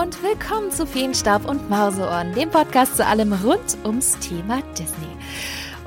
[0.00, 5.10] und willkommen zu Feenstaub und Mauseohren, dem Podcast zu allem rund ums Thema Disney.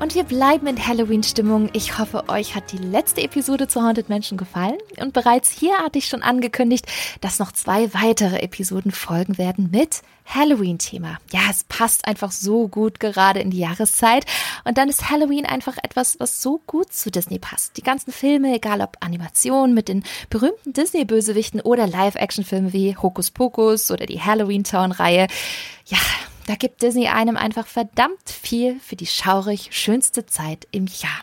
[0.04, 1.70] Und wir bleiben in Halloween-Stimmung.
[1.72, 4.78] Ich hoffe, euch hat die letzte Episode zu Haunted Mansion gefallen.
[5.00, 6.86] Und bereits hier hatte ich schon angekündigt,
[7.22, 11.20] dass noch zwei weitere Episoden folgen werden mit Halloween-Thema.
[11.32, 14.26] Ja, es passt einfach so gut gerade in die Jahreszeit.
[14.66, 17.78] Und dann ist Halloween einfach etwas, was so gut zu Disney passt.
[17.78, 23.90] Die ganzen Filme, egal ob Animation mit den berühmten Disney-Bösewichten oder Live-Action-Filme wie Hokus Pokus
[23.90, 25.28] oder die Halloween-Town-Reihe.
[25.86, 26.00] Ja,
[26.48, 31.22] da gibt Disney einem einfach verdammt viel für die schaurig schönste Zeit im Jahr.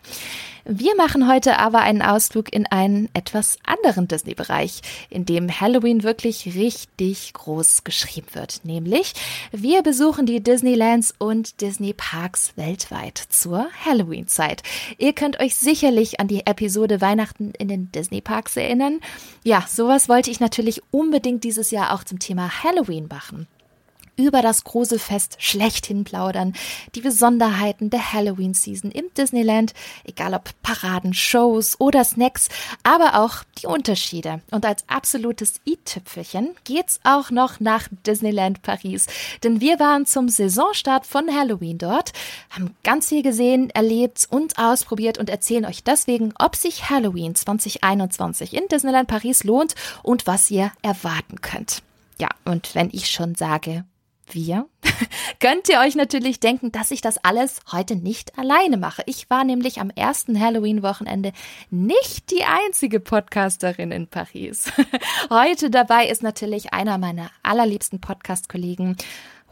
[0.65, 6.55] Wir machen heute aber einen Ausflug in einen etwas anderen Disney-Bereich, in dem Halloween wirklich
[6.55, 8.60] richtig groß geschrieben wird.
[8.62, 9.15] Nämlich,
[9.52, 14.62] wir besuchen die Disneylands und Disney-Parks weltweit zur Halloween-Zeit.
[14.98, 19.01] Ihr könnt euch sicherlich an die Episode Weihnachten in den Disney-Parks erinnern.
[19.43, 23.48] Ja, sowas wollte ich natürlich unbedingt dieses Jahr auch zum Thema Halloween machen
[24.21, 26.52] über das große Fest schlechthin plaudern,
[26.95, 29.73] die Besonderheiten der Halloween-Season im Disneyland,
[30.04, 32.48] egal ob Paraden, Shows oder Snacks,
[32.82, 34.43] aber auch die Unterschiede.
[34.51, 39.07] Und als absolutes i-Tüpfelchen geht's auch noch nach Disneyland Paris,
[39.43, 42.13] denn wir waren zum Saisonstart von Halloween dort,
[42.51, 48.54] haben ganz viel gesehen, erlebt und ausprobiert und erzählen euch deswegen, ob sich Halloween 2021
[48.54, 51.82] in Disneyland Paris lohnt und was ihr erwarten könnt.
[52.18, 53.85] Ja, und wenn ich schon sage,
[54.34, 54.66] wir,
[55.40, 59.02] könnt ihr euch natürlich denken, dass ich das alles heute nicht alleine mache.
[59.06, 61.32] Ich war nämlich am ersten Halloween-Wochenende
[61.70, 64.72] nicht die einzige Podcasterin in Paris.
[65.31, 68.97] Heute dabei ist natürlich einer meiner allerliebsten Podcast-Kollegen.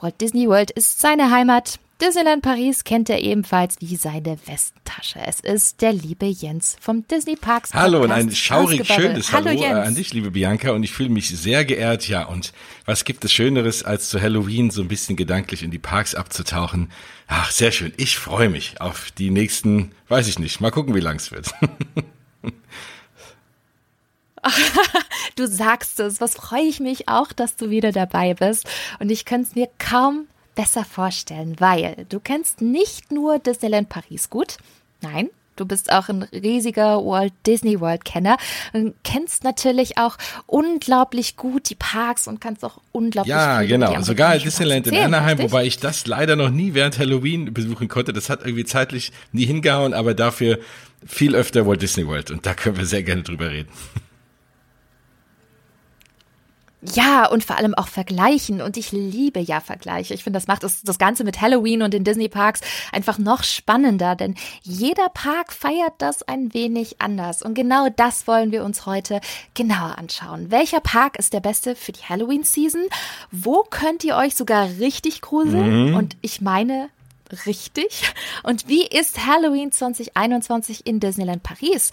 [0.01, 1.79] Walt Disney World ist seine Heimat.
[2.01, 5.19] Disneyland Paris kennt er ebenfalls wie seine Westentasche.
[5.27, 7.71] Es ist der liebe Jens vom Disney Parks.
[7.71, 10.71] Podcast Hallo und ein schaurig schönes Hallo, Hallo äh, an dich, liebe Bianca.
[10.71, 12.07] Und ich fühle mich sehr geehrt.
[12.09, 12.53] Ja, und
[12.85, 16.93] was gibt es Schöneres, als zu Halloween so ein bisschen gedanklich in die Parks abzutauchen?
[17.27, 17.93] Ach, sehr schön.
[17.97, 20.61] Ich freue mich auf die nächsten, weiß ich nicht.
[20.61, 21.53] Mal gucken, wie lang es wird.
[25.35, 26.21] du sagst es.
[26.21, 28.69] Was freue ich mich auch, dass du wieder dabei bist.
[29.01, 30.29] Und ich könnte es mir kaum
[30.59, 34.57] besser vorstellen, weil du kennst nicht nur Disneyland Paris gut,
[35.03, 38.37] nein, Du bist auch ein riesiger Walt Disney World Kenner
[38.73, 40.17] und kennst natürlich auch
[40.47, 44.01] unglaublich gut die Parks und kannst auch unglaublich Ja, genau.
[44.03, 45.51] Sogar Disneyland in Anaheim, richtig?
[45.51, 48.13] wobei ich das leider noch nie während Halloween besuchen konnte.
[48.13, 50.61] Das hat irgendwie zeitlich nie hingehauen, aber dafür
[51.05, 53.69] viel öfter Walt Disney World und da können wir sehr gerne drüber reden.
[56.81, 58.63] Ja, und vor allem auch vergleichen.
[58.63, 60.15] Und ich liebe ja Vergleiche.
[60.15, 62.61] Ich finde, das macht das, das Ganze mit Halloween und den Disney-Parks
[62.93, 67.43] einfach noch spannender, denn jeder Park feiert das ein wenig anders.
[67.43, 69.21] Und genau das wollen wir uns heute
[69.55, 70.53] genauer anschauen.
[70.53, 72.83] Welcher Park ist der beste für die Halloween-Season?
[73.33, 75.91] Wo könnt ihr euch sogar richtig gruseln?
[75.91, 75.97] Mhm.
[75.97, 76.91] Und ich meine,
[77.47, 78.13] richtig.
[78.45, 81.91] Und wie ist Halloween 2021 in Disneyland Paris?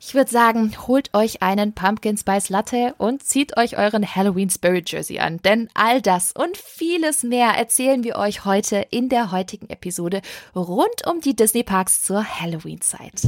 [0.00, 4.90] Ich würde sagen, holt euch einen Pumpkin Spice Latte und zieht euch euren Halloween Spirit
[4.92, 5.38] Jersey an.
[5.38, 10.22] Denn all das und vieles mehr erzählen wir euch heute in der heutigen Episode
[10.54, 13.22] rund um die Disney Parks zur Halloween-Zeit.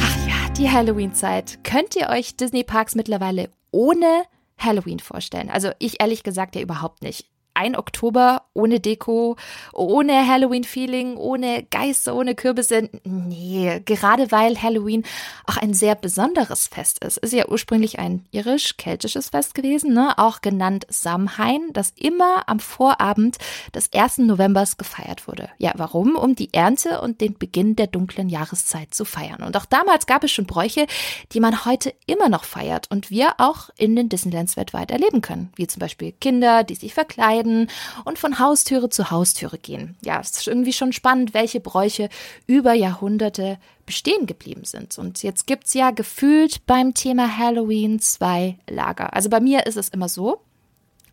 [0.00, 1.62] Ach ja, die Halloween-Zeit.
[1.62, 4.24] Könnt ihr euch Disney Parks mittlerweile ohne
[4.56, 5.50] Halloween vorstellen?
[5.50, 9.36] Also ich ehrlich gesagt ja überhaupt nicht ein Oktober ohne Deko,
[9.72, 12.90] ohne Halloween-Feeling, ohne Geister, ohne Kürbisse.
[13.04, 15.04] Nee, gerade weil Halloween
[15.46, 17.18] auch ein sehr besonderes Fest ist.
[17.18, 20.18] Ist ja ursprünglich ein irisch-keltisches Fest gewesen, ne?
[20.18, 23.38] auch genannt Samhain, das immer am Vorabend
[23.74, 24.18] des 1.
[24.18, 25.48] Novembers gefeiert wurde.
[25.58, 26.16] Ja, warum?
[26.16, 29.42] Um die Ernte und den Beginn der dunklen Jahreszeit zu feiern.
[29.42, 30.86] Und auch damals gab es schon Bräuche,
[31.32, 35.52] die man heute immer noch feiert und wir auch in den Disneylands weltweit erleben können.
[35.56, 37.68] Wie zum Beispiel Kinder, die sich verkleiden, verkleiden
[38.04, 39.96] und von Haustüre zu Haustüre gehen.
[40.04, 42.08] Ja, es ist irgendwie schon spannend, welche Bräuche
[42.46, 44.98] über Jahrhunderte bestehen geblieben sind.
[44.98, 49.12] Und jetzt gibt es ja gefühlt beim Thema Halloween zwei Lager.
[49.14, 50.40] Also bei mir ist es immer so,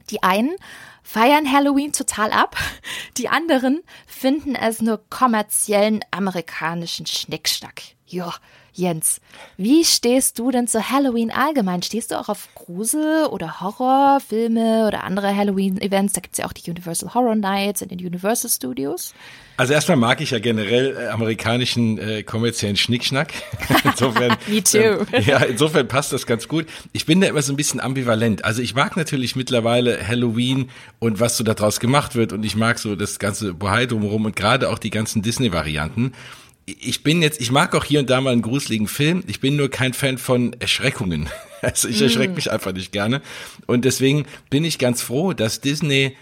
[0.09, 0.55] die einen
[1.03, 2.55] feiern Halloween total ab,
[3.17, 7.81] die anderen finden es nur kommerziellen amerikanischen Schnickschnack.
[8.05, 8.33] Ja,
[8.79, 9.19] Jens,
[9.57, 11.81] wie stehst du denn zu Halloween allgemein?
[11.81, 16.13] Stehst du auch auf Grusel- oder Horrorfilme oder andere Halloween-Events?
[16.13, 19.13] Da gibt es ja auch die Universal Horror Nights in den Universal Studios.
[19.57, 23.33] Also erstmal mag ich ja generell äh, amerikanischen äh, kommerziellen Schnickschnack.
[23.83, 24.77] insofern, Me too.
[24.77, 26.65] Ähm, ja, insofern passt das ganz gut.
[26.93, 28.45] Ich bin da immer so ein bisschen ambivalent.
[28.45, 32.79] Also ich mag natürlich mittlerweile Halloween und was so daraus gemacht wird und ich mag
[32.79, 36.13] so das ganze Bohai drumherum und gerade auch die ganzen Disney-Varianten
[36.79, 39.23] ich bin jetzt, ich mag auch hier und da mal einen gruseligen Film.
[39.27, 41.29] Ich bin nur kein Fan von Erschreckungen.
[41.61, 42.35] Also ich erschrecke mm.
[42.35, 43.21] mich einfach nicht gerne.
[43.65, 46.15] Und deswegen bin ich ganz froh, dass Disney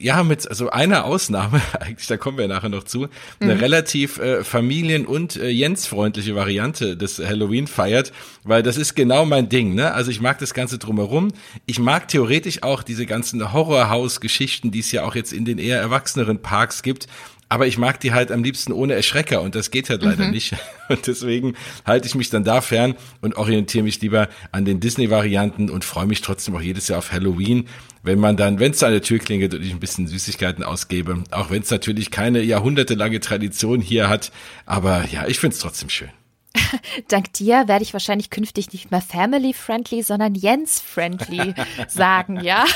[0.00, 3.08] ja, mit also einer Ausnahme, eigentlich, da kommen wir nachher noch zu,
[3.38, 3.60] eine mhm.
[3.60, 9.50] relativ äh, familien- und äh, Jens-freundliche Variante des Halloween feiert, weil das ist genau mein
[9.50, 9.92] Ding, ne?
[9.92, 11.28] Also ich mag das Ganze drumherum.
[11.66, 15.78] Ich mag theoretisch auch diese ganzen Horrorhaus-Geschichten, die es ja auch jetzt in den eher
[15.78, 17.06] erwachseneren Parks gibt.
[17.50, 20.30] Aber ich mag die halt am liebsten ohne Erschrecker und das geht halt leider mhm.
[20.30, 20.54] nicht.
[20.88, 21.54] Und deswegen
[21.86, 26.06] halte ich mich dann da fern und orientiere mich lieber an den Disney-Varianten und freue
[26.06, 27.68] mich trotzdem auch jedes Jahr auf Halloween,
[28.02, 31.22] wenn man dann, wenn es an der Tür klingelt und ich ein bisschen Süßigkeiten ausgebe,
[31.30, 34.32] auch wenn es natürlich keine jahrhundertelange Tradition hier hat.
[34.66, 36.10] Aber ja, ich finde es trotzdem schön.
[37.08, 41.54] Dank dir werde ich wahrscheinlich künftig nicht mehr family-friendly, sondern Jens-friendly
[41.88, 42.64] sagen, ja?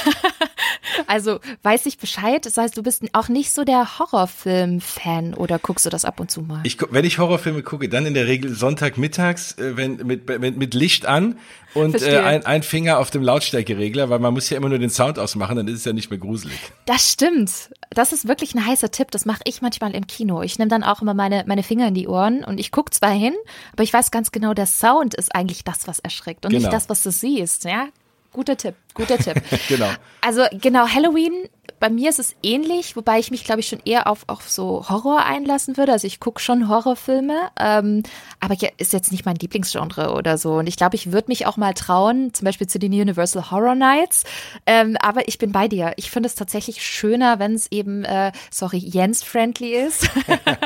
[1.07, 2.47] Also weiß ich Bescheid.
[2.47, 6.31] Das heißt, du bist auch nicht so der Horrorfilm-Fan oder guckst du das ab und
[6.31, 6.61] zu mal?
[6.65, 10.75] Ich, wenn ich Horrorfilme gucke, dann in der Regel Sonntagmittags, äh, wenn, mit, mit, mit
[10.75, 11.39] Licht an
[11.75, 14.91] und äh, ein, ein Finger auf dem Lautstärkeregler, weil man muss ja immer nur den
[14.91, 16.59] Sound ausmachen, dann ist es ja nicht mehr gruselig.
[16.87, 17.71] Das stimmt.
[17.91, 19.11] Das ist wirklich ein heißer Tipp.
[19.11, 20.43] Das mache ich manchmal im Kino.
[20.43, 23.11] Ich nehme dann auch immer meine, meine Finger in die Ohren und ich gucke zwar
[23.11, 23.35] hin,
[23.73, 26.63] aber ich weiß ganz genau, der Sound ist eigentlich das, was erschreckt und genau.
[26.63, 27.65] nicht das, was du siehst.
[27.65, 27.89] Ja,
[28.33, 29.43] guter Tipp, guter Tipp.
[29.69, 29.91] genau.
[30.21, 31.49] Also genau, Halloween,
[31.85, 34.89] bei mir ist es ähnlich, wobei ich mich, glaube ich, schon eher auf, auf so
[34.89, 35.93] Horror einlassen würde.
[35.93, 38.03] Also ich gucke schon Horrorfilme, ähm,
[38.41, 40.55] aber ist jetzt nicht mein Lieblingsgenre oder so.
[40.55, 43.75] Und ich glaube, ich würde mich auch mal trauen, zum Beispiel zu den Universal Horror
[43.75, 44.25] Nights.
[44.65, 45.93] Ähm, aber ich bin bei dir.
[45.97, 50.09] Ich finde es tatsächlich schöner, wenn es eben, äh, sorry, Jens-friendly ist.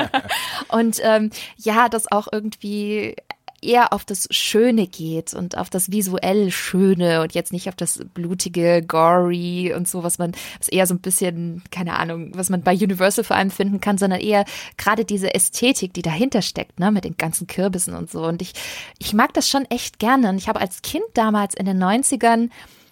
[0.69, 3.17] Und ähm, ja, das auch irgendwie
[3.61, 7.99] eher auf das Schöne geht und auf das visuell Schöne und jetzt nicht auf das
[8.13, 12.61] blutige, gory und so, was man, was eher so ein bisschen, keine Ahnung, was man
[12.61, 14.45] bei Universal vor allem finden kann, sondern eher
[14.77, 18.25] gerade diese Ästhetik, die dahinter steckt, ne, mit den ganzen Kürbissen und so.
[18.25, 18.53] Und ich,
[18.99, 20.29] ich mag das schon echt gerne.
[20.29, 22.49] Und ich habe als Kind damals in den 90ern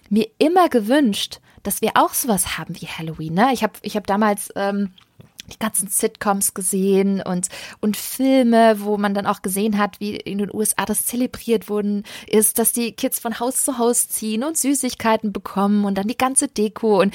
[0.09, 3.33] mir immer gewünscht, dass wir auch sowas haben wie Halloween.
[3.33, 3.49] Ne?
[3.53, 4.93] Ich habe ich hab damals ähm,
[5.51, 7.47] die ganzen Sitcoms gesehen und,
[7.79, 12.03] und Filme, wo man dann auch gesehen hat, wie in den USA das zelebriert worden
[12.27, 16.17] ist, dass die Kids von Haus zu Haus ziehen und Süßigkeiten bekommen und dann die
[16.17, 17.01] ganze Deko.
[17.01, 17.13] Und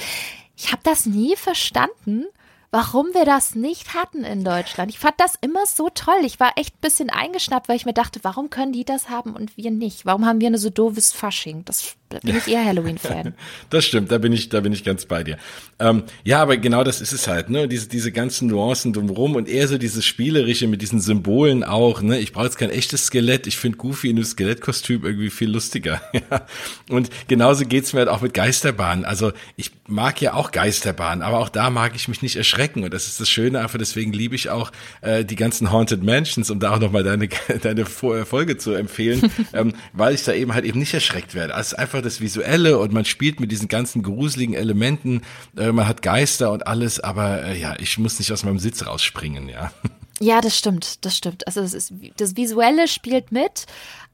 [0.57, 2.25] ich habe das nie verstanden,
[2.73, 4.89] warum wir das nicht hatten in Deutschland.
[4.89, 6.21] Ich fand das immer so toll.
[6.23, 9.35] Ich war echt ein bisschen eingeschnappt, weil ich mir dachte, warum können die das haben
[9.35, 10.07] und wir nicht?
[10.07, 11.65] Warum haben wir eine so doofes Fasching?
[11.65, 13.33] Das da bin ich eher Halloween-Fan.
[13.69, 15.37] das stimmt, da bin ich, da bin ich ganz bei dir.
[15.79, 17.67] Ähm, ja, aber genau das ist es halt, ne?
[17.67, 22.19] Diese, diese ganzen Nuancen drumherum und eher so dieses Spielerische mit diesen Symbolen auch, ne?
[22.19, 26.01] Ich brauche jetzt kein echtes Skelett, ich finde Goofy in einem Skelettkostüm irgendwie viel lustiger.
[26.89, 29.05] Und genauso geht's mir halt auch mit Geisterbahnen.
[29.05, 32.83] Also ich mag ja auch Geisterbahnen, aber auch da mag ich mich nicht erschrecken.
[32.83, 34.71] Und das ist das Schöne einfach, deswegen liebe ich auch
[35.01, 37.27] äh, die ganzen Haunted Mansions, um da auch nochmal deine,
[37.61, 41.55] deine Folge zu empfehlen, ähm, weil ich da eben halt eben nicht erschreckt werde.
[41.55, 45.21] Also einfach das Visuelle und man spielt mit diesen ganzen gruseligen Elementen.
[45.57, 48.85] Äh, man hat Geister und alles, aber äh, ja, ich muss nicht aus meinem Sitz
[48.85, 49.71] rausspringen, ja.
[50.19, 51.47] Ja, das stimmt, das stimmt.
[51.47, 53.65] Also das, ist, das Visuelle spielt mit,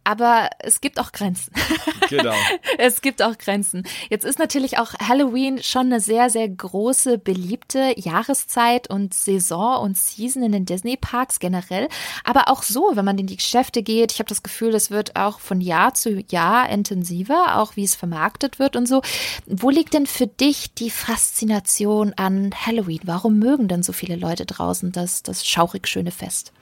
[0.10, 1.54] aber es gibt auch Grenzen.
[2.10, 2.34] Genau.
[2.80, 3.84] es gibt auch Grenzen.
[4.10, 9.96] Jetzt ist natürlich auch Halloween schon eine sehr, sehr große, beliebte Jahreszeit und Saison und
[9.96, 11.88] Season in den Disney-Parks generell.
[12.24, 15.18] Aber auch so, wenn man in die Geschäfte geht, ich habe das Gefühl, es wird
[15.18, 19.04] auch von Jahr zu Jahr intensiver, auch wie es vermarktet wird und so.
[19.46, 23.02] Wo liegt denn für dich die Faszination an Halloween?
[23.04, 26.54] Warum mögen denn so viele Leute draußen das, das schaurig schöne Fest?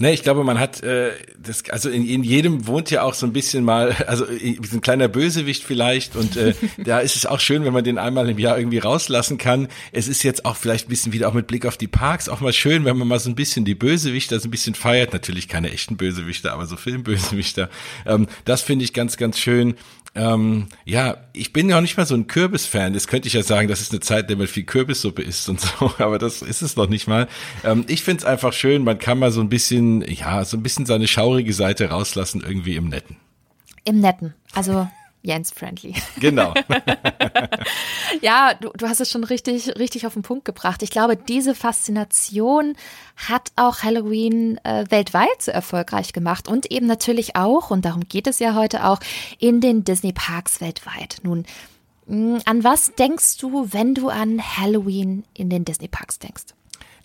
[0.00, 3.26] Ne, ich glaube, man hat äh, das, also in, in jedem wohnt ja auch so
[3.26, 6.54] ein bisschen mal, also ein kleiner Bösewicht vielleicht und äh,
[6.84, 9.68] da ist es auch schön, wenn man den einmal im Jahr irgendwie rauslassen kann.
[9.92, 12.40] Es ist jetzt auch vielleicht ein bisschen wieder auch mit Blick auf die Parks auch
[12.40, 15.12] mal schön, wenn man mal so ein bisschen die Bösewichter so ein bisschen feiert.
[15.12, 17.70] Natürlich keine echten Bösewichter, aber so Filmbösewichter.
[18.04, 19.76] Ähm, das finde ich ganz, ganz schön.
[20.16, 22.92] Ähm, ja, ich bin ja auch nicht mal so ein Kürbis-Fan.
[22.92, 25.48] Das könnte ich ja sagen, das ist eine Zeit, in der man viel Kürbissuppe isst
[25.48, 27.28] und so, aber das ist es noch nicht mal.
[27.64, 30.62] Ähm, ich finde es einfach schön, man kann mal so ein bisschen, ja, so ein
[30.62, 33.16] bisschen seine schaurige Seite rauslassen, irgendwie im Netten.
[33.84, 34.34] Im Netten.
[34.54, 34.88] Also
[35.24, 35.94] Jens-friendly.
[36.20, 36.52] Genau.
[38.20, 40.82] ja, du, du hast es schon richtig, richtig auf den Punkt gebracht.
[40.82, 42.76] Ich glaube, diese Faszination
[43.16, 48.26] hat auch Halloween äh, weltweit so erfolgreich gemacht und eben natürlich auch, und darum geht
[48.26, 49.00] es ja heute auch,
[49.38, 51.16] in den Disney-Parks weltweit.
[51.22, 51.46] Nun,
[52.06, 56.44] mh, an was denkst du, wenn du an Halloween in den Disney-Parks denkst?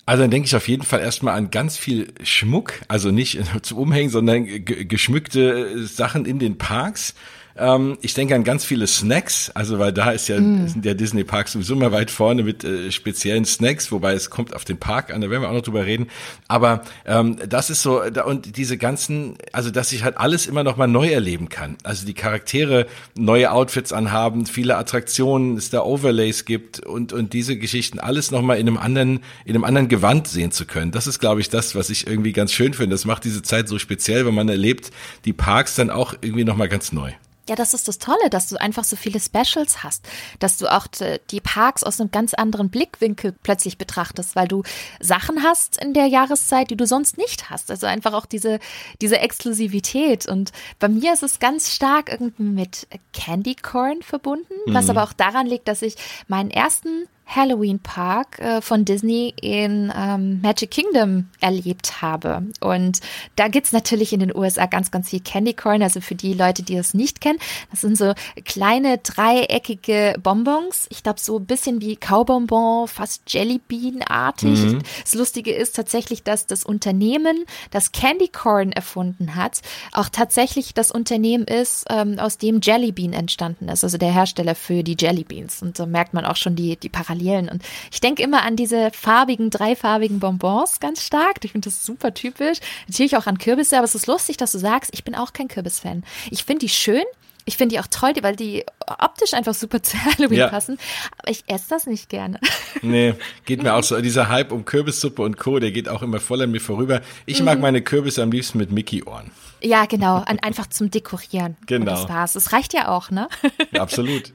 [0.06, 3.78] Also dann denke ich auf jeden Fall erstmal an ganz viel Schmuck, also nicht zum
[3.78, 7.14] Umhängen, sondern geschmückte Sachen in den Parks
[7.60, 10.68] Ähm, ich denke an ganz viele Snacks, also weil da ist ja, mm.
[10.68, 14.56] sind ja Disney Parks sowieso mal weit vorne mit äh, speziellen Snacks, wobei es kommt
[14.56, 16.08] auf den Park an, da werden wir auch noch drüber reden.
[16.48, 20.63] Aber ähm, das ist so, da, und diese ganzen, also dass ich halt alles immer
[20.63, 21.78] noch mal neu erleben kann.
[21.84, 27.58] Also die Charaktere neue Outfits anhaben, viele Attraktionen, es da Overlays gibt und, und diese
[27.58, 30.92] Geschichten alles noch mal in einem anderen, in einem anderen Gewand sehen zu können.
[30.92, 32.94] Das ist, glaube ich, das, was ich irgendwie ganz schön finde.
[32.94, 34.92] Das macht diese Zeit so speziell, wenn man erlebt
[35.25, 37.12] die Parks dann auch irgendwie noch mal ganz neu.
[37.50, 40.86] Ja, das ist das Tolle, dass du einfach so viele Specials hast, dass du auch
[41.32, 44.62] die Parks aus einem ganz anderen Blickwinkel plötzlich betrachtest, weil du
[45.00, 47.72] Sachen hast in der Jahreszeit, die du sonst nicht hast.
[47.72, 48.60] Also einfach auch diese,
[49.01, 50.27] diese Exklusivität.
[50.27, 54.74] Und bei mir ist es ganz stark irgendwie mit Candy Corn verbunden, mhm.
[54.75, 55.96] was aber auch daran liegt, dass ich
[56.27, 62.44] meinen ersten Halloween Park äh, von Disney in ähm, Magic Kingdom erlebt habe.
[62.60, 63.00] Und
[63.36, 65.84] da gibt's natürlich in den USA ganz, ganz viel Candy Corn.
[65.84, 67.38] Also für die Leute, die das nicht kennen,
[67.70, 68.14] das sind so
[68.46, 70.88] kleine dreieckige Bonbons.
[70.90, 74.60] Ich glaube, so ein bisschen wie Kaubonbon, fast Jellybean-artig.
[74.60, 74.82] Mhm.
[75.04, 80.92] Das Lustige ist tatsächlich, dass das Unternehmen, das Candy Corn erfunden hat, auch tatsächlich das
[80.92, 83.84] Unternehmen ist, ähm, aus dem Jellybean entstanden ist.
[83.84, 85.62] Also der Hersteller für die Jellybeans.
[85.62, 87.50] Und da merkt man auch schon die, die Parallelen Parallelen.
[87.50, 91.44] Und ich denke immer an diese farbigen, dreifarbigen Bonbons ganz stark.
[91.44, 92.60] Ich finde das super typisch.
[92.88, 95.48] Natürlich auch an Kürbisse, aber es ist lustig, dass du sagst, ich bin auch kein
[95.48, 96.04] Kürbisfan.
[96.32, 97.04] Ich finde die schön.
[97.46, 98.64] Ich finde die auch toll, weil die
[99.00, 100.50] optisch einfach super zu Halloween ja.
[100.50, 100.78] passen.
[101.18, 102.40] Aber ich esse das nicht gerne.
[102.82, 104.00] Nee, geht mir auch so.
[104.00, 107.02] Dieser Hype um Kürbissuppe und Co., der geht auch immer voll an mir vorüber.
[107.26, 107.46] Ich mhm.
[107.46, 109.32] mag meine Kürbisse am liebsten mit Mickey-Ohren.
[109.62, 110.24] Ja, genau.
[110.24, 111.58] einfach zum Dekorieren.
[111.66, 111.80] Genau.
[111.80, 112.34] Und das war's.
[112.34, 113.28] Das reicht ja auch, ne?
[113.72, 114.32] Ja, absolut.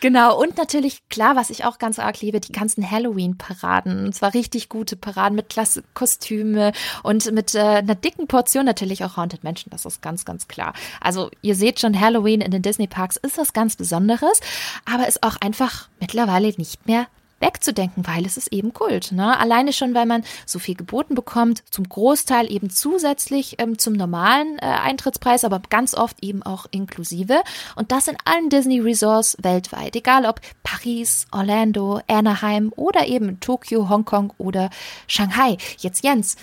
[0.00, 4.06] Genau, und natürlich, klar, was ich auch ganz arg liebe, die ganzen Halloween-Paraden.
[4.06, 6.72] Und zwar richtig gute Paraden mit klasse Kostüme
[7.02, 10.72] und mit äh, einer dicken Portion natürlich auch Haunted Mansion, das ist ganz, ganz klar.
[11.00, 14.40] Also ihr seht schon, Halloween in den Disney-Parks ist was ganz Besonderes,
[14.84, 17.06] aber ist auch einfach mittlerweile nicht mehr
[17.40, 19.12] wegzudenken, weil es ist eben Kult.
[19.12, 19.38] Ne?
[19.38, 24.58] Alleine schon, weil man so viel geboten bekommt, zum Großteil eben zusätzlich ähm, zum normalen
[24.58, 27.42] äh, Eintrittspreis, aber ganz oft eben auch inklusive.
[27.76, 33.88] Und das in allen Disney Resorts weltweit, egal ob Paris, Orlando, Anaheim oder eben Tokio,
[33.88, 34.70] Hongkong oder
[35.06, 35.56] Shanghai.
[35.78, 36.36] Jetzt Jens,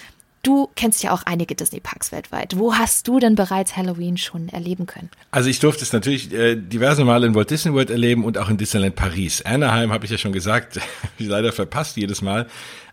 [0.46, 2.56] Du kennst ja auch einige Disney-Parks weltweit.
[2.56, 5.10] Wo hast du denn bereits Halloween schon erleben können?
[5.32, 8.48] Also ich durfte es natürlich äh, diverse Male in Walt Disney World erleben und auch
[8.48, 9.42] in Disneyland Paris.
[9.42, 10.80] Anaheim habe ich ja schon gesagt,
[11.18, 12.46] ich leider verpasst jedes Mal.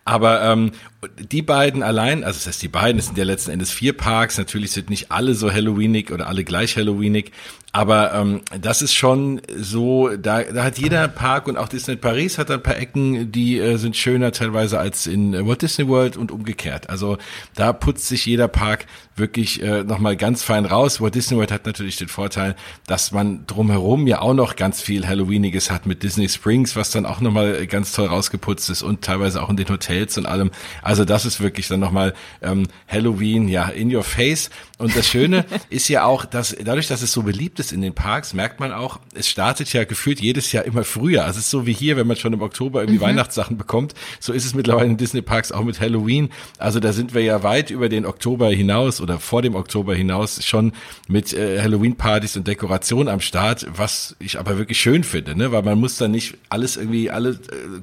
[0.05, 0.73] Aber ähm,
[1.19, 4.39] die beiden allein, also das heißt die beiden, es sind ja letzten Endes vier Parks,
[4.39, 7.33] natürlich sind nicht alle so Halloweenig oder alle gleich Halloweenig,
[7.73, 12.37] aber ähm, das ist schon so, da, da hat jeder Park und auch Disneyland Paris
[12.37, 16.31] hat ein paar Ecken, die äh, sind schöner teilweise als in Walt Disney World und
[16.31, 16.91] umgekehrt.
[16.91, 17.17] Also
[17.55, 21.01] da putzt sich jeder Park wirklich äh, nochmal ganz fein raus.
[21.01, 22.57] Walt Disney World hat natürlich den Vorteil,
[22.87, 27.07] dass man drumherum ja auch noch ganz viel Halloweeniges hat mit Disney Springs, was dann
[27.07, 30.51] auch nochmal ganz toll rausgeputzt ist und teilweise auch in den Hotels und allem.
[30.83, 34.51] Also das ist wirklich dann nochmal ähm, Halloween, ja, in your face.
[34.79, 37.95] Und das Schöne ist ja auch, dass dadurch, dass es so beliebt ist in den
[37.95, 41.25] Parks, merkt man auch, es startet ja gefühlt jedes Jahr immer früher.
[41.25, 43.05] Also es ist so wie hier, wenn man schon im Oktober irgendwie mhm.
[43.05, 46.31] Weihnachtssachen bekommt, so ist es mittlerweile in Disney Parks auch mit Halloween.
[46.59, 50.45] Also da sind wir ja weit über den Oktober hinaus oder vor dem Oktober hinaus
[50.45, 50.73] schon
[51.09, 55.53] mit äh, Halloween-Partys und Dekoration am Start, was ich aber wirklich schön finde, ne?
[55.53, 57.37] weil man muss dann nicht alles irgendwie, alle äh,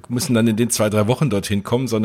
[0.08, 1.99] müssen dann in den zwei, drei Wochen dorthin kommen, sondern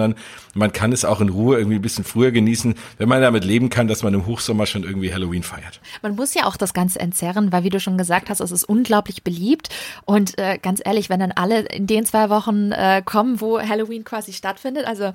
[0.54, 3.70] man kann es auch in Ruhe irgendwie ein bisschen früher genießen, wenn man damit leben
[3.70, 5.80] kann, dass man im Hochsommer schon irgendwie Halloween feiert.
[6.02, 8.64] Man muss ja auch das Ganze entzerren, weil wie du schon gesagt hast, es ist
[8.64, 9.68] unglaublich beliebt.
[10.04, 14.04] Und äh, ganz ehrlich, wenn dann alle in den zwei Wochen äh, kommen, wo Halloween
[14.04, 15.12] quasi stattfindet, also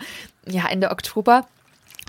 [0.48, 1.46] ja Ende Oktober,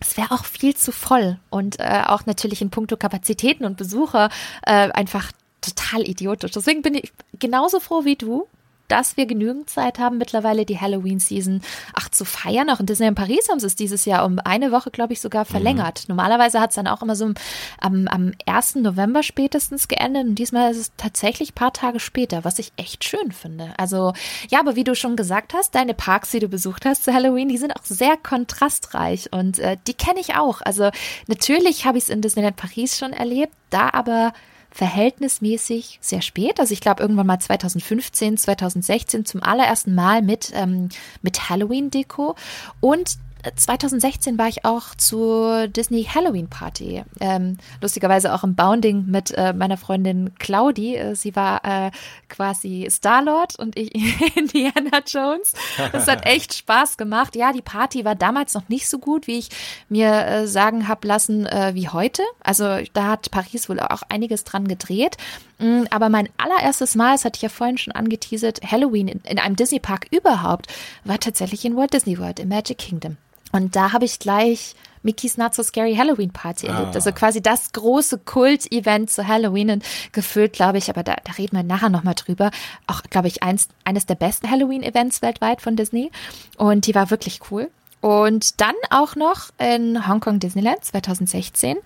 [0.01, 4.31] es wäre auch viel zu voll und äh, auch natürlich in puncto Kapazitäten und Besucher
[4.63, 6.53] äh, einfach total idiotisch.
[6.53, 8.49] Deswegen bin ich genauso froh wie du,
[8.91, 11.63] dass wir genügend Zeit haben, mittlerweile die Halloween-Season
[11.95, 12.71] ach zu feiern.
[12.71, 15.45] Auch in Disneyland Paris haben sie es dieses Jahr um eine Woche, glaube ich, sogar
[15.45, 16.01] verlängert.
[16.09, 16.17] Mhm.
[16.17, 17.33] Normalerweise hat es dann auch immer so
[17.81, 18.77] am, am 1.
[18.77, 23.33] November spätestens geendet und diesmal ist es tatsächlich paar Tage später, was ich echt schön
[23.33, 23.73] finde.
[23.77, 24.13] Also
[24.49, 27.49] ja, aber wie du schon gesagt hast, deine Parks, die du besucht hast zu Halloween,
[27.49, 30.61] die sind auch sehr kontrastreich und äh, die kenne ich auch.
[30.63, 30.91] Also
[31.27, 34.33] natürlich habe ich es in Disneyland Paris schon erlebt, da aber
[34.71, 36.61] verhältnismäßig sehr spät.
[36.61, 40.89] Also ich glaube irgendwann mal 2015, 2016 zum allerersten Mal mit, ähm,
[41.23, 42.37] mit Halloween-Deko.
[42.81, 43.19] Und
[43.57, 47.03] 2016 war ich auch zur Disney Halloween Party.
[47.21, 50.97] Ähm, lustigerweise auch im Bounding mit äh, meiner Freundin Claudi.
[50.97, 51.91] Äh, sie war äh,
[52.29, 53.91] quasi Star-Lord und ich
[54.37, 55.53] Indiana Jones.
[55.93, 57.37] Das hat echt Spaß gemacht.
[57.37, 59.51] Ja, die Party war damals noch nicht so gut, wie ich
[59.89, 62.23] mir äh, sagen habe lassen, äh, wie heute.
[62.43, 65.17] Also da hat Paris wohl auch einiges dran gedreht.
[65.59, 69.39] Mm, aber mein allererstes Mal, das hatte ich ja vorhin schon angeteasert, Halloween in, in
[69.39, 70.67] einem Disney-Park überhaupt,
[71.05, 73.17] war tatsächlich in Walt Disney World, im Magic Kingdom.
[73.53, 76.75] Und da habe ich gleich Mickey's Not So Scary Halloween Party ah.
[76.75, 76.95] erlebt.
[76.95, 81.57] Also quasi das große Kult-Event zu Halloween und gefüllt, glaube ich, aber da, da reden
[81.57, 82.51] wir nachher nochmal drüber.
[82.87, 86.11] Auch, glaube ich, eins, eines der besten Halloween-Events weltweit von Disney.
[86.57, 87.71] Und die war wirklich cool.
[88.01, 91.77] Und dann auch noch in Hongkong Disneyland 2016.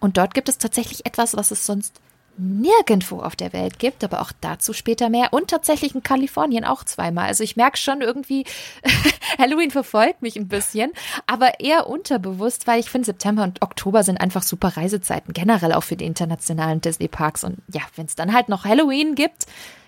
[0.00, 2.00] Und dort gibt es tatsächlich etwas, was es sonst
[2.38, 6.84] nirgendwo auf der Welt gibt, aber auch dazu später mehr und tatsächlich in Kalifornien auch
[6.84, 7.26] zweimal.
[7.26, 8.44] Also ich merke schon irgendwie,
[9.38, 10.92] Halloween verfolgt mich ein bisschen,
[11.26, 15.84] aber eher unterbewusst, weil ich finde, September und Oktober sind einfach super Reisezeiten, generell auch
[15.84, 17.44] für die internationalen Disney-Parks.
[17.44, 19.46] Und ja, wenn es dann halt noch Halloween gibt,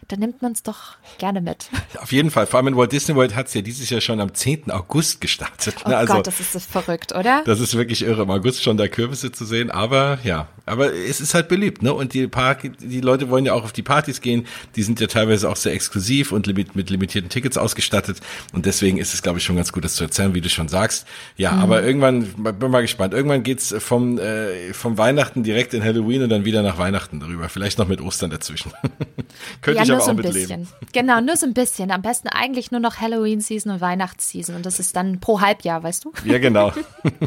[0.09, 1.69] dann nimmt man es doch gerne mit.
[2.01, 2.47] Auf jeden Fall.
[2.47, 4.71] Vor allem in Walt Disney World hat es ja dieses Jahr schon am 10.
[4.71, 5.77] August gestartet.
[5.85, 5.97] Oh ne?
[5.97, 7.43] also, Gott, das ist das verrückt, oder?
[7.45, 9.71] Das ist wirklich irre, im August schon da Kürbisse zu sehen.
[9.71, 11.93] Aber ja, aber es ist halt beliebt, ne?
[11.93, 14.47] Und die Park, die Leute wollen ja auch auf die Partys gehen.
[14.77, 18.21] Die sind ja teilweise auch sehr exklusiv und limit, mit limitierten Tickets ausgestattet.
[18.53, 20.69] Und deswegen ist es, glaube ich, schon ganz gut, das zu erzählen, wie du schon
[20.69, 21.07] sagst.
[21.37, 21.63] Ja, mhm.
[21.63, 22.25] aber irgendwann,
[22.59, 23.13] bin mal gespannt.
[23.13, 27.49] Irgendwann geht's vom, äh, vom Weihnachten direkt in Halloween und dann wieder nach Weihnachten darüber.
[27.51, 28.73] Vielleicht noch mit Ostern dazwischen.
[29.61, 30.69] Könnte ja, ich aber so auch mitleben.
[30.93, 31.91] Genau, nur so ein bisschen.
[31.91, 34.57] Am besten eigentlich nur noch Halloween-Season und Weihnachtsseason.
[34.57, 36.13] Und das ist dann pro Halbjahr, weißt du?
[36.25, 36.73] Ja, genau.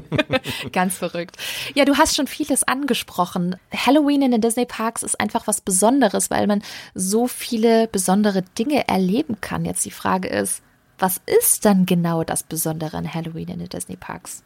[0.72, 1.38] Ganz verrückt.
[1.74, 3.56] Ja, du hast schon vieles angesprochen.
[3.74, 6.62] Halloween in den Disney-Parks ist einfach was Besonderes, weil man
[6.94, 9.66] so viele besondere Dinge erleben kann.
[9.66, 10.62] Jetzt die Frage ist,
[11.00, 14.44] was ist dann genau das Besondere an Halloween in den Disney-Parks?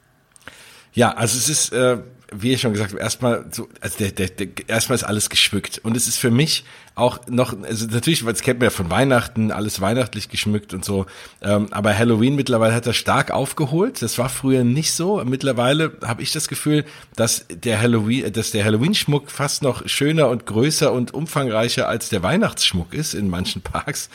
[0.93, 1.97] Ja, also es ist, äh,
[2.33, 5.79] wie ich schon gesagt habe, erstmal so, also der, der, der, erstmal ist alles geschmückt.
[5.83, 6.63] Und es ist für mich
[6.95, 10.85] auch noch, also natürlich, weil es kennt man ja von Weihnachten, alles weihnachtlich geschmückt und
[10.85, 11.05] so.
[11.41, 14.01] Ähm, aber Halloween mittlerweile hat er stark aufgeholt.
[14.01, 15.21] Das war früher nicht so.
[15.25, 20.45] Mittlerweile habe ich das Gefühl, dass der Halloween, dass der Halloween-Schmuck fast noch schöner und
[20.45, 24.09] größer und umfangreicher als der Weihnachtsschmuck ist in manchen Parks.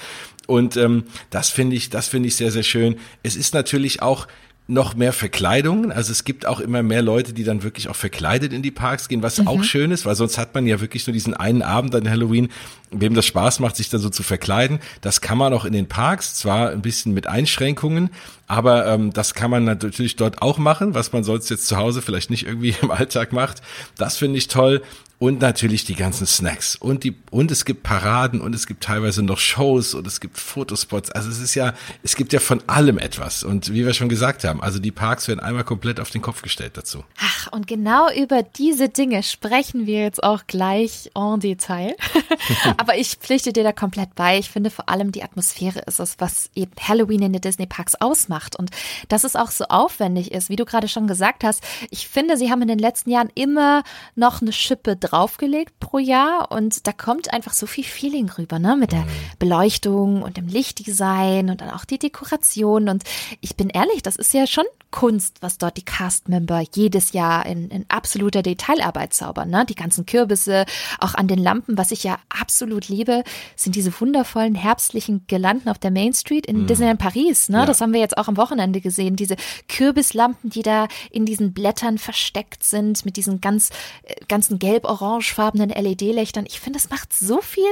[0.47, 2.97] Und ähm, das finde ich, das finde ich sehr, sehr schön.
[3.23, 4.27] Es ist natürlich auch
[4.69, 5.93] noch mehr Verkleidungen.
[5.93, 9.09] Also es gibt auch immer mehr Leute, die dann wirklich auch verkleidet in die Parks
[9.09, 9.49] gehen, was mhm.
[9.49, 12.49] auch schön ist, weil sonst hat man ja wirklich nur diesen einen Abend an Halloween,
[12.91, 14.81] wem das Spaß macht, sich da so zu verkleiden.
[15.03, 18.11] Das kann man auch in den Parks, zwar ein bisschen mit Einschränkungen,
[18.49, 22.03] aber ähm, das kann man natürlich dort auch machen, was man sonst jetzt zu Hause
[22.03, 23.63] vielleicht nicht irgendwie im Alltag macht.
[23.97, 24.83] Das finde ich toll
[25.19, 29.23] und natürlich die ganzen Snacks und die und es gibt Paraden und es gibt teilweise
[29.23, 31.11] noch Shows und es gibt Fotospots.
[31.11, 34.45] Also es ist ja, es gibt ja von allem etwas und wie wir schon gesagt
[34.45, 37.03] haben, also die Parks werden einmal komplett auf den Kopf gestellt dazu.
[37.19, 41.97] Ach, und genau über diese Dinge sprechen wir jetzt auch gleich en Detail.
[42.77, 44.39] Aber ich pflichte dir da komplett bei.
[44.39, 47.95] Ich finde vor allem die Atmosphäre ist es, was eben Halloween in den Disney Parks
[47.95, 48.71] ausmacht und
[49.09, 51.63] dass es auch so aufwendig ist, wie du gerade schon gesagt hast.
[51.91, 53.83] Ich finde, sie haben in den letzten Jahren immer
[54.15, 58.77] noch eine Schippe draufgelegt pro Jahr und da kommt einfach so viel Feeling rüber, ne?
[58.77, 59.11] Mit der mhm.
[59.39, 62.89] Beleuchtung und dem Lichtdesign und dann auch die Dekoration.
[62.89, 63.05] Und
[63.41, 67.69] ich bin ehrlich, das ist ja schon Kunst, was dort die Cast-Member jedes Jahr in,
[67.69, 69.51] in absoluter Detailarbeit zaubern.
[69.51, 69.65] Ne?
[69.67, 70.65] Die ganzen Kürbisse,
[70.99, 73.23] auch an den Lampen, was ich ja absolut liebe,
[73.57, 76.67] sind diese wundervollen herbstlichen Girlanden auf der Main Street in mm.
[76.67, 77.49] Disneyland Paris.
[77.49, 77.59] Ne?
[77.59, 77.67] Ja.
[77.67, 79.17] Das haben wir jetzt auch am Wochenende gesehen.
[79.17, 79.37] Diese
[79.69, 83.71] Kürbislampen, die da in diesen Blättern versteckt sind, mit diesen ganz,
[84.05, 86.47] äh, ganzen gelb-orangefarbenen LED-Lichtern.
[86.47, 87.65] Ich finde, das macht so viel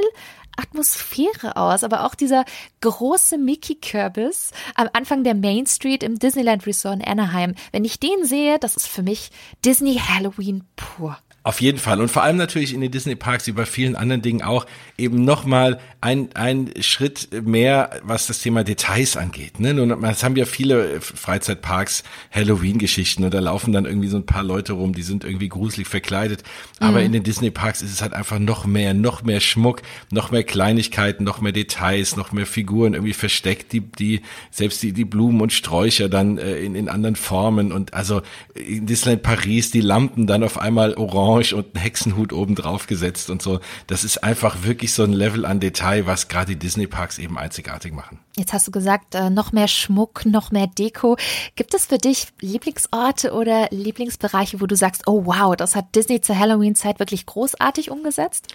[0.57, 2.45] Atmosphäre aus, aber auch dieser
[2.81, 7.55] große Mickey-Kürbis am Anfang der Main Street im Disneyland Resort in Anaheim.
[7.71, 9.31] Wenn ich den sehe, das ist für mich
[9.63, 11.17] Disney Halloween pur.
[11.45, 12.01] Auf jeden Fall.
[12.01, 14.65] Und vor allem natürlich in den Disney-Parks, wie bei vielen anderen Dingen auch,
[14.97, 19.59] eben nochmal ein, ein Schritt mehr, was das Thema Details angeht.
[19.59, 19.75] Ne?
[19.75, 24.41] Nun, es haben ja viele Freizeitparks Halloween-Geschichten und da laufen dann irgendwie so ein paar
[24.41, 26.41] Leute rum, die sind irgendwie gruselig verkleidet.
[26.79, 27.05] Aber mhm.
[27.05, 31.23] in den Disney-Parks ist es halt einfach noch mehr, noch mehr Schmuck, noch mehr Kleinigkeiten,
[31.23, 35.53] noch mehr Details, noch mehr Figuren irgendwie versteckt, die, die, selbst die, die Blumen und
[35.53, 38.23] Sträucher dann äh, in, in anderen Formen und also
[38.55, 42.87] in Disneyland Paris, die Lampen dann auf einmal orange orange und einen Hexenhut oben drauf
[42.87, 43.59] gesetzt und so.
[43.87, 47.93] Das ist einfach wirklich so ein Level an Detail, was gerade die Disney-Parks eben einzigartig
[47.93, 48.19] machen.
[48.37, 51.17] Jetzt hast du gesagt, äh, noch mehr Schmuck, noch mehr Deko.
[51.55, 56.21] Gibt es für dich Lieblingsorte oder Lieblingsbereiche, wo du sagst, oh wow, das hat Disney
[56.21, 58.53] zur Halloween-Zeit wirklich großartig umgesetzt?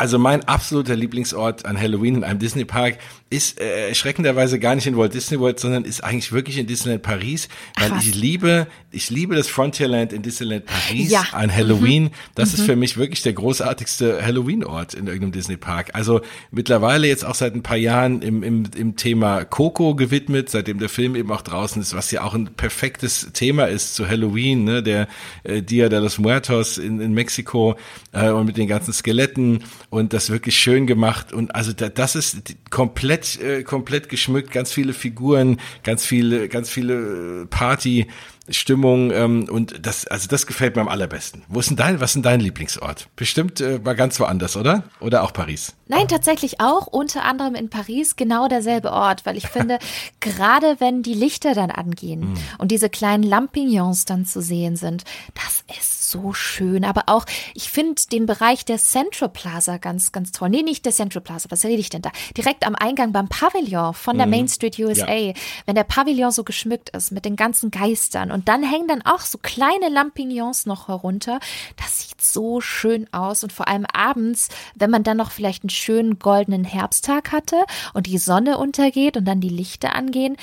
[0.00, 2.98] Also mein absoluter Lieblingsort an Halloween in einem Disney-Park
[3.30, 7.02] ist äh, erschreckenderweise gar nicht in Walt Disney World, sondern ist eigentlich wirklich in Disneyland
[7.02, 11.24] Paris, weil Ach, ich liebe, ich liebe das Frontierland in Disneyland Paris ja.
[11.32, 12.04] an Halloween.
[12.04, 12.10] Mhm.
[12.34, 12.58] Das mhm.
[12.58, 15.90] ist für mich wirklich der großartigste Halloween-Ort in irgendeinem Disney-Park.
[15.92, 20.78] Also mittlerweile jetzt auch seit ein paar Jahren im, im, im Thema Coco gewidmet, seitdem
[20.78, 24.64] der Film eben auch draußen ist, was ja auch ein perfektes Thema ist zu Halloween,
[24.64, 24.82] ne?
[24.82, 25.06] der
[25.44, 27.76] äh, Dia de los Muertos in, in Mexiko
[28.12, 32.16] äh, und mit den ganzen Skeletten und das wirklich schön gemacht und also da, das
[32.16, 38.06] ist komplett äh, komplett geschmückt, ganz viele Figuren, ganz viele ganz viele Party
[38.50, 41.42] Stimmung ähm, und das, also das gefällt mir am allerbesten.
[41.48, 43.08] Wo ist denn dein, was ist denn dein Lieblingsort?
[43.16, 44.84] Bestimmt äh, war ganz woanders, oder?
[45.00, 45.74] Oder auch Paris?
[45.88, 49.78] Nein, tatsächlich auch, unter anderem in Paris, genau derselbe Ort, weil ich finde,
[50.20, 52.36] gerade wenn die Lichter dann angehen mm.
[52.58, 56.84] und diese kleinen Lampignons dann zu sehen sind, das ist so schön.
[56.84, 60.50] Aber auch, ich finde den Bereich der Central Plaza ganz, ganz toll.
[60.50, 62.10] Nee, nicht der Central Plaza, was rede ich denn da?
[62.36, 64.30] Direkt am Eingang beim Pavillon von der mm.
[64.30, 65.32] Main Street USA, ja.
[65.64, 69.20] wenn der Pavillon so geschmückt ist mit den ganzen Geistern und dann hängen dann auch
[69.20, 71.40] so kleine Lampignons noch herunter.
[71.76, 75.70] Das sieht so schön aus und vor allem abends, wenn man dann noch vielleicht einen
[75.70, 77.56] schönen goldenen Herbsttag hatte
[77.94, 80.36] und die Sonne untergeht und dann die Lichter angehen.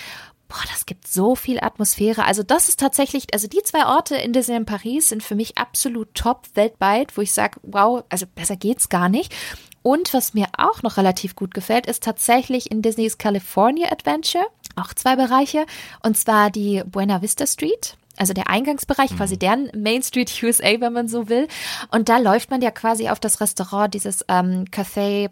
[0.48, 2.24] Boah, das gibt so viel Atmosphäre.
[2.24, 6.14] Also das ist tatsächlich, also die zwei Orte in Disneyland Paris sind für mich absolut
[6.14, 9.34] top weltweit, wo ich sage, wow, also besser geht's gar nicht.
[9.82, 14.94] Und was mir auch noch relativ gut gefällt, ist tatsächlich in Disneys California Adventure auch
[14.94, 15.66] zwei Bereiche.
[16.04, 19.18] Und zwar die Buena Vista Street also der Eingangsbereich, mhm.
[19.18, 21.50] quasi deren Main Street USA, wenn man so will.
[21.92, 25.30] Und da läuft man ja quasi auf das Restaurant, dieses ähm, Café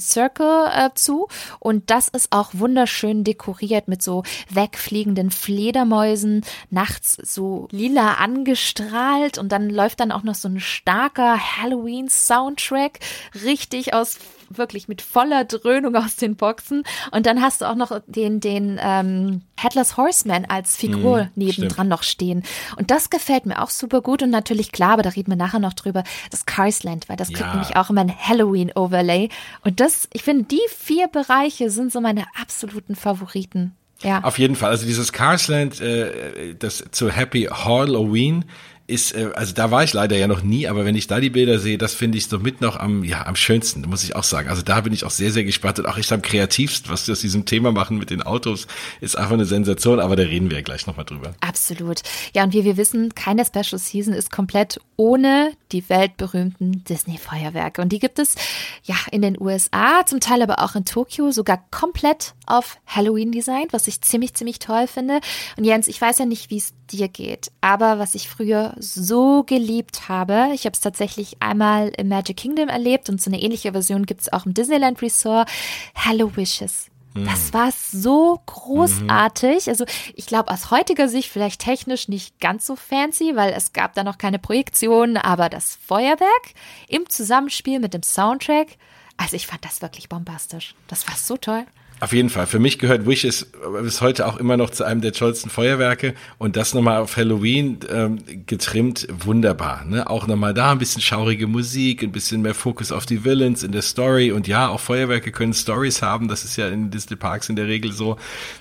[0.00, 1.28] Circle äh, zu
[1.60, 9.50] und das ist auch wunderschön dekoriert mit so wegfliegenden Fledermäusen, nachts so lila angestrahlt und
[9.52, 12.98] dann läuft dann auch noch so ein starker Halloween Soundtrack,
[13.44, 14.18] richtig aus
[14.50, 16.82] wirklich mit voller Dröhnung aus den Boxen.
[17.10, 21.70] Und dann hast du auch noch den, den ähm, Headless Horseman als Figur mm, nebendran
[21.72, 21.88] stimmt.
[21.88, 22.42] noch stehen.
[22.76, 24.22] Und das gefällt mir auch super gut.
[24.22, 27.38] Und natürlich, klar, aber da reden wir nachher noch drüber, das Carsland, weil das ja.
[27.38, 29.28] kriegt nämlich auch immer ein Halloween-Overlay.
[29.62, 33.74] Und das, ich finde, die vier Bereiche sind so meine absoluten Favoriten.
[34.02, 34.24] Ja.
[34.24, 34.70] Auf jeden Fall.
[34.70, 38.44] Also dieses Carsland, äh, das zu Happy Halloween,
[38.90, 41.30] ist, äh, also da war ich leider ja noch nie, aber wenn ich da die
[41.30, 44.48] Bilder sehe, das finde ich somit noch am, ja, am schönsten, muss ich auch sagen.
[44.48, 47.12] Also da bin ich auch sehr, sehr gespannt und auch echt am kreativsten, was sie
[47.12, 48.66] aus diesem Thema machen mit den Autos,
[49.00, 51.34] ist einfach eine Sensation, aber da reden wir ja gleich nochmal drüber.
[51.40, 52.02] Absolut.
[52.34, 57.80] Ja, und wie wir wissen, keine Special Season ist komplett ohne die weltberühmten Disney-Feuerwerke.
[57.80, 58.34] Und die gibt es
[58.82, 63.72] ja in den USA, zum Teil aber auch in Tokio, sogar komplett auf Halloween designt,
[63.72, 65.20] was ich ziemlich, ziemlich toll finde.
[65.56, 69.44] Und Jens, ich weiß ja nicht, wie es dir geht, aber was ich früher so
[69.44, 73.72] geliebt habe, ich habe es tatsächlich einmal im Magic Kingdom erlebt und so eine ähnliche
[73.72, 75.48] Version gibt es auch im Disneyland Resort,
[75.94, 76.90] Hello Wishes.
[77.14, 77.54] Das mhm.
[77.54, 79.68] war so großartig.
[79.68, 83.94] Also ich glaube aus heutiger Sicht vielleicht technisch nicht ganz so fancy, weil es gab
[83.94, 86.54] da noch keine Projektion, aber das Feuerwerk
[86.88, 88.76] im Zusammenspiel mit dem Soundtrack,
[89.16, 90.74] also ich fand das wirklich bombastisch.
[90.86, 91.66] Das war so toll.
[92.00, 92.46] Auf jeden Fall.
[92.46, 96.56] Für mich gehört Wishes bis heute auch immer noch zu einem der tollsten Feuerwerke und
[96.56, 99.84] das nochmal auf Halloween ähm, getrimmt, wunderbar.
[99.84, 100.08] Ne?
[100.08, 103.72] Auch nochmal da ein bisschen schaurige Musik, ein bisschen mehr Fokus auf die Villains in
[103.72, 106.28] der Story und ja, auch Feuerwerke können Stories haben.
[106.28, 108.16] Das ist ja in Disney Parks in der Regel so.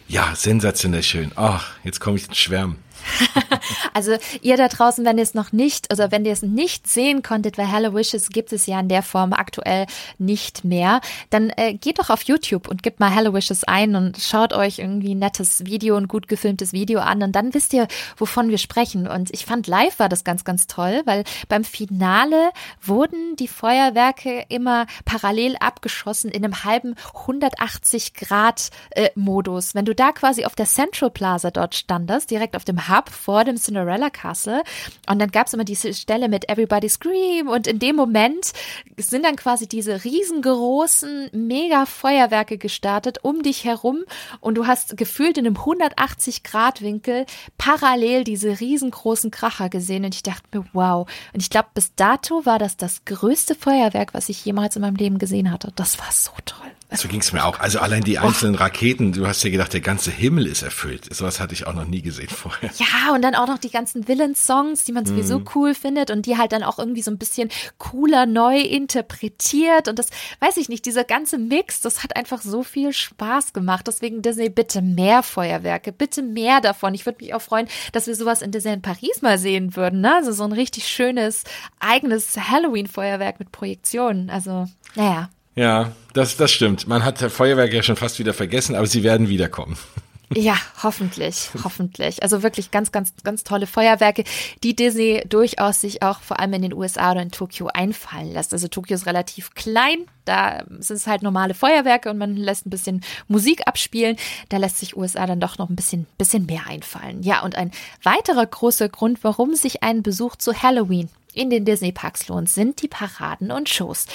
[0.09, 1.31] Ja, sensationell schön.
[1.37, 2.75] Ach, jetzt komme ich ins Schwärmen.
[3.93, 7.23] also ihr da draußen, wenn ihr es noch nicht, also wenn ihr es nicht sehen
[7.23, 9.85] konntet, weil Hello Wishes gibt es ja in der Form aktuell
[10.17, 14.17] nicht mehr, dann äh, geht doch auf YouTube und gebt mal Hello Wishes ein und
[14.17, 17.87] schaut euch irgendwie ein nettes Video, ein gut gefilmtes Video an und dann wisst ihr,
[18.17, 19.07] wovon wir sprechen.
[19.07, 24.45] Und ich fand live war das ganz, ganz toll, weil beim Finale wurden die Feuerwerke
[24.49, 29.75] immer parallel abgeschossen in einem halben 180 Grad äh, Modus.
[29.75, 33.43] Wenn du da quasi auf der Central Plaza dort standest, direkt auf dem Hub vor
[33.43, 34.63] dem Cinderella Castle.
[35.07, 37.47] Und dann gab es immer diese Stelle mit Everybody Scream.
[37.47, 38.51] Und in dem Moment
[38.97, 44.03] sind dann quasi diese riesengroßen Mega-Feuerwerke gestartet um dich herum.
[44.39, 47.25] Und du hast gefühlt in einem 180-Grad-Winkel
[47.57, 50.05] parallel diese riesengroßen Kracher gesehen.
[50.05, 51.09] Und ich dachte mir, wow.
[51.33, 54.95] Und ich glaube, bis dato war das das größte Feuerwerk, was ich jemals in meinem
[54.95, 55.71] Leben gesehen hatte.
[55.75, 56.71] Das war so toll.
[56.91, 57.59] So ging es mir auch.
[57.59, 58.59] Also allein die einzelnen oh.
[58.59, 61.13] Raketen, du hast ja gedacht, der ganze Himmel ist erfüllt.
[61.13, 62.71] Sowas hatte ich auch noch nie gesehen vorher.
[62.77, 65.45] Ja, und dann auch noch die ganzen Villain-Songs, die man sowieso mhm.
[65.53, 69.87] cool findet und die halt dann auch irgendwie so ein bisschen cooler neu interpretiert.
[69.87, 70.07] Und das,
[70.39, 73.85] weiß ich nicht, dieser ganze Mix, das hat einfach so viel Spaß gemacht.
[73.87, 76.95] Deswegen Disney, bitte mehr Feuerwerke, bitte mehr davon.
[76.95, 80.01] Ich würde mich auch freuen, dass wir sowas in Disney in Paris mal sehen würden.
[80.01, 80.15] Ne?
[80.15, 81.43] Also so ein richtig schönes,
[81.79, 84.31] eigenes Halloween-Feuerwerk mit Projektionen.
[84.31, 85.29] Also, naja.
[85.55, 86.87] Ja, das, das stimmt.
[86.87, 89.77] Man hat Feuerwerke ja schon fast wieder vergessen, aber sie werden wiederkommen.
[90.35, 92.21] Ja, hoffentlich, hoffentlich.
[92.21, 94.23] Also wirklich ganz, ganz, ganz tolle Feuerwerke,
[94.63, 98.53] die Disney durchaus sich auch vor allem in den USA oder in Tokio einfallen lässt.
[98.53, 102.69] Also Tokio ist relativ klein, da sind es halt normale Feuerwerke und man lässt ein
[102.69, 104.17] bisschen Musik abspielen.
[104.49, 107.23] Da lässt sich USA dann doch noch ein bisschen, bisschen mehr einfallen.
[107.23, 107.71] Ja, und ein
[108.03, 112.83] weiterer großer Grund, warum sich ein Besuch zu Halloween in den Disney Parks lohnt, sind
[112.83, 114.05] die Paraden und Shows.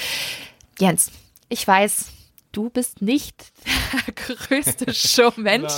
[0.78, 1.10] Jens,
[1.54, 2.06] ich weiß,
[2.50, 3.52] du bist nicht
[3.92, 5.72] der größte Showmensch.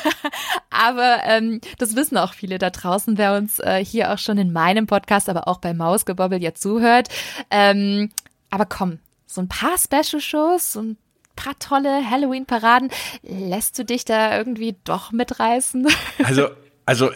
[0.70, 4.52] aber ähm, das wissen auch viele da draußen, wer uns äh, hier auch schon in
[4.52, 7.08] meinem Podcast, aber auch bei Mausgebobbel ja zuhört.
[7.52, 8.10] Ähm,
[8.50, 10.96] aber komm, so ein paar Special-Shows, so ein
[11.36, 12.90] paar tolle Halloween-Paraden,
[13.22, 15.86] lässt du dich da irgendwie doch mitreißen?
[16.24, 16.48] Also
[16.88, 17.10] also,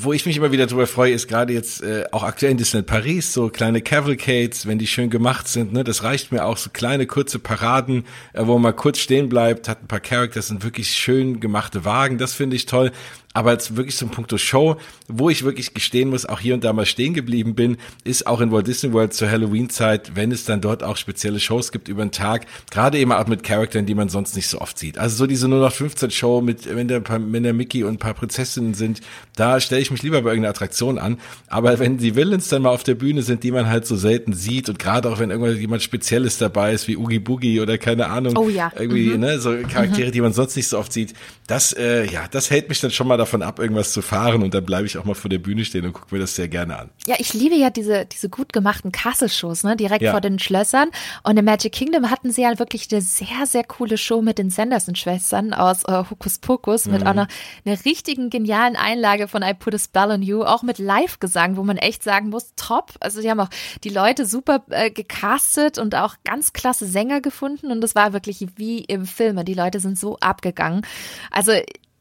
[0.00, 2.86] wo ich mich immer wieder drüber freue, ist gerade jetzt äh, auch aktuell in Disneyland
[2.86, 6.70] Paris, so kleine Cavalcades, wenn die schön gemacht sind, ne, das reicht mir auch, so
[6.72, 10.92] kleine, kurze Paraden, äh, wo man kurz stehen bleibt, hat ein paar Characters, sind wirklich
[10.92, 12.90] schön gemachte Wagen, das finde ich toll.
[13.32, 14.76] Aber jetzt wirklich zum Punkto Show,
[15.08, 18.40] wo ich wirklich gestehen muss, auch hier und da mal stehen geblieben bin, ist auch
[18.40, 22.04] in Walt Disney World zur Halloween-Zeit, wenn es dann dort auch spezielle Shows gibt über
[22.04, 24.98] den Tag, gerade eben auch mit Charakteren, die man sonst nicht so oft sieht.
[24.98, 27.98] Also so diese nur noch 15 Show mit, wenn der, wenn der Mickey und ein
[27.98, 29.00] paar Prinzessinnen sind,
[29.36, 31.18] da stelle ich mich lieber bei irgendeiner Attraktion an.
[31.48, 34.34] Aber wenn die Villains dann mal auf der Bühne sind, die man halt so selten
[34.34, 38.08] sieht und gerade auch wenn irgendwann jemand Spezielles dabei ist, wie Oogie Boogie oder keine
[38.08, 38.70] Ahnung, oh ja.
[38.76, 39.20] irgendwie, mhm.
[39.20, 40.12] ne, so Charaktere, mhm.
[40.12, 41.14] die man sonst nicht so oft sieht,
[41.46, 44.52] das, äh, ja, das hält mich dann schon mal davon ab, irgendwas zu fahren und
[44.54, 46.78] dann bleibe ich auch mal vor der Bühne stehen und gucke mir das sehr gerne
[46.78, 46.90] an.
[47.06, 50.10] Ja, ich liebe ja diese, diese gut gemachten Kasselshows, ne, direkt ja.
[50.10, 50.90] vor den Schlössern.
[51.22, 54.50] Und im Magic Kingdom hatten sie ja wirklich eine sehr, sehr coole Show mit den
[54.50, 56.92] Sanderson-Schwestern aus äh, Hokus Pokus mhm.
[56.92, 57.28] mit einer,
[57.64, 61.62] einer richtigen genialen Einlage von I Put a Spell on You, auch mit Live-Gesang, wo
[61.62, 62.92] man echt sagen muss, top.
[63.00, 63.50] Also die haben auch
[63.84, 68.46] die Leute super äh, gecastet und auch ganz klasse Sänger gefunden und das war wirklich
[68.56, 69.44] wie im Filme.
[69.44, 70.82] Die Leute sind so abgegangen.
[71.30, 71.52] Also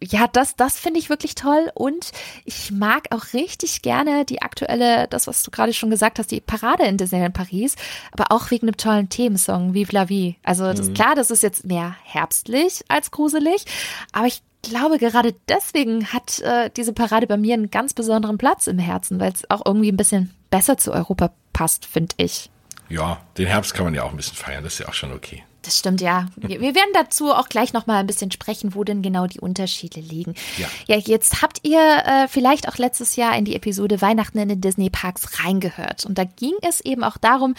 [0.03, 2.11] ja, das, das finde ich wirklich toll und
[2.43, 6.41] ich mag auch richtig gerne die aktuelle, das, was du gerade schon gesagt hast, die
[6.41, 7.75] Parade in Disneyland Paris,
[8.11, 10.37] aber auch wegen einem tollen Themensong, Vive la Vie.
[10.43, 10.87] Also, das mhm.
[10.87, 13.65] ist klar, das ist jetzt mehr herbstlich als gruselig,
[14.11, 18.67] aber ich glaube, gerade deswegen hat äh, diese Parade bei mir einen ganz besonderen Platz
[18.67, 22.49] im Herzen, weil es auch irgendwie ein bisschen besser zu Europa passt, finde ich.
[22.89, 25.13] Ja, den Herbst kann man ja auch ein bisschen feiern, das ist ja auch schon
[25.13, 25.43] okay.
[25.63, 26.27] Das stimmt, ja.
[26.37, 29.99] Wir, werden dazu auch gleich noch mal ein bisschen sprechen, wo denn genau die Unterschiede
[29.99, 30.33] liegen.
[30.57, 34.49] Ja, ja jetzt habt ihr äh, vielleicht auch letztes Jahr in die Episode Weihnachten in
[34.49, 36.05] den Disney Parks reingehört.
[36.05, 37.53] Und da ging es eben auch darum,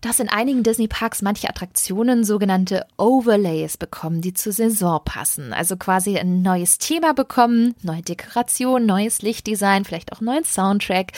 [0.00, 5.52] dass in einigen Disney-Parks manche Attraktionen sogenannte Overlays bekommen, die zur Saison passen.
[5.52, 11.12] Also quasi ein neues Thema bekommen, neue Dekoration, neues Lichtdesign, vielleicht auch neuen Soundtrack.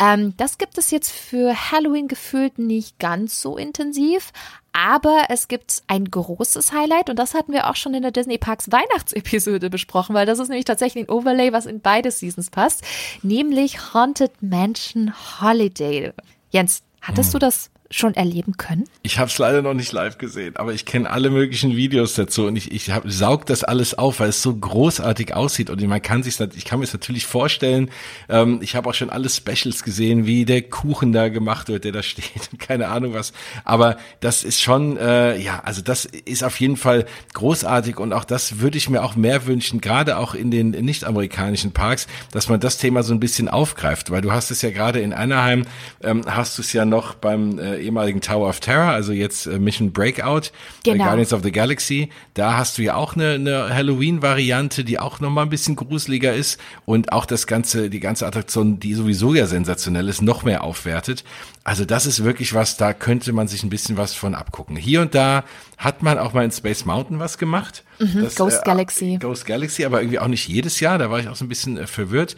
[0.00, 4.32] Ähm, das gibt es jetzt für Halloween gefühlt nicht ganz so intensiv.
[4.76, 8.38] Aber es gibt ein großes Highlight und das hatten wir auch schon in der Disney
[8.38, 12.82] Parks Weihnachtsepisode besprochen, weil das ist nämlich tatsächlich ein Overlay, was in beide Seasons passt,
[13.22, 16.12] nämlich Haunted Mansion Holiday.
[16.50, 17.32] Jens, hattest hm.
[17.34, 18.84] du das schon erleben können?
[19.02, 22.46] Ich habe es leider noch nicht live gesehen, aber ich kenne alle möglichen Videos dazu
[22.46, 26.02] und ich, ich hab, saug das alles auf, weil es so großartig aussieht und man
[26.02, 27.90] kann sich, ich kann mir es natürlich vorstellen.
[28.28, 31.92] Ähm, ich habe auch schon alle Specials gesehen, wie der Kuchen da gemacht wird, der
[31.92, 33.32] da steht, keine Ahnung was.
[33.64, 38.24] Aber das ist schon, äh, ja, also das ist auf jeden Fall großartig und auch
[38.24, 42.58] das würde ich mir auch mehr wünschen, gerade auch in den nicht-amerikanischen Parks, dass man
[42.58, 45.64] das Thema so ein bisschen aufgreift, weil du hast es ja gerade in Anaheim,
[46.02, 49.58] ähm, hast du es ja noch beim äh, ehemaligen Tower of Terror, also jetzt äh,
[49.58, 51.04] Mission Breakout, äh, genau.
[51.04, 52.10] Guardians of the Galaxy.
[52.34, 56.60] Da hast du ja auch eine, eine Halloween-Variante, die auch nochmal ein bisschen gruseliger ist
[56.84, 61.24] und auch das ganze, die ganze Attraktion, die sowieso ja sensationell ist, noch mehr aufwertet.
[61.62, 64.76] Also das ist wirklich was, da könnte man sich ein bisschen was von abgucken.
[64.76, 65.44] Hier und da
[65.78, 67.84] hat man auch mal in Space Mountain was gemacht.
[67.98, 69.18] Mhm, das, Ghost äh, Galaxy.
[69.20, 70.98] Ghost Galaxy, aber irgendwie auch nicht jedes Jahr.
[70.98, 72.36] Da war ich auch so ein bisschen äh, verwirrt.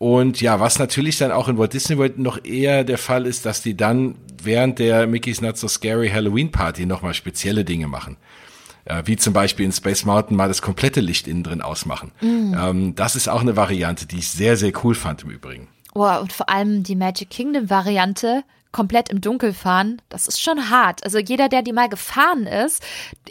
[0.00, 3.44] Und ja, was natürlich dann auch in Walt Disney World noch eher der Fall ist,
[3.44, 8.16] dass die dann während der Mickey's Not So Scary Halloween Party nochmal spezielle Dinge machen.
[8.86, 12.12] Äh, wie zum Beispiel in Space Mountain mal das komplette Licht innen drin ausmachen.
[12.22, 12.54] Mm.
[12.58, 15.68] Ähm, das ist auch eine Variante, die ich sehr, sehr cool fand im Übrigen.
[15.92, 20.70] Oh, und vor allem die Magic Kingdom Variante komplett im Dunkel fahren, das ist schon
[20.70, 21.04] hart.
[21.04, 22.82] Also jeder, der die mal gefahren ist,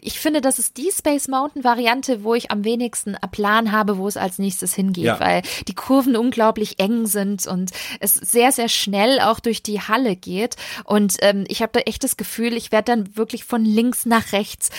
[0.01, 3.97] ich finde, das ist die Space Mountain Variante, wo ich am wenigsten einen Plan habe,
[3.97, 5.19] wo es als nächstes hingeht, ja.
[5.19, 10.15] weil die Kurven unglaublich eng sind und es sehr, sehr schnell auch durch die Halle
[10.15, 10.55] geht.
[10.83, 14.31] Und ähm, ich habe da echt das Gefühl, ich werde dann wirklich von links nach
[14.31, 14.69] rechts,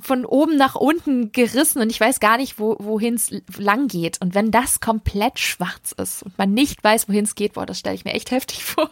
[0.00, 4.20] von oben nach unten gerissen und ich weiß gar nicht, wo, wohin es lang geht.
[4.20, 7.78] Und wenn das komplett schwarz ist und man nicht weiß, wohin es geht, boah, das
[7.78, 8.90] stelle ich mir echt heftig vor.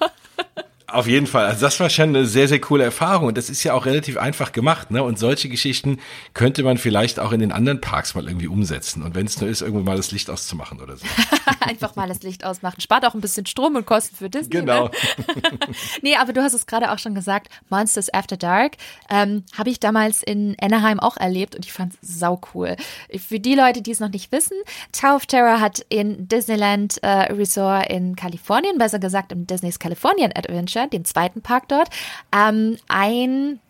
[0.86, 1.46] Auf jeden Fall.
[1.46, 3.28] Also das war schon eine sehr, sehr coole Erfahrung.
[3.28, 4.90] Und das ist ja auch relativ einfach gemacht.
[4.90, 5.02] Ne?
[5.02, 5.98] Und solche Geschichten
[6.34, 9.02] könnte man vielleicht auch in den anderen Parks mal irgendwie umsetzen.
[9.02, 11.06] Und wenn es nur ist, irgendwo mal das Licht auszumachen oder so.
[11.60, 12.80] einfach mal das Licht ausmachen.
[12.80, 14.56] Spart auch ein bisschen Strom und Kosten für Disney.
[14.56, 14.60] Ne?
[14.60, 14.84] Genau.
[14.84, 15.58] Ne?
[16.02, 17.48] nee, aber du hast es gerade auch schon gesagt.
[17.70, 18.76] Monsters After Dark
[19.08, 22.76] ähm, habe ich damals in Anaheim auch erlebt und ich fand es sau cool.
[23.16, 24.56] Für die Leute, die es noch nicht wissen,
[24.92, 30.32] Tower of Terror hat in Disneyland äh, Resort in Kalifornien, besser gesagt im Disney's Californian
[30.34, 31.88] Adventure, den zweiten Park dort,
[32.32, 33.60] ähm, ein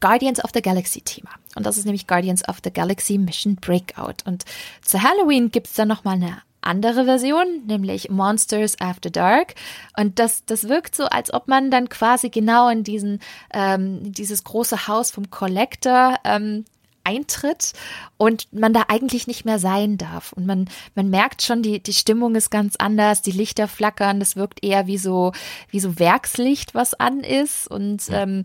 [0.00, 1.30] Guardians of the Galaxy Thema.
[1.54, 4.24] Und das ist nämlich Guardians of the Galaxy Mission Breakout.
[4.24, 4.44] Und
[4.82, 9.54] zu Halloween gibt es dann nochmal eine andere Version, nämlich Monsters After Dark.
[9.96, 13.20] Und das, das wirkt so, als ob man dann quasi genau in diesen,
[13.52, 16.64] ähm, dieses große Haus vom Collector ähm,
[17.04, 17.72] eintritt
[18.16, 20.32] und man da eigentlich nicht mehr sein darf.
[20.32, 24.36] Und man, man merkt schon, die, die Stimmung ist ganz anders, die Lichter flackern, das
[24.36, 25.32] wirkt eher wie so,
[25.70, 27.68] wie so Werkslicht, was an ist.
[27.68, 28.44] Und ähm,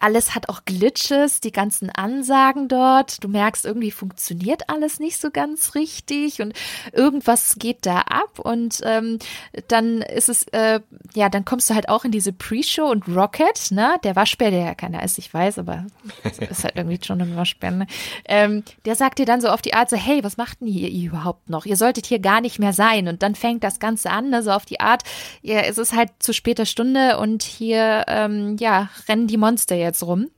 [0.00, 3.22] alles hat auch Glitches, die ganzen Ansagen dort.
[3.22, 6.54] Du merkst, irgendwie funktioniert alles nicht so ganz richtig und
[6.92, 8.38] irgendwas geht da ab.
[8.38, 9.18] Und ähm,
[9.68, 10.80] dann ist es, äh,
[11.14, 13.96] ja, dann kommst du halt auch in diese Pre-Show und Rocket, ne?
[14.04, 15.86] Der Waschbär, der ja keiner ist, ich weiß, aber
[16.50, 17.86] ist halt irgendwie schon ein Waschbär, ne?
[18.26, 20.90] ähm, Der sagt dir dann so auf die Art so, hey, was macht denn ihr
[20.90, 21.66] überhaupt noch?
[21.66, 23.08] Ihr solltet hier gar nicht mehr sein.
[23.08, 24.42] Und dann fängt das Ganze an, ne?
[24.42, 25.02] so auf die Art,
[25.42, 30.02] ja, es ist halt zu später Stunde und hier, ähm, ja, rennen die Monster jetzt
[30.02, 30.28] rum.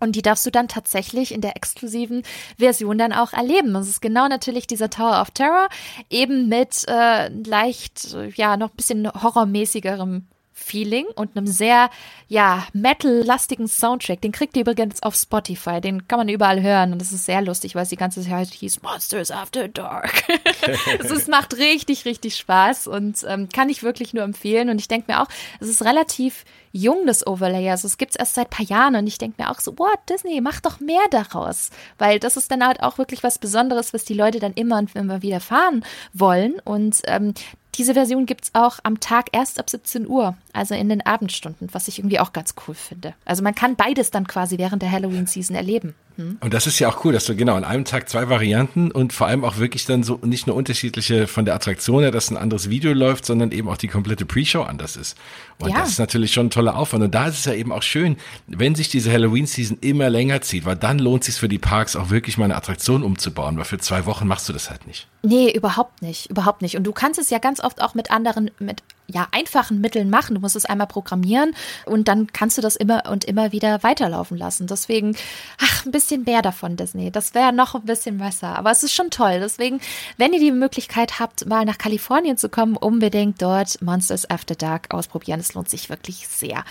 [0.00, 2.24] Und die darfst du dann tatsächlich in der exklusiven
[2.58, 3.72] Version dann auch erleben.
[3.72, 5.68] Das ist genau natürlich dieser Tower of Terror,
[6.10, 10.26] eben mit äh, leicht, ja, noch ein bisschen horrormäßigerem
[10.62, 11.90] Feeling und einem sehr,
[12.28, 14.20] ja, Metal-lastigen Soundtrack.
[14.20, 15.80] Den kriegt ihr übrigens auf Spotify.
[15.80, 18.48] Den kann man überall hören und das ist sehr lustig, weil es die ganze Zeit
[18.48, 20.24] hieß Monsters After Dark.
[20.98, 24.68] es macht richtig, richtig Spaß und ähm, kann ich wirklich nur empfehlen.
[24.68, 25.28] Und ich denke mir auch,
[25.60, 27.70] es ist relativ jung, das Overlay.
[27.70, 29.78] Also es gibt es erst seit ein paar Jahren und ich denke mir auch so,
[29.78, 31.70] what, Disney, mach doch mehr daraus.
[31.98, 34.94] Weil das ist dann halt auch wirklich was Besonderes, was die Leute dann immer und
[34.96, 36.54] immer wieder fahren wollen.
[36.64, 37.34] Und ähm,
[37.76, 41.68] diese Version gibt es auch am Tag erst ab 17 Uhr, also in den Abendstunden,
[41.72, 43.14] was ich irgendwie auch ganz cool finde.
[43.24, 45.94] Also man kann beides dann quasi während der Halloween-Season erleben.
[46.16, 46.38] Hm?
[46.40, 49.12] Und das ist ja auch cool, dass du genau an einem Tag zwei Varianten und
[49.12, 52.36] vor allem auch wirklich dann so nicht nur unterschiedliche von der Attraktion her, dass ein
[52.36, 55.16] anderes Video läuft, sondern eben auch die komplette Pre-Show anders ist.
[55.58, 55.78] Und ja.
[55.78, 57.04] das ist natürlich schon ein toller Aufwand.
[57.04, 60.64] Und da ist es ja eben auch schön, wenn sich diese Halloween-Season immer länger zieht,
[60.64, 63.64] weil dann lohnt es sich für die Parks auch wirklich mal eine Attraktion umzubauen, weil
[63.64, 65.08] für zwei Wochen machst du das halt nicht.
[65.22, 66.76] Nee, überhaupt nicht, überhaupt nicht.
[66.76, 70.34] Und du kannst es ja ganz oft auch mit anderen, mit ja, einfachen Mitteln machen.
[70.34, 71.54] Du musst es einmal programmieren
[71.86, 74.66] und dann kannst du das immer und immer wieder weiterlaufen lassen.
[74.66, 75.16] Deswegen,
[75.58, 77.10] ach, ein bisschen mehr davon, Disney.
[77.10, 78.58] Das wäre noch ein bisschen besser.
[78.58, 79.40] Aber es ist schon toll.
[79.40, 79.80] Deswegen,
[80.16, 84.92] wenn ihr die Möglichkeit habt, mal nach Kalifornien zu kommen, unbedingt dort Monsters After Dark
[84.92, 85.40] ausprobieren.
[85.40, 86.64] Es lohnt sich wirklich sehr.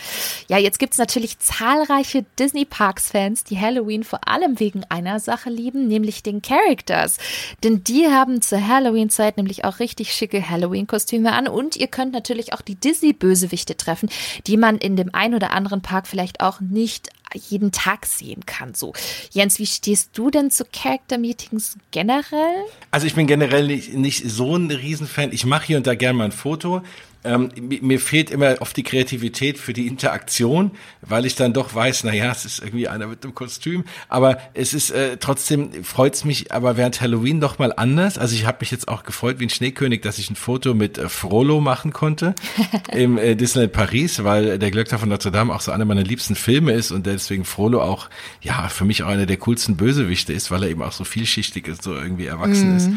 [0.47, 5.49] Ja, jetzt gibt es natürlich zahlreiche Disney Parks-Fans, die Halloween vor allem wegen einer Sache
[5.49, 7.17] lieben, nämlich den Characters.
[7.63, 12.30] Denn die haben zur Halloween-Zeit nämlich auch richtig schicke Halloween-Kostüme an und ihr könnt natürlich
[12.31, 14.09] natürlich auch die Disney-Bösewichte treffen,
[14.47, 18.73] die man in dem ein oder anderen Park vielleicht auch nicht jeden Tag sehen kann.
[18.73, 18.93] So,
[19.31, 22.65] Jens, wie stehst du denn zu Character Meetings generell?
[22.91, 25.31] Also ich bin generell nicht, nicht so ein Riesenfan.
[25.31, 26.81] Ich mache hier und da gerne mal ein Foto.
[27.23, 32.03] Ähm, mir fehlt immer oft die Kreativität für die Interaktion, weil ich dann doch weiß,
[32.03, 36.25] na ja, es ist irgendwie einer mit einem Kostüm, aber es ist äh, trotzdem freut's
[36.25, 38.17] mich, aber während Halloween doch mal anders.
[38.17, 40.97] Also ich habe mich jetzt auch gefreut wie ein Schneekönig, dass ich ein Foto mit
[40.97, 42.33] äh, Frollo machen konnte
[42.91, 46.35] im äh, Disneyland Paris, weil der Glöckner von Notre Dame auch so einer meiner liebsten
[46.35, 48.09] Filme ist und deswegen Frollo auch
[48.41, 51.67] ja für mich auch einer der coolsten Bösewichte ist, weil er eben auch so vielschichtig
[51.67, 52.77] ist, so irgendwie erwachsen mm.
[52.77, 52.89] ist.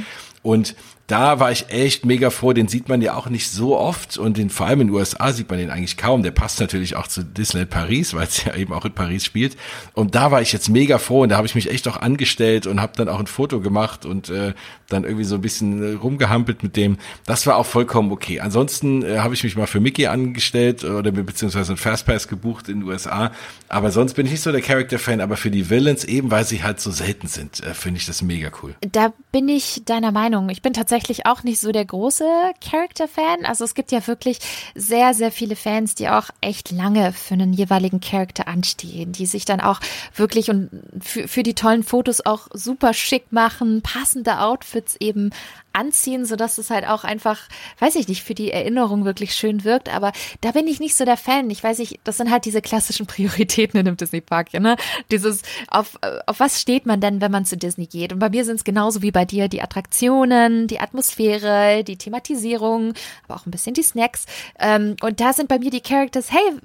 [0.42, 2.52] Und da war ich echt mega froh.
[2.52, 5.32] Den sieht man ja auch nicht so oft und den, vor allem in den USA
[5.32, 6.22] sieht man den eigentlich kaum.
[6.22, 9.56] Der passt natürlich auch zu Disneyland Paris, weil es ja eben auch in Paris spielt.
[9.92, 12.66] Und da war ich jetzt mega froh und da habe ich mich echt auch angestellt
[12.66, 14.54] und habe dann auch ein Foto gemacht und äh,
[14.88, 16.96] dann irgendwie so ein bisschen äh, rumgehampelt mit dem.
[17.26, 18.40] Das war auch vollkommen okay.
[18.40, 22.80] Ansonsten äh, habe ich mich mal für Mickey angestellt oder beziehungsweise ein Fastpass gebucht in
[22.80, 23.30] den USA.
[23.68, 26.62] Aber sonst bin ich nicht so der Character-Fan, aber für die Villains, eben weil sie
[26.62, 28.74] halt so selten sind, äh, finde ich das mega cool.
[28.92, 30.48] Da bin ich deiner Meinung.
[30.48, 32.24] Ich bin tatsächlich tatsächlich auch nicht so der große
[32.60, 33.44] Character-Fan.
[33.44, 34.38] Also es gibt ja wirklich
[34.76, 39.44] sehr, sehr viele Fans, die auch echt lange für einen jeweiligen Charakter anstehen, die sich
[39.44, 39.80] dann auch
[40.14, 45.30] wirklich und für, für die tollen Fotos auch super schick machen, passende Outfits eben
[45.74, 47.40] anziehen, sodass es halt auch einfach,
[47.78, 49.94] weiß ich nicht, für die Erinnerung wirklich schön wirkt.
[49.94, 51.50] Aber da bin ich nicht so der Fan.
[51.50, 54.76] Ich weiß nicht, das sind halt diese klassischen Prioritäten in einem Disney-Park, ja, ne?
[55.10, 58.12] Dieses, auf, auf was steht man denn, wenn man zu Disney geht?
[58.12, 62.94] Und bei mir sind es genauso wie bei dir die Attraktionen, die Atmosphäre, die Thematisierung,
[63.26, 64.26] aber auch ein bisschen die Snacks.
[64.58, 66.58] Ähm, und da sind bei mir die Characters, hey,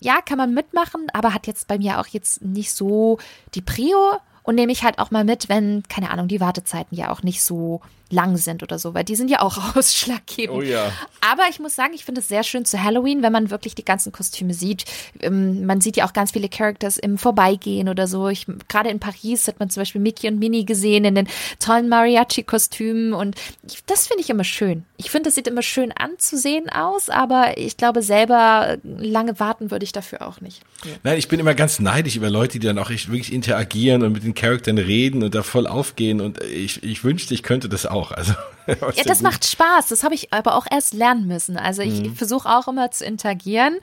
[0.00, 3.18] ja, kann man mitmachen, aber hat jetzt bei mir auch jetzt nicht so
[3.54, 7.10] die Prio und nehme ich halt auch mal mit, wenn, keine Ahnung, die Wartezeiten ja
[7.10, 7.80] auch nicht so
[8.10, 10.56] lang sind oder so, weil die sind ja auch ausschlaggebend.
[10.56, 10.92] Oh ja.
[11.20, 13.84] Aber ich muss sagen, ich finde es sehr schön zu Halloween, wenn man wirklich die
[13.84, 14.84] ganzen Kostüme sieht.
[15.20, 18.28] Ähm, man sieht ja auch ganz viele Characters im Vorbeigehen oder so.
[18.28, 21.28] Ich, gerade in Paris hat man zum Beispiel Mickey und Minnie gesehen in den
[21.58, 23.36] tollen Mariachi-Kostümen und
[23.66, 24.84] ich, das finde ich immer schön.
[24.96, 29.84] Ich finde, das sieht immer schön anzusehen aus, aber ich glaube selber lange warten würde
[29.84, 30.62] ich dafür auch nicht.
[31.02, 34.24] Nein, ich bin immer ganz neidisch über Leute, die dann auch wirklich interagieren und mit
[34.24, 37.95] den Charakteren reden und da voll aufgehen und ich, ich wünschte, ich könnte das auch.
[38.04, 38.34] Also,
[38.66, 39.88] ja, das macht Spaß.
[39.88, 41.56] Das habe ich aber auch erst lernen müssen.
[41.56, 42.16] Also ich mhm.
[42.16, 43.78] versuche auch immer zu interagieren,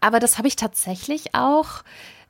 [0.00, 1.82] aber das habe ich tatsächlich auch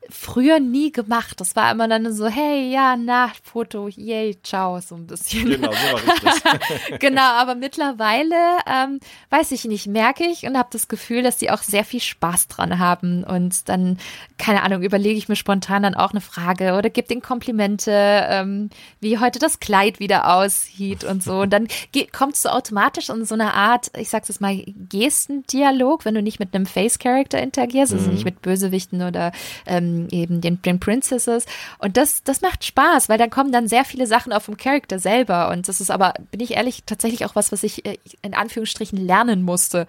[0.09, 1.39] früher nie gemacht.
[1.39, 5.49] Das war immer dann so, hey, ja, na, Foto, yay, ciao, so ein bisschen.
[5.49, 6.59] Genau, so war
[6.91, 8.35] ich genau, aber mittlerweile,
[8.67, 8.99] ähm,
[9.29, 12.47] weiß ich nicht, merke ich und habe das Gefühl, dass die auch sehr viel Spaß
[12.47, 13.23] dran haben.
[13.23, 13.97] Und dann,
[14.37, 18.69] keine Ahnung, überlege ich mir spontan dann auch eine Frage oder gebe den Komplimente, ähm,
[18.99, 21.41] wie heute das Kleid wieder aussieht und so.
[21.41, 21.67] Und dann
[22.11, 26.39] kommst du automatisch in so eine Art, ich sag's jetzt mal, Gestendialog, wenn du nicht
[26.39, 28.13] mit einem Face-Character interagierst, also mhm.
[28.13, 29.31] nicht mit Bösewichten oder
[29.65, 31.45] ähm, eben den, den Princesses.
[31.79, 34.99] Und das, das macht Spaß, weil dann kommen dann sehr viele Sachen auf dem Charakter
[34.99, 35.49] selber.
[35.49, 38.97] Und das ist aber, bin ich ehrlich, tatsächlich auch was, was ich äh, in Anführungsstrichen
[38.97, 39.87] lernen musste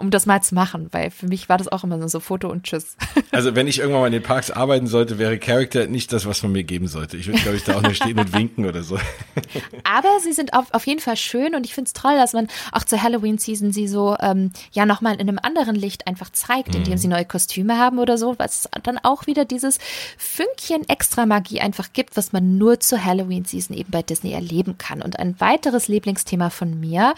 [0.00, 2.64] um das mal zu machen, weil für mich war das auch immer so Foto und
[2.64, 2.96] Tschüss.
[3.32, 6.42] Also wenn ich irgendwann mal in den Parks arbeiten sollte, wäre Character nicht das, was
[6.42, 7.16] man mir geben sollte.
[7.16, 8.98] Ich würde, glaube ich, da auch nur stehen und winken oder so.
[9.84, 12.48] Aber sie sind auf, auf jeden Fall schön und ich finde es toll, dass man
[12.72, 16.94] auch zur Halloween-Season sie so ähm, ja nochmal in einem anderen Licht einfach zeigt, indem
[16.94, 16.98] mhm.
[16.98, 19.78] sie neue Kostüme haben oder so, was dann auch wieder dieses
[20.18, 25.02] Fünkchen extra Magie einfach gibt, was man nur zur Halloween-Season eben bei Disney erleben kann.
[25.02, 27.14] Und ein weiteres Lieblingsthema von mir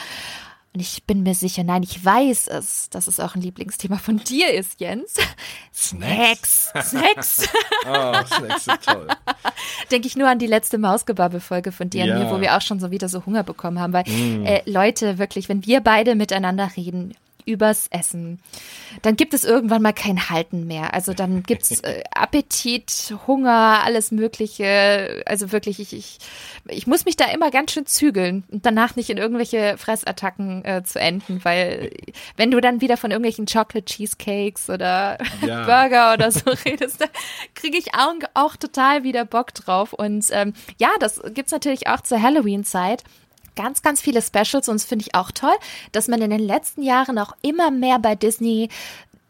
[0.74, 4.16] und ich bin mir sicher, nein, ich weiß es, dass es auch ein Lieblingsthema von
[4.16, 5.14] dir ist, Jens.
[5.74, 6.72] Snacks.
[6.82, 7.48] Snacks.
[7.86, 9.06] oh, Snacks sind toll.
[9.90, 12.14] Denke ich nur an die letzte Mausgebabbel-Folge von dir ja.
[12.16, 13.92] und mir, wo wir auch schon so wieder so Hunger bekommen haben.
[13.92, 14.46] Weil, mm.
[14.46, 17.12] äh, Leute, wirklich, wenn wir beide miteinander reden,
[17.44, 18.40] übers Essen.
[19.02, 20.94] Dann gibt es irgendwann mal kein Halten mehr.
[20.94, 25.22] Also dann gibt es äh, Appetit, Hunger, alles Mögliche.
[25.26, 26.18] Also wirklich, ich, ich,
[26.68, 30.82] ich muss mich da immer ganz schön zügeln und danach nicht in irgendwelche Fressattacken äh,
[30.84, 31.90] zu enden, weil
[32.36, 35.64] wenn du dann wieder von irgendwelchen Chocolate Cheesecakes oder ja.
[35.66, 37.06] Burger oder so redest, da
[37.54, 39.92] kriege ich auch, auch, total wieder Bock drauf.
[39.92, 43.02] Und ähm, ja, das gibt es natürlich auch zur Halloween-Zeit
[43.56, 45.54] ganz, ganz viele Specials und das finde ich auch toll,
[45.92, 48.68] dass man in den letzten Jahren auch immer mehr bei Disney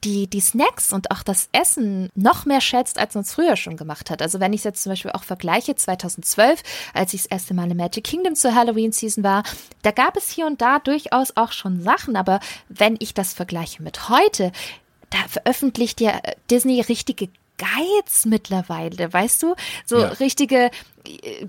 [0.04, 3.76] die, die Snacks und auch das Essen noch mehr schätzt, als man es früher schon
[3.76, 4.20] gemacht hat.
[4.20, 6.62] Also wenn ich es jetzt zum Beispiel auch vergleiche, 2012,
[6.92, 9.44] als ich das erste Mal in Magic Kingdom zur Halloween-Season war,
[9.82, 13.82] da gab es hier und da durchaus auch schon Sachen, aber wenn ich das vergleiche
[13.82, 14.52] mit heute,
[15.10, 16.20] da veröffentlicht ja
[16.50, 19.54] Disney richtige Guides mittlerweile, weißt du?
[19.86, 20.08] So ja.
[20.08, 20.70] richtige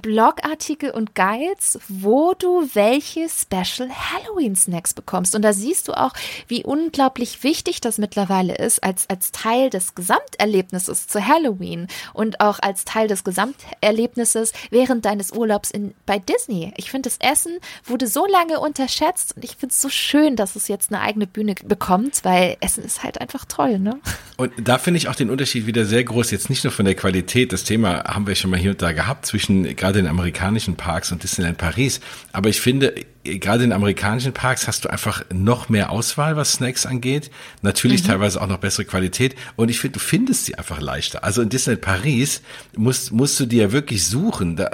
[0.01, 5.35] Blogartikel und Guides, wo du welche Special Halloween Snacks bekommst.
[5.35, 6.13] Und da siehst du auch,
[6.47, 12.59] wie unglaublich wichtig das mittlerweile ist, als, als Teil des Gesamterlebnisses zu Halloween und auch
[12.59, 16.73] als Teil des Gesamterlebnisses während deines Urlaubs in, bei Disney.
[16.77, 20.55] Ich finde, das Essen wurde so lange unterschätzt und ich finde es so schön, dass
[20.55, 23.99] es jetzt eine eigene Bühne bekommt, weil Essen ist halt einfach toll, ne?
[24.37, 26.95] Und da finde ich auch den Unterschied wieder sehr groß, jetzt nicht nur von der
[26.95, 30.07] Qualität, das Thema haben wir schon mal hier und da gehabt, zwischen zwischen gerade den
[30.07, 31.99] amerikanischen Parks und Disneyland Paris.
[32.31, 36.85] Aber ich finde, gerade in amerikanischen Parks hast du einfach noch mehr Auswahl, was Snacks
[36.85, 37.31] angeht.
[37.61, 38.07] Natürlich mhm.
[38.07, 39.35] teilweise auch noch bessere Qualität.
[39.55, 41.23] Und ich finde, du findest sie einfach leichter.
[41.23, 42.41] Also in Disneyland Paris
[42.75, 44.57] musst, musst du dir ja wirklich suchen.
[44.57, 44.71] Da,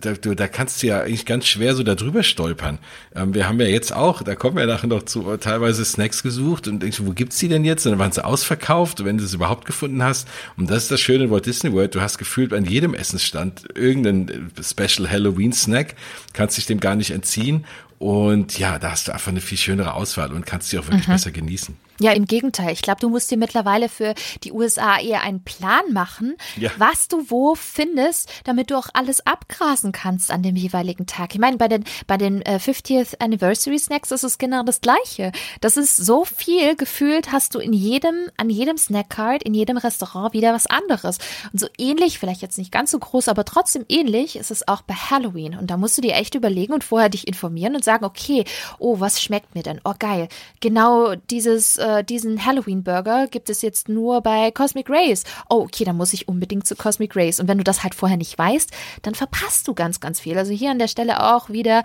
[0.00, 2.78] da, da kannst du ja eigentlich ganz schwer so da drüber stolpern.
[3.14, 6.66] Ähm, wir haben ja jetzt auch, da kommen wir nachher noch zu, teilweise Snacks gesucht
[6.66, 7.86] und denkst, wo gibt's die denn jetzt?
[7.86, 10.26] Und dann waren sie ausverkauft, wenn du es überhaupt gefunden hast.
[10.56, 11.94] Und das ist das Schöne in Walt Disney World.
[11.94, 15.94] Du hast gefühlt an jedem Essensstand irgendeinen Special Halloween Snack,
[16.32, 17.64] kannst dich dem gar nicht entziehen.
[17.98, 21.08] Und ja, da hast du einfach eine viel schönere Auswahl und kannst sie auch wirklich
[21.08, 21.12] mhm.
[21.12, 21.76] besser genießen.
[22.00, 22.72] Ja, im Gegenteil.
[22.72, 26.70] Ich glaube, du musst dir mittlerweile für die USA eher einen Plan machen, ja.
[26.76, 31.34] was du wo findest, damit du auch alles abgrasen kannst an dem jeweiligen Tag.
[31.34, 35.32] Ich meine, bei den, bei den äh, 50th Anniversary Snacks ist es genau das Gleiche.
[35.60, 40.32] Das ist so viel gefühlt, hast du in jedem, an jedem Snackcard, in jedem Restaurant
[40.32, 41.18] wieder was anderes.
[41.52, 44.82] Und so ähnlich, vielleicht jetzt nicht ganz so groß, aber trotzdem ähnlich ist es auch
[44.82, 45.56] bei Halloween.
[45.56, 48.44] Und da musst du dir echt überlegen und vorher dich informieren und sagen, okay,
[48.78, 49.80] oh, was schmeckt mir denn?
[49.84, 50.28] Oh, geil.
[50.60, 55.24] Genau dieses äh, diesen Halloween-Burger gibt es jetzt nur bei Cosmic Rays.
[55.50, 57.40] Oh, okay, dann muss ich unbedingt zu Cosmic Rays.
[57.40, 58.70] Und wenn du das halt vorher nicht weißt,
[59.02, 60.38] dann verpasst du ganz, ganz viel.
[60.38, 61.82] Also hier an der Stelle auch wieder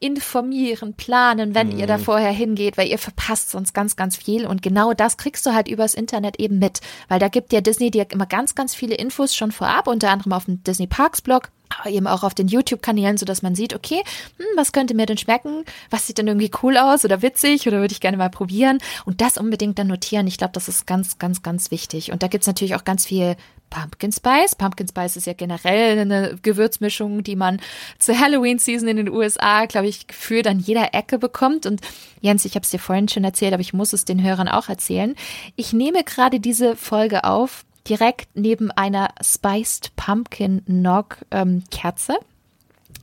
[0.00, 1.78] informieren, planen, wenn mhm.
[1.78, 2.02] ihr da mhm.
[2.02, 4.46] vorher hingeht, weil ihr verpasst sonst ganz, ganz viel.
[4.46, 7.90] Und genau das kriegst du halt übers Internet eben mit, weil da gibt ja Disney
[7.90, 11.50] dir immer ganz, ganz viele Infos schon vorab, unter anderem auf dem Disney Parks Blog
[11.86, 14.02] eben auch auf den YouTube-Kanälen, so dass man sieht, okay,
[14.38, 15.64] hm, was könnte mir denn schmecken?
[15.90, 18.78] Was sieht denn irgendwie cool aus oder witzig oder würde ich gerne mal probieren?
[19.04, 20.26] Und das unbedingt dann notieren.
[20.26, 22.12] Ich glaube, das ist ganz, ganz, ganz wichtig.
[22.12, 23.36] Und da gibt's natürlich auch ganz viel
[23.70, 24.54] Pumpkin Spice.
[24.54, 27.60] Pumpkin Spice ist ja generell eine Gewürzmischung, die man
[27.98, 31.66] zur Halloween-Season in den USA, glaube ich, gefühlt an jeder Ecke bekommt.
[31.66, 31.80] Und
[32.20, 34.68] Jens, ich habe es dir vorhin schon erzählt, aber ich muss es den Hörern auch
[34.68, 35.16] erzählen.
[35.56, 42.16] Ich nehme gerade diese Folge auf direkt neben einer Spiced Pumpkin Nog ähm, Kerze,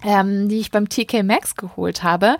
[0.03, 2.37] ähm, die ich beim TK Maxx geholt habe.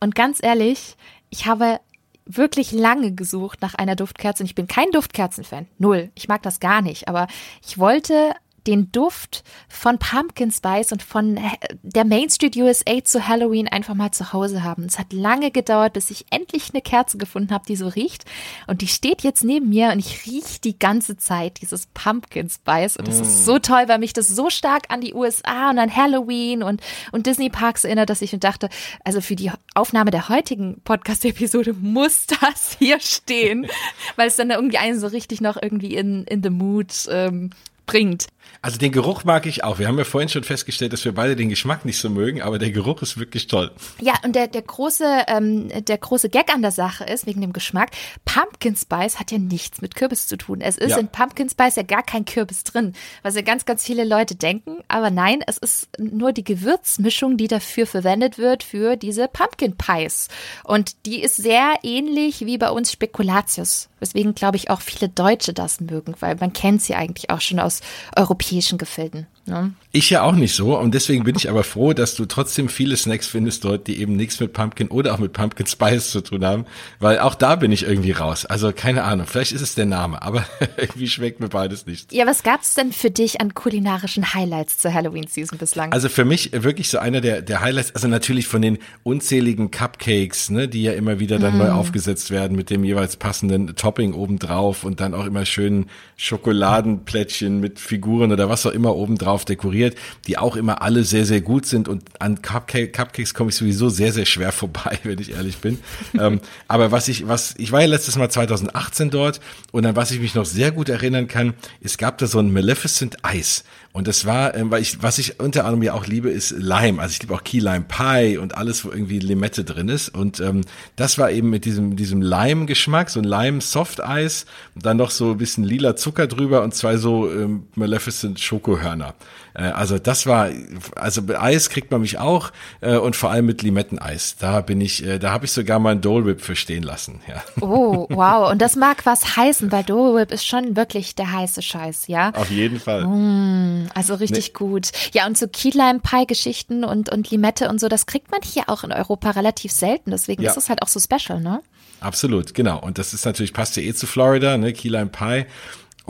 [0.00, 0.96] Und ganz ehrlich,
[1.30, 1.80] ich habe
[2.26, 5.66] wirklich lange gesucht nach einer Duftkerze und ich bin kein Duftkerzenfan.
[5.78, 6.10] Null.
[6.14, 7.08] Ich mag das gar nicht.
[7.08, 7.26] Aber
[7.66, 8.34] ich wollte
[8.66, 11.40] den Duft von Pumpkin Spice und von äh,
[11.82, 14.84] der Main Street USA zu Halloween einfach mal zu Hause haben.
[14.84, 18.24] Es hat lange gedauert, bis ich endlich eine Kerze gefunden habe, die so riecht.
[18.66, 22.96] Und die steht jetzt neben mir und ich rieche die ganze Zeit dieses Pumpkin Spice.
[22.96, 23.22] Und das mm.
[23.22, 26.80] ist so toll, weil mich das so stark an die USA und an Halloween und,
[27.12, 28.68] und Disney Parks erinnert, dass ich mir dachte,
[29.04, 33.66] also für die Aufnahme der heutigen Podcast-Episode muss das hier stehen,
[34.16, 37.50] weil es dann irgendwie einen so richtig noch irgendwie in, in the mood ähm,
[37.90, 38.26] bringt.
[38.62, 39.78] Also den Geruch mag ich auch.
[39.78, 42.58] Wir haben ja vorhin schon festgestellt, dass wir beide den Geschmack nicht so mögen, aber
[42.58, 43.70] der Geruch ist wirklich toll.
[44.00, 47.52] Ja, und der, der, große, ähm, der große Gag an der Sache ist, wegen dem
[47.52, 47.90] Geschmack,
[48.24, 50.60] Pumpkin Spice hat ja nichts mit Kürbis zu tun.
[50.60, 50.98] Es ist ja.
[50.98, 54.78] in Pumpkin Spice ja gar kein Kürbis drin, was ja ganz, ganz viele Leute denken.
[54.88, 60.28] Aber nein, es ist nur die Gewürzmischung, die dafür verwendet wird, für diese Pumpkin Pies.
[60.64, 63.89] Und die ist sehr ähnlich wie bei uns Spekulatius.
[64.00, 67.60] Weswegen, glaube ich, auch viele Deutsche das mögen, weil man kennt sie eigentlich auch schon
[67.60, 67.80] aus
[68.16, 69.26] europäischen Gefilden.
[69.46, 69.72] Ne?
[69.92, 72.96] Ich ja auch nicht so und deswegen bin ich aber froh, dass du trotzdem viele
[72.96, 76.44] Snacks findest dort, die eben nichts mit Pumpkin oder auch mit Pumpkin Spice zu tun
[76.44, 76.66] haben,
[77.00, 78.46] weil auch da bin ich irgendwie raus.
[78.46, 80.44] Also keine Ahnung, vielleicht ist es der Name, aber
[80.76, 82.12] irgendwie schmeckt mir beides nicht.
[82.12, 85.92] Ja, was gab's denn für dich an kulinarischen Highlights zur Halloween Season bislang?
[85.92, 90.50] Also für mich wirklich so einer der der Highlights, also natürlich von den unzähligen Cupcakes,
[90.50, 91.58] ne, die ja immer wieder dann mm.
[91.58, 95.86] neu aufgesetzt werden mit dem jeweils passenden Topping obendrauf und dann auch immer schön
[96.16, 101.24] Schokoladenplättchen mit Figuren oder was auch immer obendrauf drauf dekoriert, die auch immer alle sehr,
[101.24, 105.18] sehr gut sind und an Cupcake, Cupcakes komme ich sowieso sehr, sehr schwer vorbei, wenn
[105.18, 105.78] ich ehrlich bin.
[106.18, 109.40] ähm, aber was ich, was, ich war ja letztes Mal 2018 dort
[109.72, 112.52] und an was ich mich noch sehr gut erinnern kann, es gab da so ein
[112.52, 113.64] Maleficent Eis.
[113.92, 117.02] Und das war, ähm, weil ich, was ich unter anderem ja auch liebe, ist Lime.
[117.02, 120.10] Also ich liebe auch Key Lime Pie und alles, wo irgendwie Limette drin ist.
[120.10, 120.60] Und ähm,
[120.94, 125.64] das war eben mit diesem, diesem Lime-Geschmack, so ein Lime-Soft-Eis, dann noch so ein bisschen
[125.64, 129.14] lila Zucker drüber und zwei so ähm, Maleficent Schokohörner.
[129.54, 130.50] Äh, also das war,
[130.96, 132.50] also mit Eis kriegt man mich auch
[132.80, 134.36] äh, und vor allem mit Limetteneis.
[134.38, 137.20] Da bin ich, äh, da habe ich sogar mal ein Dole Whip für stehen lassen.
[137.28, 137.42] Ja.
[137.60, 138.50] Oh, wow.
[138.50, 142.30] Und das mag was heißen, weil Dole Whip ist schon wirklich der heiße Scheiß, ja?
[142.34, 143.06] Auf jeden Fall.
[143.06, 144.52] Mm, also richtig nee.
[144.54, 144.90] gut.
[145.12, 148.40] Ja, und so Key Lime Pie Geschichten und, und Limette und so, das kriegt man
[148.42, 150.10] hier auch in Europa relativ selten.
[150.10, 150.50] Deswegen ja.
[150.50, 151.60] ist es halt auch so special, ne?
[152.00, 152.80] Absolut, genau.
[152.80, 154.72] Und das ist natürlich, passt ja eh zu Florida, ne?
[154.72, 155.44] Key Lime Pie.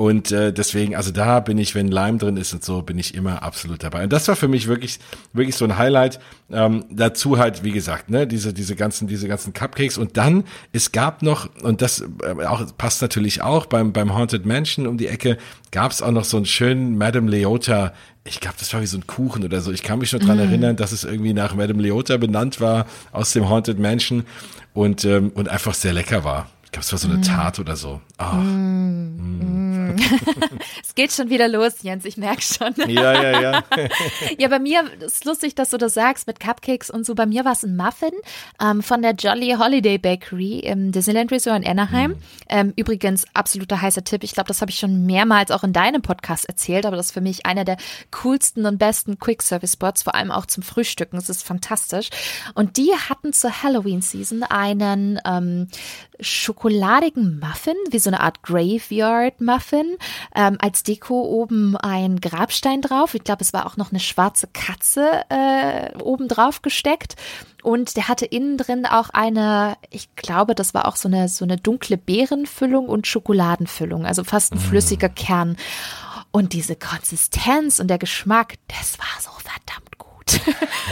[0.01, 3.15] Und äh, deswegen, also da bin ich, wenn Lime drin ist und so, bin ich
[3.15, 4.05] immer absolut dabei.
[4.05, 4.99] Und das war für mich wirklich,
[5.35, 6.21] wirklich so ein Highlight.
[6.51, 9.99] Ähm, dazu halt, wie gesagt, ne, diese, diese ganzen, diese ganzen Cupcakes.
[9.99, 14.47] Und dann, es gab noch, und das äh, auch, passt natürlich auch, beim, beim Haunted
[14.47, 15.37] Mansion um die Ecke,
[15.71, 17.93] gab es auch noch so einen schönen Madame Leota
[18.23, 19.73] ich glaube, das war wie so ein Kuchen oder so.
[19.73, 20.41] Ich kann mich nur dran mm.
[20.41, 24.25] erinnern, dass es irgendwie nach Madame Leota benannt war aus dem Haunted Mansion
[24.75, 26.47] und, ähm, und einfach sehr lecker war.
[26.71, 27.23] Ich glaube, es war so eine mm.
[27.23, 28.01] Tat oder so.
[28.21, 28.37] Oh.
[28.37, 29.91] Mm.
[29.91, 29.97] Mm.
[30.85, 32.73] es geht schon wieder los, Jens, ich merke schon.
[32.89, 33.65] ja, ja, ja.
[34.39, 37.17] ja, bei mir ist lustig, dass du das sagst mit Cupcakes und so.
[37.17, 38.13] Bei mir war es ein Muffin
[38.63, 42.13] ähm, von der Jolly Holiday Bakery im Disneyland Resort in Anaheim.
[42.13, 42.17] Mm.
[42.49, 44.23] Ähm, übrigens, absoluter heißer Tipp.
[44.23, 47.13] Ich glaube, das habe ich schon mehrmals auch in deinem Podcast erzählt, aber das ist
[47.13, 47.79] für mich einer der
[48.13, 51.17] coolsten und besten Quick-Service-Spots, vor allem auch zum Frühstücken.
[51.17, 52.11] Es ist fantastisch.
[52.55, 55.67] Und die hatten zur Halloween-Season einen ähm,
[56.61, 59.97] schokoladigen Muffin, wie so eine Art Graveyard Muffin.
[60.35, 63.15] Ähm, als Deko oben ein Grabstein drauf.
[63.15, 67.17] Ich glaube, es war auch noch eine schwarze Katze äh, oben drauf gesteckt.
[67.63, 71.47] Und der hatte innen drin auch eine, ich glaube, das war auch so eine, so
[71.47, 74.61] eine dunkle Beerenfüllung und Schokoladenfüllung, also fast ein mm.
[74.61, 75.57] flüssiger Kern.
[76.31, 80.41] Und diese Konsistenz und der Geschmack, das war so verdammt gut.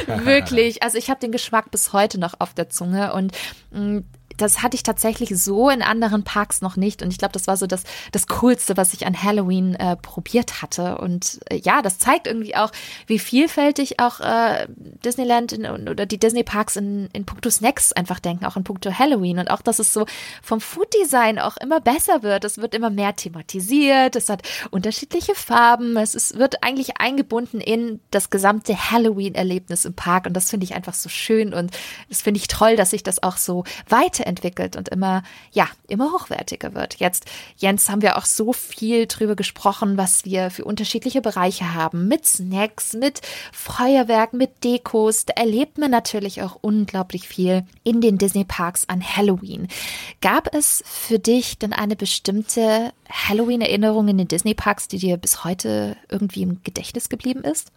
[0.24, 0.82] Wirklich.
[0.82, 3.32] Also ich habe den Geschmack bis heute noch auf der Zunge und
[3.70, 4.04] mh, mm,
[4.38, 7.02] das hatte ich tatsächlich so in anderen Parks noch nicht.
[7.02, 7.82] Und ich glaube, das war so das,
[8.12, 10.98] das Coolste, was ich an Halloween äh, probiert hatte.
[10.98, 12.70] Und äh, ja, das zeigt irgendwie auch,
[13.06, 14.66] wie vielfältig auch äh,
[15.04, 19.38] Disneyland in, oder die Disney-Parks in, in puncto Snacks einfach denken, auch in puncto Halloween.
[19.40, 20.06] Und auch, dass es so
[20.42, 22.44] vom Food-Design auch immer besser wird.
[22.44, 28.00] Es wird immer mehr thematisiert, es hat unterschiedliche Farben, es ist, wird eigentlich eingebunden in
[28.10, 30.26] das gesamte Halloween-Erlebnis im Park.
[30.26, 31.52] Und das finde ich einfach so schön.
[31.52, 31.76] Und
[32.08, 34.27] das finde ich toll, dass sich das auch so weiterentwickelt
[34.76, 35.22] und immer,
[35.52, 36.96] ja, immer hochwertiger wird.
[36.96, 37.24] Jetzt,
[37.56, 42.08] Jens, haben wir auch so viel drüber gesprochen, was wir für unterschiedliche Bereiche haben.
[42.08, 43.20] Mit Snacks, mit
[43.52, 45.24] Feuerwerk, mit Dekos.
[45.24, 49.68] Da erlebt man natürlich auch unglaublich viel in den Disney-Parks an Halloween.
[50.20, 55.96] Gab es für dich denn eine bestimmte Halloween-Erinnerung in den Disney-Parks, die dir bis heute
[56.08, 57.72] irgendwie im Gedächtnis geblieben ist?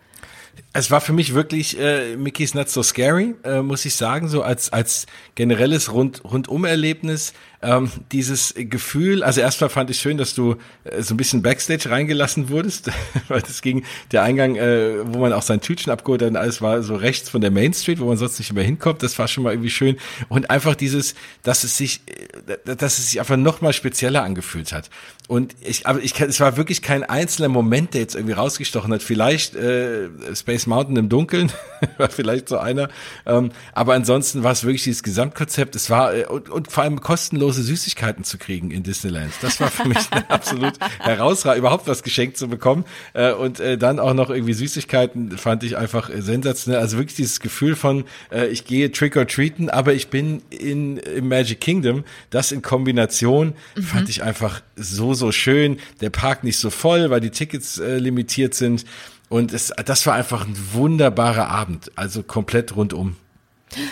[0.74, 4.41] Es war für mich wirklich äh, Mickey's Not So Scary, äh, muss ich sagen, so
[4.41, 5.05] als als
[5.36, 11.14] generelles Rund Rundum-Erlebnis ähm, dieses Gefühl, also erstmal fand ich schön, dass du äh, so
[11.14, 12.89] ein bisschen Backstage reingelassen wurdest,
[13.28, 16.62] weil das ging, der Eingang, äh, wo man auch sein Tütchen abgeholt hat und alles
[16.62, 19.28] war so rechts von der Main Street, wo man sonst nicht mehr hinkommt, das war
[19.28, 19.97] schon mal irgendwie schön.
[20.28, 22.01] Und einfach dieses, dass es sich,
[22.47, 24.89] äh, dass es sich einfach nochmal spezieller angefühlt hat.
[25.28, 29.03] Und ich, aber ich, es war wirklich kein einzelner Moment, der jetzt irgendwie rausgestochen hat,
[29.03, 31.51] vielleicht äh, Space Mountain im Dunkeln,
[31.97, 32.89] war vielleicht so einer,
[33.26, 36.99] ähm, aber ansonsten war es wirklich dieses Gesamtkonzept, es war, äh, und, und vor allem
[36.99, 39.32] kostenlos kostenlose Süßigkeiten zu kriegen in Disneyland.
[39.41, 39.97] Das war für mich
[40.30, 42.86] absolut herausragend, überhaupt was geschenkt zu bekommen.
[43.14, 46.80] Äh, und äh, dann auch noch irgendwie Süßigkeiten fand ich einfach sensationell.
[46.80, 50.97] Also wirklich dieses Gefühl von, äh, ich gehe Trick or Treaten, aber ich bin in
[50.97, 52.04] im Magic Kingdom.
[52.30, 53.84] Das in Kombination mhm.
[53.84, 55.78] fand ich einfach so, so schön.
[55.99, 58.86] Der Park nicht so voll, weil die Tickets äh, limitiert sind.
[59.30, 61.91] Und es, das war einfach ein wunderbarer Abend.
[61.95, 63.16] Also komplett rundum.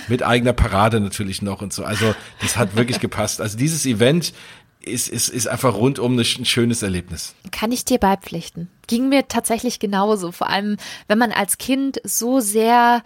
[0.08, 1.84] Mit eigener Parade natürlich noch und so.
[1.84, 3.42] Also das hat wirklich gepasst.
[3.42, 4.34] Also dieses Event
[4.82, 7.36] ist, ist, ist einfach rundum ein schönes Erlebnis.
[7.52, 8.70] Kann ich dir beipflichten.
[8.88, 10.32] Ging mir tatsächlich genauso.
[10.32, 10.78] Vor allem,
[11.08, 13.04] wenn man als Kind so sehr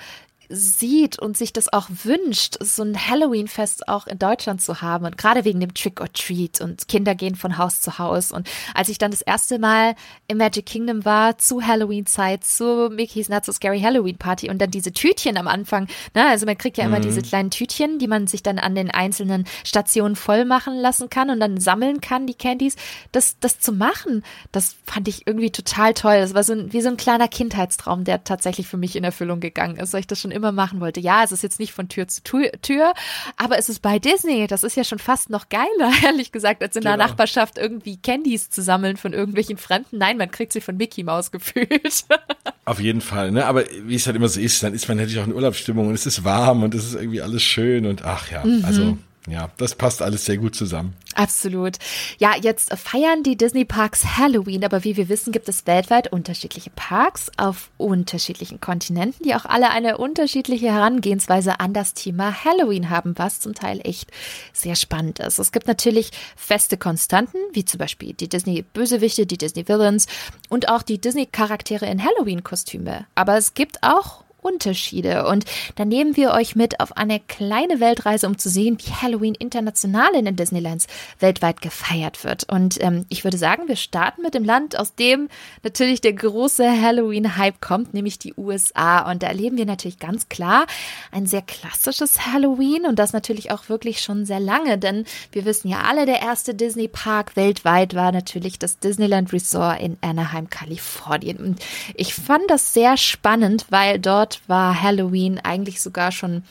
[0.53, 5.17] sieht und sich das auch wünscht, so ein Halloween-Fest auch in Deutschland zu haben und
[5.17, 8.89] gerade wegen dem Trick or Treat und Kinder gehen von Haus zu Haus und als
[8.89, 9.95] ich dann das erste Mal
[10.27, 14.71] im Magic Kingdom war zu Halloween-Zeit, zu Mickey's Not So Scary Halloween Party und dann
[14.71, 17.03] diese Tütchen am Anfang, ne, also man kriegt ja immer mhm.
[17.03, 21.29] diese kleinen Tütchen, die man sich dann an den einzelnen Stationen voll machen lassen kann
[21.29, 22.75] und dann sammeln kann, die Candies,
[23.11, 26.19] das, das zu machen, das fand ich irgendwie total toll.
[26.19, 29.39] Das war so ein, wie so ein kleiner Kindheitstraum, der tatsächlich für mich in Erfüllung
[29.39, 30.99] gegangen ist, weil ich das schon immer immer machen wollte.
[30.99, 32.93] Ja, es ist jetzt nicht von Tür zu Tür,
[33.37, 34.47] aber es ist bei Disney.
[34.47, 36.97] Das ist ja schon fast noch geiler, ehrlich gesagt, als in genau.
[36.97, 39.97] der Nachbarschaft irgendwie Candies zu sammeln von irgendwelchen Fremden.
[39.97, 42.05] Nein, man kriegt sie von Mickey Mouse gefühlt.
[42.65, 43.45] Auf jeden Fall, ne?
[43.45, 45.93] Aber wie es halt immer so ist, dann ist man natürlich auch in Urlaubsstimmung und
[45.93, 48.63] es ist warm und es ist irgendwie alles schön und ach ja, mhm.
[48.65, 50.95] also ja, das passt alles sehr gut zusammen.
[51.15, 51.77] Absolut.
[52.17, 56.71] Ja, jetzt feiern die Disney Parks Halloween, aber wie wir wissen, gibt es weltweit unterschiedliche
[56.71, 63.13] Parks auf unterschiedlichen Kontinenten, die auch alle eine unterschiedliche Herangehensweise an das Thema Halloween haben,
[63.17, 64.11] was zum Teil echt
[64.51, 65.39] sehr spannend ist.
[65.39, 70.07] Es gibt natürlich feste Konstanten, wie zum Beispiel die Disney Bösewichte, die Disney Villains
[70.49, 73.05] und auch die Disney Charaktere in Halloween Kostüme.
[73.15, 75.25] Aber es gibt auch Unterschiede.
[75.27, 79.35] Und da nehmen wir euch mit auf eine kleine Weltreise, um zu sehen, wie Halloween
[79.35, 80.87] international in den Disneylands
[81.19, 82.51] weltweit gefeiert wird.
[82.51, 85.29] Und ähm, ich würde sagen, wir starten mit dem Land, aus dem
[85.63, 89.09] natürlich der große Halloween-Hype kommt, nämlich die USA.
[89.09, 90.65] Und da erleben wir natürlich ganz klar
[91.11, 95.69] ein sehr klassisches Halloween und das natürlich auch wirklich schon sehr lange, denn wir wissen
[95.69, 101.37] ja alle, der erste Disney-Park weltweit war natürlich das Disneyland Resort in Anaheim, Kalifornien.
[101.37, 101.59] Und
[101.95, 106.43] ich fand das sehr spannend, weil dort war Halloween eigentlich sogar schon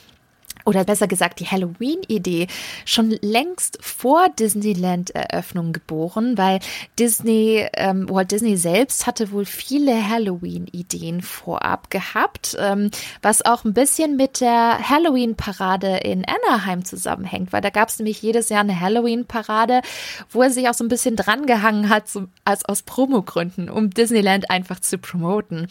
[0.65, 2.47] oder besser gesagt die Halloween-Idee
[2.85, 6.59] schon längst vor Disneyland-Eröffnung geboren, weil
[6.97, 13.73] Disney, ähm, Walt Disney selbst hatte wohl viele Halloween-Ideen vorab gehabt, ähm, was auch ein
[13.73, 18.79] bisschen mit der Halloween-Parade in Anaheim zusammenhängt, weil da gab es nämlich jedes Jahr eine
[18.79, 19.81] Halloween-Parade,
[20.29, 24.49] wo er sich auch so ein bisschen drangehangen hat, so, als aus Promogründen, um Disneyland
[24.49, 25.67] einfach zu promoten.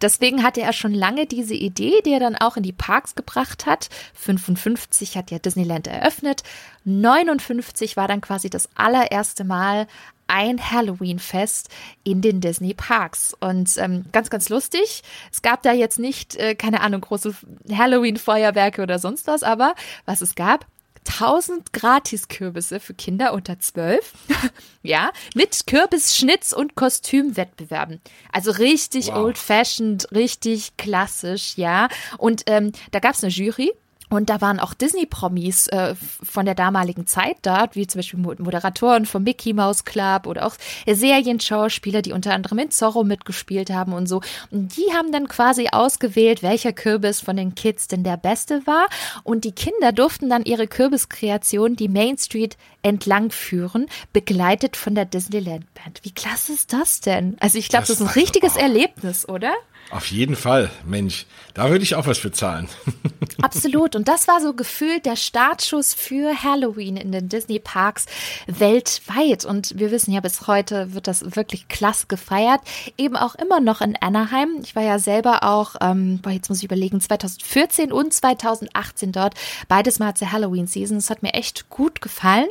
[0.00, 3.66] Deswegen hatte er schon lange diese Idee, die er dann auch in die Parks gebracht
[3.66, 3.88] hat.
[4.14, 6.42] 55 hat ja Disneyland eröffnet.
[6.84, 9.86] 59 war dann quasi das allererste Mal
[10.28, 11.68] ein Halloween-Fest
[12.04, 13.34] in den Disney Parks.
[13.40, 15.02] Und ähm, ganz, ganz lustig.
[15.32, 17.34] Es gab da jetzt nicht, äh, keine Ahnung, große
[17.72, 19.74] Halloween-Feuerwerke oder sonst was, aber
[20.04, 20.66] was es gab,
[21.08, 24.12] 1000 Gratiskürbisse für Kinder unter 12.
[24.82, 28.00] ja, mit Kürbisschnitz und Kostümwettbewerben.
[28.32, 29.16] Also richtig wow.
[29.16, 31.88] old-fashioned, richtig klassisch, ja.
[32.18, 33.72] Und ähm, da gab es eine Jury
[34.08, 39.06] Und da waren auch Disney-Promis äh, von der damaligen Zeit dort, wie zum Beispiel Moderatoren
[39.06, 40.54] vom Mickey Mouse Club oder auch
[40.86, 44.20] Serienschauspieler, die unter anderem in Zorro mitgespielt haben und so.
[44.50, 48.88] Und die haben dann quasi ausgewählt, welcher Kürbis von den Kids denn der beste war.
[49.24, 55.04] Und die Kinder durften dann ihre Kürbiskreation die Main Street entlang führen, begleitet von der
[55.04, 56.00] Disneyland Band.
[56.02, 57.36] Wie klasse ist das denn?
[57.40, 58.60] Also ich glaube, das, das, ist ein richtiges oh.
[58.60, 59.52] Erlebnis, oder?
[59.90, 61.24] Auf jeden Fall, Mensch,
[61.54, 62.68] da würde ich auch was für zahlen.
[63.42, 63.96] Absolut.
[63.96, 68.04] Und das war so gefühlt der Startschuss für Halloween in den Disney Parks
[68.46, 69.46] weltweit.
[69.46, 72.60] Und wir wissen ja, bis heute wird das wirklich klasse gefeiert.
[72.98, 74.60] Eben auch immer noch in Anaheim.
[74.62, 79.34] Ich war ja selber auch, ähm, boah, jetzt muss ich überlegen, 2014 und 2018 dort.
[79.68, 80.98] Beides mal zur Halloween-Season.
[80.98, 82.48] Es hat mir echt gut gefallen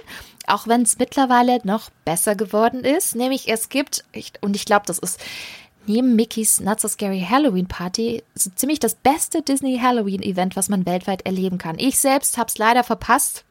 [0.48, 3.16] auch wenn es mittlerweile noch besser geworden ist.
[3.16, 4.04] Nämlich es gibt,
[4.41, 5.20] und ich glaube, das ist
[5.86, 10.70] neben Mickeys Not So Scary Halloween Party so ziemlich das beste Disney Halloween Event, was
[10.70, 11.78] man weltweit erleben kann.
[11.80, 13.43] Ich selbst habe es leider verpasst.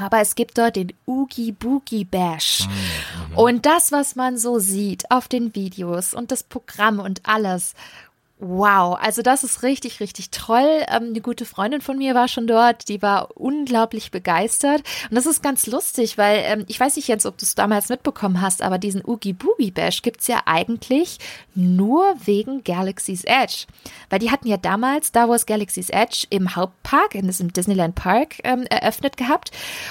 [0.00, 2.68] Aber es gibt dort den Oogie Boogie Bash.
[2.68, 3.36] Mhm.
[3.36, 7.74] Und das, was man so sieht auf den Videos und das Programm und alles.
[8.40, 10.84] Wow, also das ist richtig, richtig toll.
[10.86, 14.84] Ähm, eine gute Freundin von mir war schon dort, die war unglaublich begeistert.
[15.10, 17.88] Und das ist ganz lustig, weil ähm, ich weiß nicht jetzt, ob du es damals
[17.88, 21.18] mitbekommen hast, aber diesen Oogie Boogie Bash gibt's ja eigentlich
[21.56, 23.66] nur wegen Galaxy's Edge.
[24.08, 28.36] Weil die hatten ja damals Star Wars Galaxy's Edge im Hauptpark, in diesem Disneyland Park,
[28.44, 29.50] ähm, eröffnet gehabt.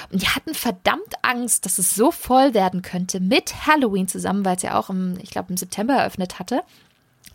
[0.10, 4.56] Und die hatten verdammt Angst, dass es so voll werden könnte mit Halloween zusammen, weil
[4.56, 6.64] es ja auch im, ich glaube, im September eröffnet hatte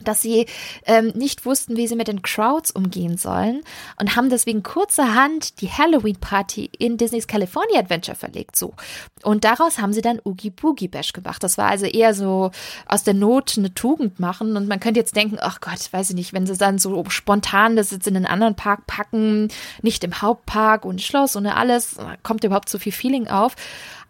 [0.09, 0.47] dass sie
[0.87, 3.63] ähm, nicht wussten, wie sie mit den Crowds umgehen sollen
[3.99, 8.57] und haben deswegen kurzerhand die Halloween-Party in Disneys California Adventure verlegt.
[8.57, 8.75] So.
[9.23, 11.43] Und daraus haben sie dann Oogie Boogie Bash gemacht.
[11.43, 12.51] Das war also eher so
[12.87, 14.57] aus der Not eine Tugend machen.
[14.57, 17.77] Und man könnte jetzt denken, ach Gott, weiß ich nicht, wenn sie dann so spontan
[17.77, 19.49] das jetzt in einen anderen Park packen,
[19.83, 23.55] nicht im Hauptpark und Schloss und alles, kommt überhaupt so viel Feeling auf.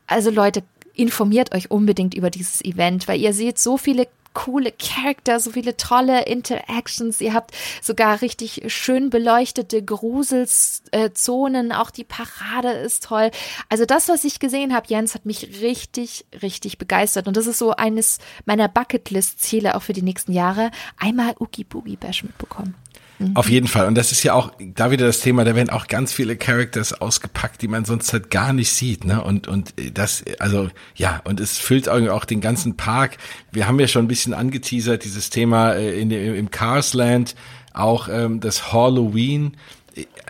[0.07, 0.63] Also Leute,
[0.95, 5.77] informiert euch unbedingt über dieses Event, weil ihr seht so viele coole Charakter, so viele
[5.77, 7.21] tolle Interactions.
[7.21, 11.73] Ihr habt sogar richtig schön beleuchtete Gruselzonen.
[11.73, 13.31] Auch die Parade ist toll.
[13.69, 17.29] Also das, was ich gesehen habe, Jens, hat mich richtig, richtig begeistert.
[17.29, 20.71] Und das ist so eines meiner Bucketlist-Ziele auch für die nächsten Jahre.
[20.99, 22.75] Einmal Oogie Boogie Bash mitbekommen.
[23.23, 23.37] Mhm.
[23.37, 23.87] Auf jeden Fall.
[23.87, 26.93] Und das ist ja auch da wieder das Thema, da werden auch ganz viele Characters
[27.01, 29.05] ausgepackt, die man sonst halt gar nicht sieht.
[29.05, 29.23] Ne?
[29.23, 33.17] Und, und das, also ja, und es füllt auch den ganzen Park.
[33.51, 37.35] Wir haben ja schon ein bisschen angeteasert, dieses Thema äh, in, im Carsland,
[37.73, 39.57] auch ähm, das Halloween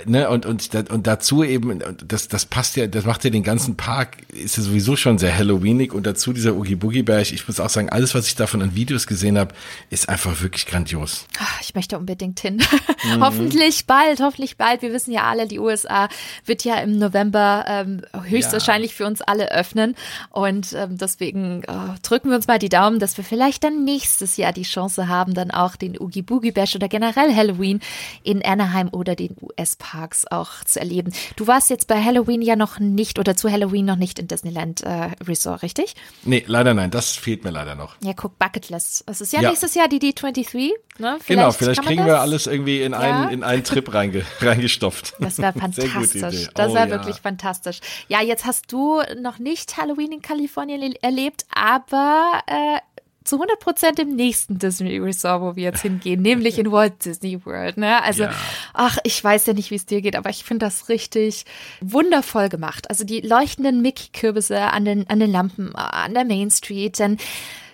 [0.06, 3.76] ne, und, und, und dazu eben, das, das passt ja, das macht ja den ganzen
[3.76, 7.32] Park, ist ja sowieso schon sehr Halloweenig und dazu dieser Oogie Boogie Berg.
[7.32, 9.54] Ich muss auch sagen, alles, was ich davon an Videos gesehen habe,
[9.90, 11.26] ist einfach wirklich grandios.
[11.38, 12.60] Ach, ich möchte unbedingt hin.
[13.04, 13.20] Mhm.
[13.24, 14.82] hoffentlich bald, hoffentlich bald.
[14.82, 16.08] Wir wissen ja alle, die USA
[16.44, 18.96] wird ja im November ähm, höchstwahrscheinlich ja.
[18.98, 19.94] für uns alle öffnen.
[20.30, 24.36] Und ähm, deswegen äh, drücken wir uns mal die Daumen, dass wir vielleicht dann nächstes
[24.36, 27.80] Jahr die Chance haben, dann auch den Oogie Boogie Bash oder generell Halloween
[28.22, 29.36] in Anaheim oder den
[29.82, 31.12] US-Parks auch zu erleben.
[31.36, 34.82] Du warst jetzt bei Halloween ja noch nicht oder zu Halloween noch nicht in Disneyland
[34.82, 35.94] äh, Resort, richtig?
[36.24, 36.90] Nee, leider nein.
[36.90, 37.96] Das fehlt mir leider noch.
[38.02, 39.04] Ja, guck, Bucketlist.
[39.06, 40.70] Es ist ja, ja, nächstes Jahr die D23.
[40.98, 41.18] Ne?
[41.20, 42.98] Vielleicht genau, vielleicht kriegen wir alles irgendwie in, ja?
[42.98, 45.14] einen, in einen Trip reinge, reingestopft.
[45.18, 46.48] Das wäre fantastisch.
[46.54, 46.90] Das oh, wäre ja.
[46.90, 47.80] wirklich fantastisch.
[48.08, 52.78] Ja, jetzt hast du noch nicht Halloween in Kalifornien erlebt, aber äh,
[53.24, 57.44] zu 100 Prozent im nächsten Disney Resort, wo wir jetzt hingehen, nämlich in Walt Disney
[57.44, 57.76] World.
[57.76, 58.02] Ne?
[58.02, 58.32] Also, ja.
[58.74, 61.44] ach, ich weiß ja nicht, wie es dir geht, aber ich finde das richtig
[61.80, 62.90] wundervoll gemacht.
[62.90, 67.18] Also die leuchtenden Mickey-Kürbisse an den, an den Lampen an der Main Street, dann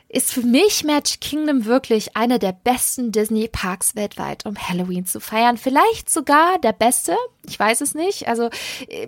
[0.08, 5.58] ist für mich Magic Kingdom wirklich einer der besten Disney-Parks weltweit, um Halloween zu feiern.
[5.58, 7.14] Vielleicht sogar der beste,
[7.46, 8.26] ich weiß es nicht.
[8.26, 8.48] Also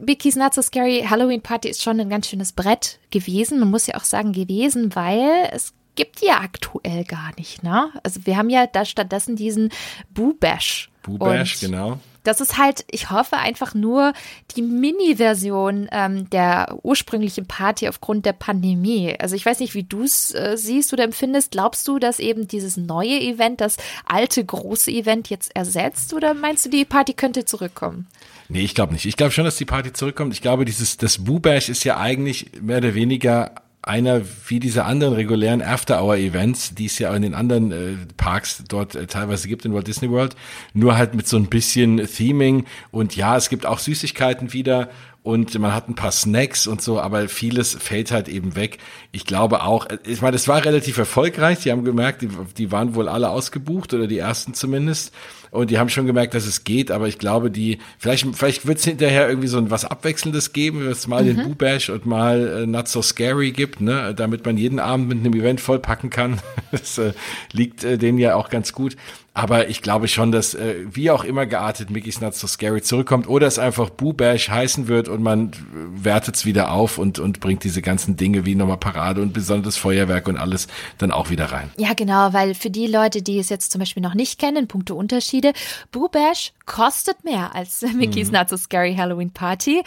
[0.02, 3.60] Mickey's Not So Scary Halloween Party ist schon ein ganz schönes Brett gewesen.
[3.60, 7.90] Man muss ja auch sagen gewesen, weil es gibt ja aktuell gar nicht, ne?
[8.02, 9.68] Also wir haben ja da stattdessen diesen
[10.08, 10.90] Boo Bash.
[11.02, 11.98] Boo Bash, genau.
[12.22, 14.14] Das ist halt, ich hoffe einfach nur
[14.56, 19.14] die Mini-Version ähm, der ursprünglichen Party aufgrund der Pandemie.
[19.18, 21.50] Also ich weiß nicht, wie du es äh, siehst oder empfindest.
[21.50, 23.76] Glaubst du, dass eben dieses neue Event das
[24.06, 28.06] alte große Event jetzt ersetzt oder meinst du, die Party könnte zurückkommen?
[28.48, 29.04] Nee, ich glaube nicht.
[29.04, 30.32] Ich glaube schon, dass die Party zurückkommt.
[30.32, 33.52] Ich glaube, dieses das Boo Bash ist ja eigentlich mehr oder weniger
[33.82, 38.94] einer wie diese anderen regulären After-Hour-Events, die es ja in den anderen äh, Parks dort
[38.94, 40.36] äh, teilweise gibt in Walt Disney World,
[40.74, 42.66] nur halt mit so ein bisschen Theming.
[42.90, 44.90] Und ja, es gibt auch Süßigkeiten wieder
[45.22, 48.78] und man hat ein paar Snacks und so, aber vieles fällt halt eben weg.
[49.12, 51.60] Ich glaube auch, ich meine, es war relativ erfolgreich.
[51.60, 55.12] Die haben gemerkt, die, die waren wohl alle ausgebucht oder die ersten zumindest.
[55.50, 58.78] Und die haben schon gemerkt, dass es geht, aber ich glaube, die, vielleicht, vielleicht wird
[58.78, 61.26] es hinterher irgendwie so ein was Abwechselndes geben, wenn es mal mhm.
[61.26, 65.08] den Boo Bash und mal äh, Not So Scary gibt, ne, damit man jeden Abend
[65.08, 66.38] mit einem Event vollpacken kann.
[66.70, 67.12] das äh,
[67.52, 68.96] liegt äh, denen ja auch ganz gut.
[69.40, 73.26] Aber ich glaube schon, dass äh, wie auch immer geartet Mickey's Not So Scary zurückkommt
[73.26, 75.52] oder es einfach Boo Bash heißen wird und man
[75.94, 79.78] wertet es wieder auf und, und bringt diese ganzen Dinge wie nochmal Parade und besonderes
[79.78, 80.68] Feuerwerk und alles
[80.98, 81.70] dann auch wieder rein.
[81.78, 84.94] Ja, genau, weil für die Leute, die es jetzt zum Beispiel noch nicht kennen, Punkte
[84.94, 85.54] Unterschiede,
[85.90, 88.36] Boo Bash kostet mehr als Mickey's mhm.
[88.36, 89.82] Not So Scary Halloween Party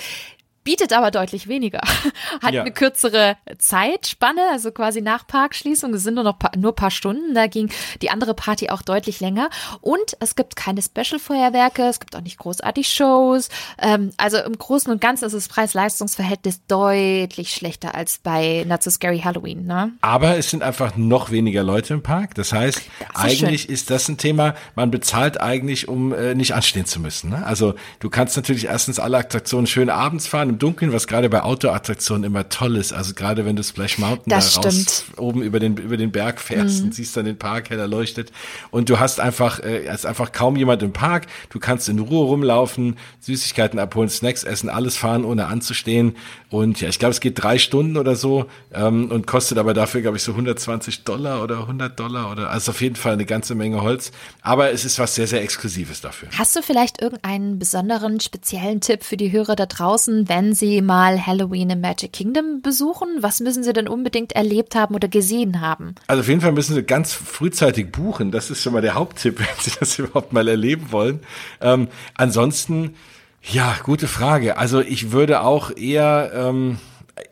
[0.63, 1.81] bietet aber deutlich weniger.
[2.41, 2.61] Hat ja.
[2.61, 5.93] eine kürzere Zeitspanne, also quasi nach Parkschließung.
[5.93, 7.33] Es sind nur noch paar, nur paar Stunden.
[7.33, 9.49] Da ging die andere Party auch deutlich länger.
[9.81, 13.49] Und es gibt keine Special-Feuerwerke, es gibt auch nicht großartig Shows.
[13.79, 18.89] Ähm, also im Großen und Ganzen ist das Preis-Leistungs-Verhältnis deutlich schlechter als bei Not So
[18.89, 19.65] Scary Halloween.
[19.65, 19.91] Ne?
[20.01, 22.35] Aber es sind einfach noch weniger Leute im Park.
[22.35, 23.73] Das heißt, das ist eigentlich schön.
[23.73, 27.31] ist das ein Thema, man bezahlt eigentlich, um äh, nicht anstehen zu müssen.
[27.31, 27.45] Ne?
[27.45, 31.41] Also du kannst natürlich erstens alle Attraktionen schön abends fahren im Dunkeln, was gerade bei
[31.41, 32.93] Outdoor-Attraktionen immer toll ist.
[32.93, 36.39] Also gerade wenn du Splash Mountain das da raus oben über den, über den Berg
[36.39, 36.85] fährst mhm.
[36.85, 38.31] und siehst dann den Park heller leuchtet.
[38.71, 41.27] Und du hast einfach, äh, ist einfach kaum jemand im Park.
[41.49, 46.15] Du kannst in Ruhe rumlaufen, Süßigkeiten abholen, Snacks essen, alles fahren, ohne anzustehen.
[46.49, 50.01] Und ja, ich glaube, es geht drei Stunden oder so ähm, und kostet aber dafür,
[50.01, 53.55] glaube ich, so 120 Dollar oder 100 Dollar oder also auf jeden Fall eine ganze
[53.55, 54.11] Menge Holz.
[54.41, 56.29] Aber es ist was sehr, sehr Exklusives dafür.
[56.37, 60.81] Hast du vielleicht irgendeinen besonderen, speziellen Tipp für die Hörer da draußen, wenn wenn Sie
[60.81, 63.07] mal Halloween im Magic Kingdom besuchen?
[63.21, 65.95] Was müssen Sie denn unbedingt erlebt haben oder gesehen haben?
[66.07, 68.31] Also auf jeden Fall müssen Sie ganz frühzeitig buchen.
[68.31, 71.21] Das ist schon mal der Haupttipp, wenn Sie das überhaupt mal erleben wollen.
[71.61, 72.95] Ähm, ansonsten,
[73.41, 74.57] ja, gute Frage.
[74.57, 76.77] Also ich würde auch eher, ähm,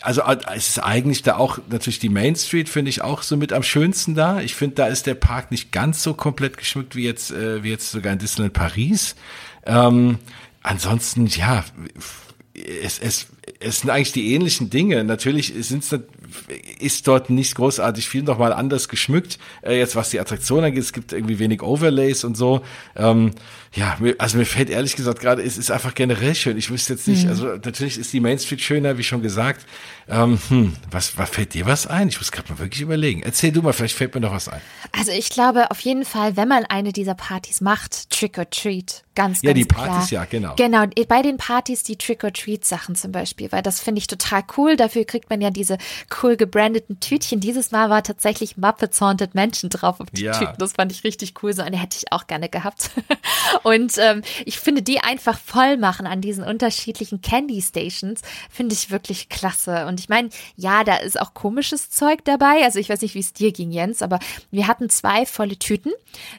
[0.02, 0.22] also
[0.56, 3.64] es ist eigentlich da auch natürlich die Main Street finde ich auch so mit am
[3.64, 4.40] schönsten da.
[4.40, 7.72] Ich finde, da ist der Park nicht ganz so komplett geschmückt wie jetzt äh, wie
[7.72, 9.16] jetzt sogar in Disneyland Paris.
[9.66, 10.18] Ähm,
[10.64, 11.66] ansonsten ja
[12.66, 13.28] es, es,
[13.60, 15.04] es sind eigentlich die ähnlichen Dinge.
[15.04, 15.96] Natürlich sind's,
[16.80, 19.40] ist dort nicht großartig viel nochmal anders geschmückt.
[19.62, 22.62] Äh, jetzt was die Attraktion angeht, es gibt irgendwie wenig Overlays und so.
[22.96, 23.32] Ähm,
[23.74, 26.58] ja, also mir fällt ehrlich gesagt gerade, es ist einfach generell schön.
[26.58, 27.30] Ich wüsste jetzt nicht, mhm.
[27.30, 29.66] also natürlich ist die Main Street schöner, wie schon gesagt.
[30.10, 32.10] Ähm, hm, was, was fällt dir was ein?
[32.10, 33.24] Ich muss gerade mal wirklich überlegen.
[33.24, 34.60] Erzähl du mal, vielleicht fällt mir noch was ein.
[34.92, 39.06] Also ich glaube auf jeden Fall, wenn man eine dieser Partys macht, Trick or Treat,
[39.16, 40.24] ganz, ja, ganz die Partys, klar.
[40.24, 40.56] ja, genau.
[40.58, 44.08] Genau, bei den Partys die Trick or Treat Sachen zum Beispiel, weil das finde ich
[44.08, 44.76] total cool.
[44.76, 45.78] Dafür kriegt man ja diese
[46.22, 47.40] cool gebrandeten Tütchen.
[47.40, 50.34] Dieses Mal war tatsächlich Muppets Haunted Menschen drauf auf die ja.
[50.34, 50.56] Tüten.
[50.58, 51.54] Das fand ich richtig cool.
[51.54, 52.92] So eine hätte ich auch gerne gehabt.
[53.64, 58.92] Und ähm, ich finde, die einfach voll machen an diesen unterschiedlichen Candy Stations, finde ich
[58.92, 59.88] wirklich klasse.
[59.88, 62.64] Und ich meine, ja, da ist auch komisches Zeug dabei.
[62.64, 64.20] Also ich weiß nicht, wie es dir ging, Jens, aber
[64.52, 65.92] wir hatten zwei volle Tüten,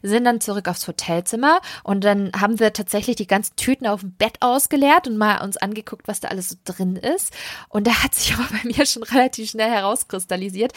[0.02, 4.12] sind dann zurück aufs Hotelzimmer und dann haben wir tatsächlich die ganzen Tüten auf dem
[4.12, 7.32] Bett ausgeleert und mal uns angeguckt, was da alles so drin ist.
[7.68, 10.72] Und da hat sich aber bei mir schon relativ schnell herauskristallisiert,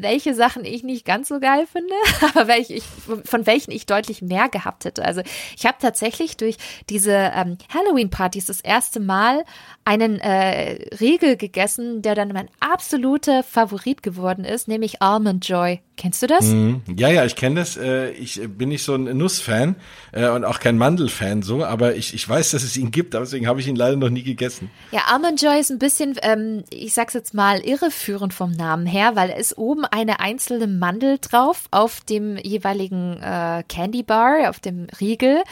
[0.00, 1.94] welche Sachen ich nicht ganz so geil finde,
[2.34, 2.84] aber welche ich,
[3.24, 5.04] von welchen ich deutlich mehr gehabt hätte.
[5.04, 5.22] Also
[5.56, 6.56] ich habe tatsächlich durch
[6.88, 9.44] diese ähm, Halloween-Partys das erste Mal
[9.84, 15.80] einen äh, Riegel gegessen, der dann mein absoluter Favorit geworden ist, nämlich Almond Joy.
[15.96, 16.46] Kennst du das?
[16.46, 17.76] Mm, ja, ja, ich kenne das.
[17.76, 19.76] Äh, ich bin nicht so ein Nussfan
[20.12, 23.46] äh, und auch kein Mandelfan so, aber ich, ich weiß, dass es ihn gibt, deswegen
[23.46, 24.70] habe ich ihn leider noch nie gegessen.
[24.90, 29.16] Ja, Almond Joy ist ein bisschen, ähm, ich sag's jetzt mal, irreführend vom Namen her,
[29.16, 34.86] weil es oben eine einzelne Mandel drauf auf dem jeweiligen äh, Candy Bar, auf dem
[35.00, 35.42] Riegel,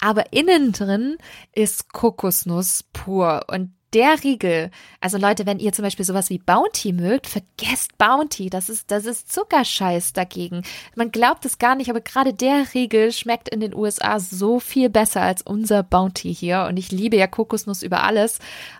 [0.00, 1.16] aber innen drin
[1.52, 3.44] ist Kokosnuss pur.
[3.48, 4.70] Und der Riegel,
[5.00, 8.50] also Leute, wenn ihr zum Beispiel sowas wie Bounty mögt, vergesst Bounty.
[8.50, 10.62] Das ist, das ist Zuckerscheiß dagegen.
[10.96, 14.90] Man glaubt es gar nicht, aber gerade der Riegel schmeckt in den USA so viel
[14.90, 16.66] besser als unser Bounty hier.
[16.68, 18.38] Und ich liebe ja Kokosnuss über alles.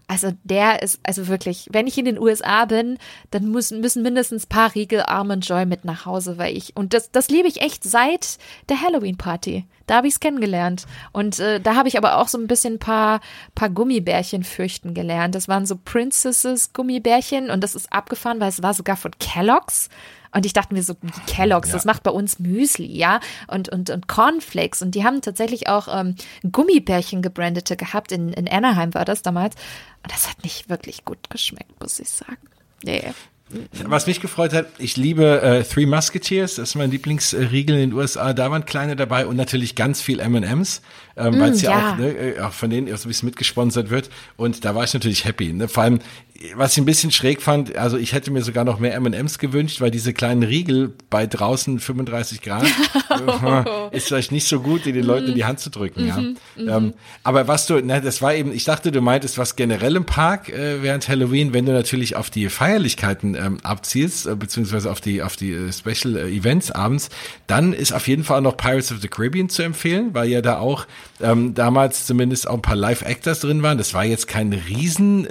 [0.09, 2.99] Also der ist, also wirklich, wenn ich in den USA bin,
[3.31, 6.95] dann müssen, müssen mindestens ein paar Riegel Almond Joy mit nach Hause, weil ich, und
[6.95, 8.39] das, das liebe ich echt seit
[8.69, 9.67] der Halloween Party.
[9.87, 10.87] Da habe ich es kennengelernt.
[11.13, 13.21] Und äh, da habe ich aber auch so ein bisschen ein paar,
[13.55, 15.35] paar Gummibärchen fürchten gelernt.
[15.35, 19.89] Das waren so Princesses Gummibärchen und das ist abgefahren, weil es war sogar von Kellogg's.
[20.33, 20.95] Und ich dachte mir so,
[21.27, 21.75] Kellogg's, ja.
[21.75, 24.83] das macht bei uns Müsli, ja, und, und, und Cornflakes.
[24.83, 26.15] Und die haben tatsächlich auch ähm,
[26.51, 28.13] Gummibärchen gebrandete gehabt.
[28.13, 29.55] In, in Anaheim war das damals.
[30.03, 32.37] Und das hat nicht wirklich gut geschmeckt, muss ich sagen.
[32.83, 33.15] Nee.
[33.85, 37.93] Was mich gefreut hat, ich liebe äh, Three Musketeers, das ist mein Lieblingsriegel in den
[37.93, 38.33] USA.
[38.33, 40.83] Da waren kleine dabei und natürlich ganz viel M&M's,
[41.17, 43.27] ähm, mm, weil es ja, ja, auch, ne, äh, auch von denen so ein bisschen
[43.27, 44.11] mitgesponsert wird.
[44.37, 45.53] Und da war ich natürlich happy.
[45.53, 45.69] Ne?
[45.69, 46.01] Vor allem
[46.55, 49.81] was ich ein bisschen schräg fand, also ich hätte mir sogar noch mehr M&M's gewünscht,
[49.81, 52.65] weil diese kleinen Riegel bei draußen 35 Grad
[53.93, 56.07] ist vielleicht nicht so gut, die den Leuten in die Hand zu drücken.
[56.07, 56.17] ja.
[56.17, 56.69] Mhm, mhm.
[56.69, 60.05] ähm, aber was du, na, das war eben, ich dachte, du meintest was generell im
[60.05, 65.01] Park äh, während Halloween, wenn du natürlich auf die Feierlichkeiten ähm, abzielst, äh, beziehungsweise auf
[65.01, 67.09] die auf die äh, Special äh, Events abends,
[67.47, 70.43] dann ist auf jeden Fall auch noch Pirates of the Caribbean zu empfehlen, weil ja
[70.43, 70.87] da auch
[71.21, 73.79] ähm, damals zumindest auch ein paar Live-Actors drin waren.
[73.79, 75.27] Das war jetzt kein Riesen,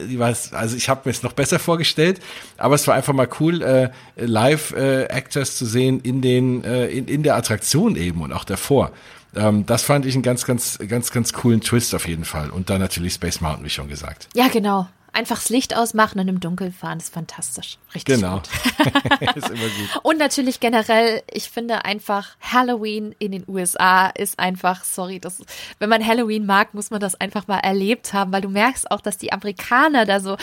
[0.51, 2.21] also ich habe mir es noch besser vorgestellt,
[2.57, 7.07] aber es war einfach mal cool, äh, Live-Actors äh, zu sehen in den äh, in,
[7.07, 8.91] in der Attraktion eben und auch davor.
[9.35, 12.49] Ähm, das fand ich einen ganz, ganz, ganz, ganz coolen Twist auf jeden Fall.
[12.49, 14.29] Und dann natürlich Space Mountain, wie schon gesagt.
[14.33, 17.77] Ja, genau einfach das Licht ausmachen und im Dunkeln fahren ist fantastisch.
[17.93, 18.35] Richtig genau.
[18.35, 18.49] gut.
[19.35, 20.03] ist immer gut.
[20.03, 25.41] Und natürlich generell, ich finde einfach Halloween in den USA ist einfach, sorry, das,
[25.79, 29.01] wenn man Halloween mag, muss man das einfach mal erlebt haben, weil du merkst auch,
[29.01, 30.37] dass die Amerikaner da so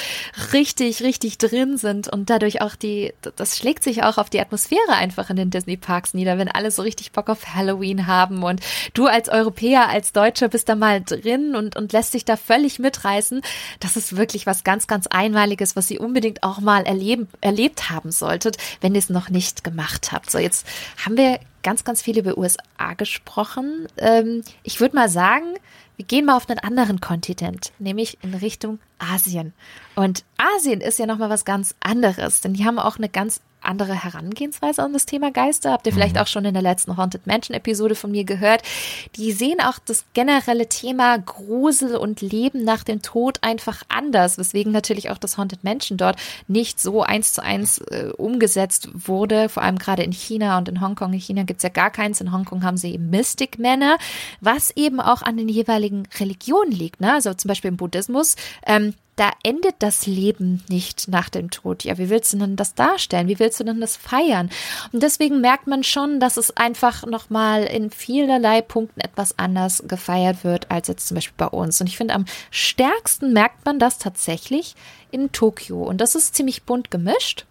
[0.52, 4.94] richtig, richtig drin sind und dadurch auch die, das schlägt sich auch auf die Atmosphäre
[4.94, 8.60] einfach in den Disney Parks nieder, wenn alle so richtig Bock auf Halloween haben und
[8.94, 12.78] du als Europäer, als Deutscher bist da mal drin und, und lässt dich da völlig
[12.78, 13.42] mitreißen.
[13.80, 18.10] Das ist wirklich was ganz, ganz Einmaliges, was ihr unbedingt auch mal erleben, erlebt haben
[18.10, 20.30] solltet, wenn ihr es noch nicht gemacht habt.
[20.30, 20.66] So, jetzt
[21.04, 23.86] haben wir ganz, ganz viel über USA gesprochen.
[23.96, 25.54] Ähm, ich würde mal sagen,
[25.96, 29.52] wir gehen mal auf einen anderen Kontinent, nämlich in Richtung Asien.
[29.94, 33.94] Und Asien ist ja nochmal was ganz anderes, denn die haben auch eine ganz andere
[33.94, 35.72] Herangehensweise an das Thema Geister.
[35.72, 36.22] Habt ihr vielleicht mhm.
[36.22, 38.62] auch schon in der letzten Haunted Mansion Episode von mir gehört.
[39.16, 44.72] Die sehen auch das generelle Thema Grusel und Leben nach dem Tod einfach anders, weswegen
[44.72, 46.16] natürlich auch das Haunted Mansion dort
[46.48, 50.80] nicht so eins zu eins äh, umgesetzt wurde, vor allem gerade in China und in
[50.80, 51.12] Hongkong.
[51.12, 53.98] In China gibt's ja gar keins, in Hongkong haben sie eben Mystic Männer,
[54.40, 57.00] was eben auch an den jeweiligen Religionen liegt.
[57.00, 57.12] Ne?
[57.12, 58.36] Also zum Beispiel im Buddhismus
[58.66, 58.91] ähm,
[59.22, 61.84] da endet das Leben nicht nach dem Tod.
[61.84, 63.28] Ja, wie willst du denn das darstellen?
[63.28, 64.50] Wie willst du denn das feiern?
[64.90, 70.42] Und deswegen merkt man schon, dass es einfach nochmal in vielerlei Punkten etwas anders gefeiert
[70.42, 71.80] wird als jetzt zum Beispiel bei uns.
[71.80, 74.74] Und ich finde, am stärksten merkt man das tatsächlich
[75.12, 75.84] in Tokio.
[75.84, 77.46] Und das ist ziemlich bunt gemischt.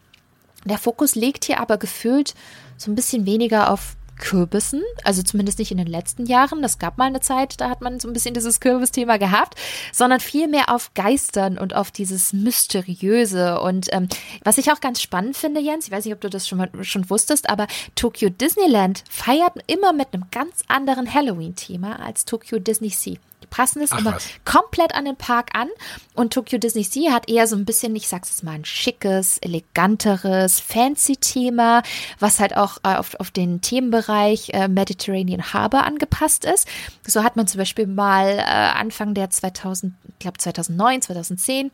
[0.66, 2.36] Der Fokus liegt hier aber gefühlt
[2.76, 6.62] so ein bisschen weniger auf Kürbissen, also zumindest nicht in den letzten Jahren.
[6.62, 9.56] Das gab mal eine Zeit, da hat man so ein bisschen dieses Kürbisthema gehabt,
[9.92, 13.60] sondern vielmehr auf Geistern und auf dieses Mysteriöse.
[13.60, 14.08] Und ähm,
[14.44, 16.70] was ich auch ganz spannend finde, Jens, ich weiß nicht, ob du das schon, mal,
[16.84, 22.90] schon wusstest, aber Tokyo Disneyland feiert immer mit einem ganz anderen Halloween-Thema als Tokyo Disney
[22.90, 23.18] Sea.
[23.52, 24.28] Die passen es Ach, immer was.
[24.46, 25.70] komplett an den Park an.
[26.14, 29.38] Und Tokyo Disney Sea hat eher so ein bisschen, ich sag's jetzt mal, ein schickes,
[29.40, 31.84] eleganteres, fancy Thema,
[32.20, 36.68] was halt auch äh, auf, auf den Themenbereich äh, Mediterranean Harbor angepasst ist.
[37.06, 41.72] So hat man zum Beispiel mal äh, Anfang der 2000, ich glaube 2009, 2010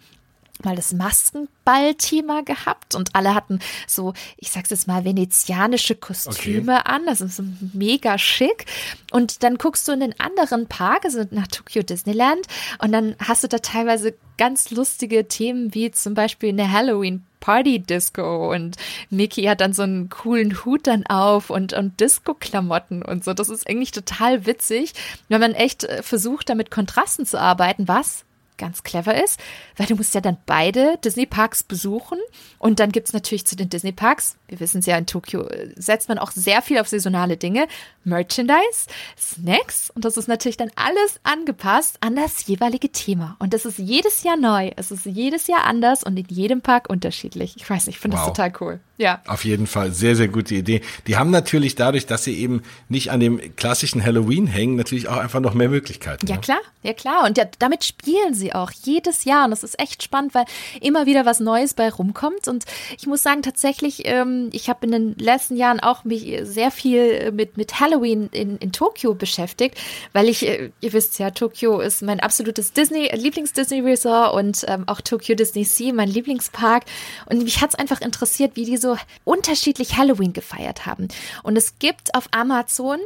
[0.66, 6.92] mal das Maskenball-Thema gehabt und alle hatten so, ich sag's jetzt mal, venezianische Kostüme okay.
[6.92, 7.06] an.
[7.06, 7.44] Das ist so
[7.74, 8.66] mega schick.
[9.12, 12.46] Und dann guckst du in den anderen Park, also nach Tokyo Disneyland,
[12.80, 17.80] und dann hast du da teilweise ganz lustige Themen wie zum Beispiel eine Halloween Party
[17.80, 18.76] Disco und
[19.10, 23.34] Mickey hat dann so einen coolen Hut dann auf und, und Disco-Klamotten und so.
[23.34, 24.94] Das ist eigentlich total witzig,
[25.30, 28.26] wenn man echt äh, versucht, damit Kontrasten zu arbeiten, was
[28.58, 29.40] ganz clever ist,
[29.78, 32.20] weil du musst ja dann beide Disney-Parks besuchen
[32.60, 35.70] und dann gibt es natürlich zu den Disney-Parks, wir wissen es ja, in Tokio äh,
[35.76, 37.68] setzt man auch sehr viel auf saisonale Dinge,
[38.04, 38.88] Merchandise,
[39.18, 43.78] Snacks und das ist natürlich dann alles angepasst an das jeweilige Thema und das ist
[43.78, 47.56] jedes Jahr neu, es ist jedes Jahr anders und in jedem Park unterschiedlich.
[47.58, 48.26] Ich weiß nicht, ich finde wow.
[48.26, 48.80] das total cool.
[48.98, 49.22] Ja.
[49.28, 50.82] Auf jeden Fall, sehr, sehr gute Idee.
[51.06, 55.18] Die haben natürlich dadurch, dass sie eben nicht an dem klassischen Halloween hängen, natürlich auch
[55.18, 56.26] einfach noch mehr Möglichkeiten.
[56.26, 56.42] Ja, ne?
[56.42, 57.26] klar, ja klar.
[57.26, 59.46] Und ja, damit spielen sie auch jedes Jahr.
[59.46, 60.46] Und das ist echt spannend, weil
[60.82, 62.48] immer wieder was Neues bei rumkommt.
[62.48, 62.66] Und
[62.98, 67.32] ich muss sagen, tatsächlich, ähm, ich habe in den letzten Jahren auch mich sehr viel
[67.32, 69.78] mit, mit Halloween in, in Tokio beschäftigt,
[70.14, 75.02] weil ich, äh, ihr wisst ja, Tokio ist mein absolutes Disney, Lieblings-Disney-Resort und ähm, auch
[75.02, 76.86] Tokyo Disney Sea, mein Lieblingspark.
[77.28, 81.08] Und mich hat es einfach interessiert, wie diese so unterschiedlich Halloween gefeiert haben.
[81.44, 83.00] Und es gibt auf Amazon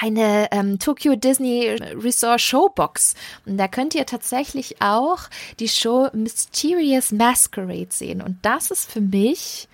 [0.00, 3.14] eine ähm, Tokyo Disney Resort Showbox.
[3.46, 5.20] Und da könnt ihr tatsächlich auch
[5.60, 8.22] die Show Mysterious Masquerade sehen.
[8.22, 9.68] Und das ist für mich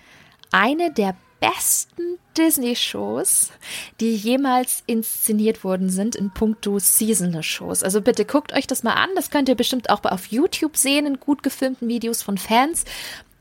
[0.51, 3.51] eine der besten Disney-Shows,
[3.99, 7.83] die jemals inszeniert worden sind in puncto Seasonal-Shows.
[7.83, 9.09] Also bitte guckt euch das mal an.
[9.15, 12.83] Das könnt ihr bestimmt auch auf YouTube sehen in gut gefilmten Videos von Fans.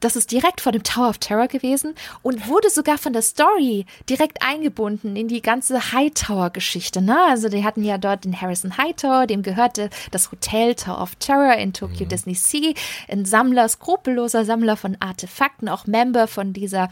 [0.01, 3.87] Das ist direkt vor dem Tower of Terror gewesen und wurde sogar von der Story
[4.09, 7.03] direkt eingebunden in die ganze Hightower-Geschichte.
[7.03, 7.17] Ne?
[7.29, 11.55] Also die hatten ja dort den Harrison Hightower, dem gehörte das Hotel Tower of Terror
[11.55, 12.09] in Tokyo mhm.
[12.09, 12.75] Disney Sea,
[13.09, 16.89] ein Sammler, skrupelloser Sammler von Artefakten, auch Member von dieser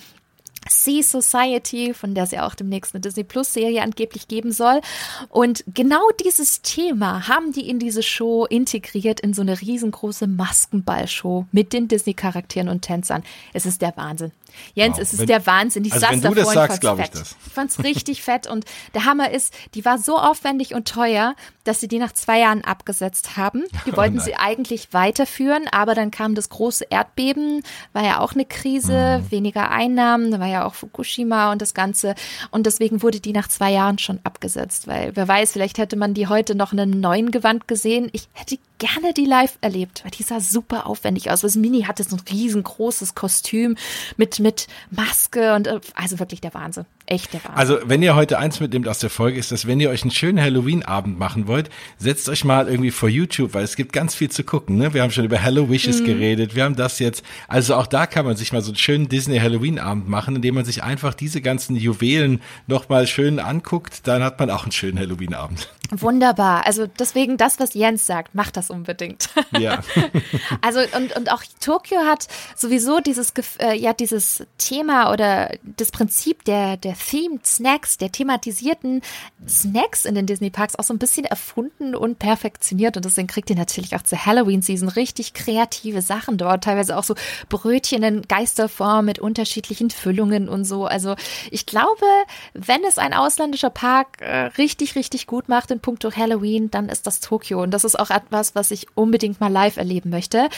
[0.69, 4.81] Sea Society, von der es ja auch demnächst eine Disney Plus Serie angeblich geben soll.
[5.29, 11.47] Und genau dieses Thema haben die in diese Show integriert in so eine riesengroße Maskenballshow
[11.53, 13.23] mit den Disney Charakteren und Tänzern.
[13.53, 14.33] Es ist der Wahnsinn.
[14.75, 15.03] Jens, wow.
[15.03, 15.85] es ist wenn, der Wahnsinn.
[15.85, 17.37] Ich also saß wenn du das sagst, glaube ich das.
[17.47, 21.35] Ich fand's richtig fett und der Hammer ist, die war so aufwendig und teuer,
[21.65, 23.65] dass sie die nach zwei Jahren abgesetzt haben.
[23.87, 28.21] Die oh wollten oh sie eigentlich weiterführen, aber dann kam das große Erdbeben, war ja
[28.21, 29.31] auch eine Krise, mhm.
[29.31, 32.15] weniger Einnahmen, da war ja auch Fukushima und das Ganze
[32.51, 36.15] und deswegen wurde die nach zwei Jahren schon abgesetzt, weil wer weiß, vielleicht hätte man
[36.15, 38.09] die heute noch in einem neuen Gewand gesehen.
[38.13, 41.41] Ich hätte gerne die live erlebt, weil die sah super aufwendig aus.
[41.41, 43.77] Das Mini hatte so ein riesengroßes Kostüm
[44.17, 46.87] mit, mit Maske und äh, also wirklich der Wahnsinn.
[47.07, 47.59] Echt der Wahnsinn.
[47.59, 50.11] Also, wenn ihr heute eins mitnehmt aus der Folge, ist, dass wenn ihr euch einen
[50.11, 54.29] schönen Halloween-Abend machen wollt, setzt euch mal irgendwie vor YouTube, weil es gibt ganz viel
[54.29, 54.77] zu gucken.
[54.77, 54.93] Ne?
[54.93, 56.07] Wir haben schon über Hello Wishes mhm.
[56.07, 57.25] geredet, wir haben das jetzt.
[57.47, 60.83] Also auch da kann man sich mal so einen schönen Disney-Halloween-Abend machen, indem man sich
[60.83, 64.09] einfach diese ganzen Juwelen nochmal schön anguckt.
[64.09, 65.69] Dann hat man auch einen schönen Halloween-Abend.
[65.93, 66.67] Wunderbar.
[66.67, 69.29] Also deswegen das, was Jens sagt, macht das unbedingt.
[69.57, 69.81] Ja.
[70.61, 72.27] also und, und auch Tokio hat
[72.57, 79.03] sowieso dieses, äh, ja, dieses Thema oder das Prinzip der, der Themed Snacks, der thematisierten
[79.49, 82.97] Snacks in den Disney Parks auch so ein bisschen erfunden und perfektioniert.
[82.97, 86.65] Und deswegen kriegt ihr natürlich auch zur Halloween-Season richtig kreative Sachen dort.
[86.65, 87.15] Teilweise auch so
[87.49, 90.87] Brötchen in Geisterform mit unterschiedlichen Füllungen und so.
[90.87, 91.17] Also
[91.51, 92.07] ich glaube,
[92.55, 97.07] wenn es ein ausländischer Park äh, richtig, richtig gut macht in puncto Halloween, dann ist
[97.07, 97.63] das Tokio.
[97.63, 100.49] Und das ist auch etwas, was ich unbedingt mal live erleben möchte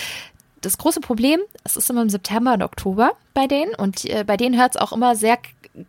[0.61, 4.37] das große Problem, es ist immer im September und Oktober bei denen und äh, bei
[4.37, 5.39] denen hört es auch immer sehr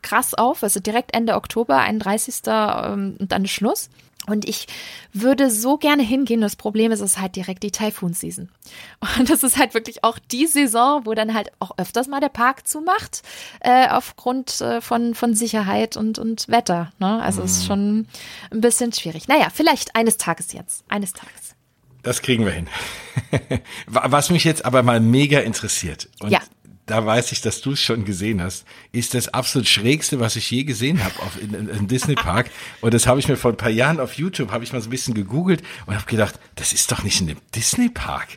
[0.02, 2.42] krass auf, also direkt Ende Oktober, 31.
[2.48, 3.90] Ähm, und dann Schluss.
[4.30, 4.68] Und ich
[5.12, 6.42] würde so gerne hingehen.
[6.42, 8.50] Das Problem ist, es ist halt direkt die Typhoon-Season.
[9.18, 12.30] Und das ist halt wirklich auch die Saison, wo dann halt auch öfters mal der
[12.30, 13.24] Park zumacht,
[13.62, 16.92] äh, aufgrund äh, von, von Sicherheit und, und Wetter.
[17.00, 17.22] Ne?
[17.24, 17.68] Also es ist mhm.
[17.68, 18.08] schon
[18.52, 19.28] ein bisschen schwierig.
[19.28, 20.84] Naja, vielleicht eines Tages jetzt.
[20.90, 21.56] Eines Tages.
[22.04, 22.68] Das kriegen wir hin.
[23.88, 26.08] Was mich jetzt aber mal mega interessiert.
[26.20, 26.40] Und ja
[26.90, 30.50] da weiß ich, dass du es schon gesehen hast, ist das absolut schrägste, was ich
[30.50, 32.50] je gesehen habe auf in, in, in Disney Park.
[32.82, 34.88] Und das habe ich mir vor ein paar Jahren auf YouTube, habe ich mal so
[34.88, 38.30] ein bisschen gegoogelt und habe gedacht, das ist doch nicht in dem Disney Park.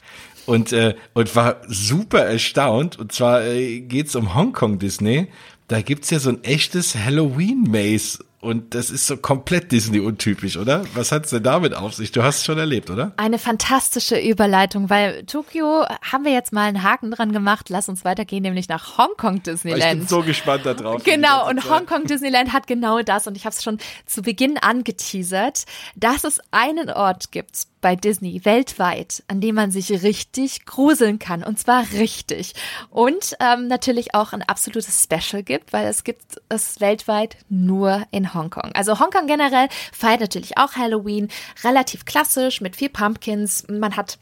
[0.45, 2.99] Und, äh, und war super erstaunt.
[2.99, 5.29] Und zwar äh, geht's um Hongkong Disney.
[5.69, 10.85] Da gibt's ja so ein echtes Halloween-Maze und das ist so komplett Disney-untypisch, oder?
[10.95, 12.11] Was hat's denn damit auf sich?
[12.11, 13.13] Du hast es schon erlebt, oder?
[13.17, 17.69] Eine fantastische Überleitung, weil Tokio haben wir jetzt mal einen Haken dran gemacht.
[17.69, 19.93] Lass uns weitergehen, nämlich nach Hongkong Disneyland.
[19.93, 21.05] Ich bin so gespannt darauf.
[21.05, 23.29] Genau, und Hongkong Disneyland hat genau das.
[23.29, 25.65] Und ich habe es schon zu Beginn angeteasert,
[25.95, 31.45] dass es einen Ort gibt bei Disney weltweit, an dem man sich richtig gruseln kann.
[31.45, 32.55] Und zwar richtig.
[32.89, 38.33] Und ähm, natürlich auch ein absolutes Special gibt, weil es gibt es weltweit nur in
[38.33, 38.73] Hongkong.
[38.73, 41.29] Also Hongkong generell feiert natürlich auch Halloween,
[41.63, 43.67] relativ klassisch mit viel Pumpkins.
[43.69, 44.19] Man hat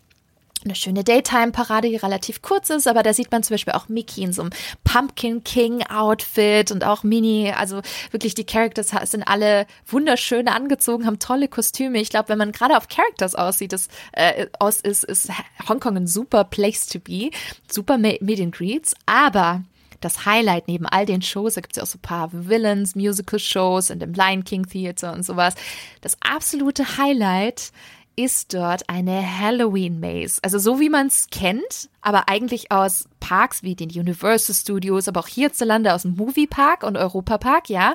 [0.64, 4.22] eine schöne Daytime-Parade, die relativ kurz ist, aber da sieht man zum Beispiel auch Mickey
[4.22, 4.50] in so einem
[4.84, 7.52] Pumpkin King-Outfit und auch Minnie.
[7.52, 7.80] Also
[8.10, 12.00] wirklich, die Characters sind alle wunderschön angezogen, haben tolle Kostüme.
[12.00, 15.30] Ich glaube, wenn man gerade auf Characters aussieht, ist, äh, aus ist, ist
[15.68, 17.30] Hongkong ein super Place to be,
[17.70, 19.62] super Meet and Greets, aber
[20.00, 22.94] das Highlight neben all den Shows, da gibt es ja auch so ein paar Villains,
[22.94, 25.54] Musical-Shows und im Lion King Theater und sowas.
[26.00, 27.70] Das absolute Highlight
[28.16, 30.40] ist dort eine Halloween Maze.
[30.42, 35.20] Also so wie man es kennt, aber eigentlich aus Parks wie den Universal Studios, aber
[35.20, 37.94] auch hierzulande aus dem Movie Park und Europa Park, ja.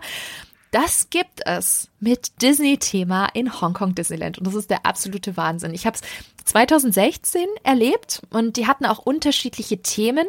[0.71, 4.37] Das gibt es mit Disney-Thema in Hongkong Disneyland.
[4.37, 5.73] Und das ist der absolute Wahnsinn.
[5.73, 6.01] Ich habe es
[6.45, 10.27] 2016 erlebt und die hatten auch unterschiedliche Themen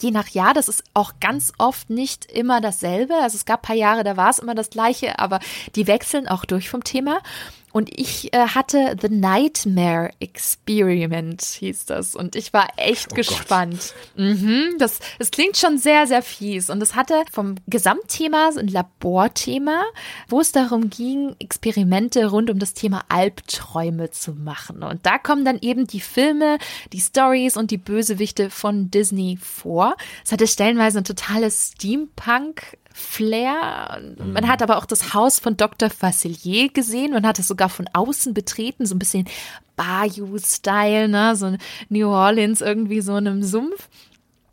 [0.00, 3.14] je nach Jahr, das ist auch ganz oft nicht immer dasselbe.
[3.14, 5.40] Also es gab paar Jahre, da war es immer das gleiche, aber
[5.74, 7.20] die wechseln auch durch vom Thema.
[7.72, 12.14] Und ich äh, hatte The Nightmare Experiment, hieß das.
[12.14, 13.94] Und ich war echt oh gespannt.
[14.16, 16.70] Mhm, das, das klingt schon sehr, sehr fies.
[16.70, 19.84] Und es hatte vom Gesamtthema so ein Laborthema,
[20.28, 24.82] wo es darum ging, Experimente rund um das Thema Albträume zu machen.
[24.82, 26.58] Und da kommen dann eben die Filme,
[26.92, 29.96] die Stories und die Bösewichte von Disney vor.
[30.24, 34.02] Es hatte stellenweise ein totales Steampunk Flair.
[34.18, 35.88] Man hat aber auch das Haus von Dr.
[35.88, 37.12] Facilier gesehen.
[37.12, 39.26] Man hat es sogar von außen betreten, so ein bisschen
[39.76, 41.36] Bayou-Style, ne?
[41.36, 41.56] so
[41.88, 43.88] New Orleans irgendwie so in einem Sumpf.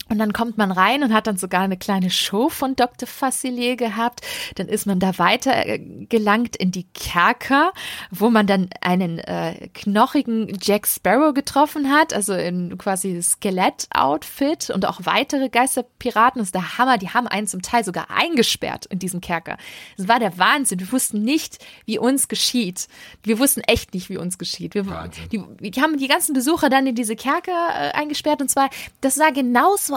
[0.08, 3.08] Und dann kommt man rein und hat dann sogar eine kleine Show von Dr.
[3.08, 4.22] Facilier gehabt.
[4.56, 7.74] Dann ist man da weiter äh, gelangt in die Kerker,
[8.12, 14.86] wo man dann einen äh, knochigen Jack Sparrow getroffen hat, also in quasi Skelett-Outfit und
[14.86, 16.40] auch weitere Geisterpiraten.
[16.40, 17.00] Das ist der Hammer.
[17.00, 19.58] Die haben einen zum Teil sogar eingesperrt in diesem Kerker.
[19.98, 20.80] Das war der Wahnsinn.
[20.80, 22.88] Wir wussten nicht, wie uns geschieht.
[23.24, 24.76] Wir wussten echt nicht, wie uns geschieht.
[24.76, 28.70] Wir, die, die, haben die ganzen Besucher dann in diese Kerker äh, eingesperrt und zwar,
[29.02, 29.32] das sah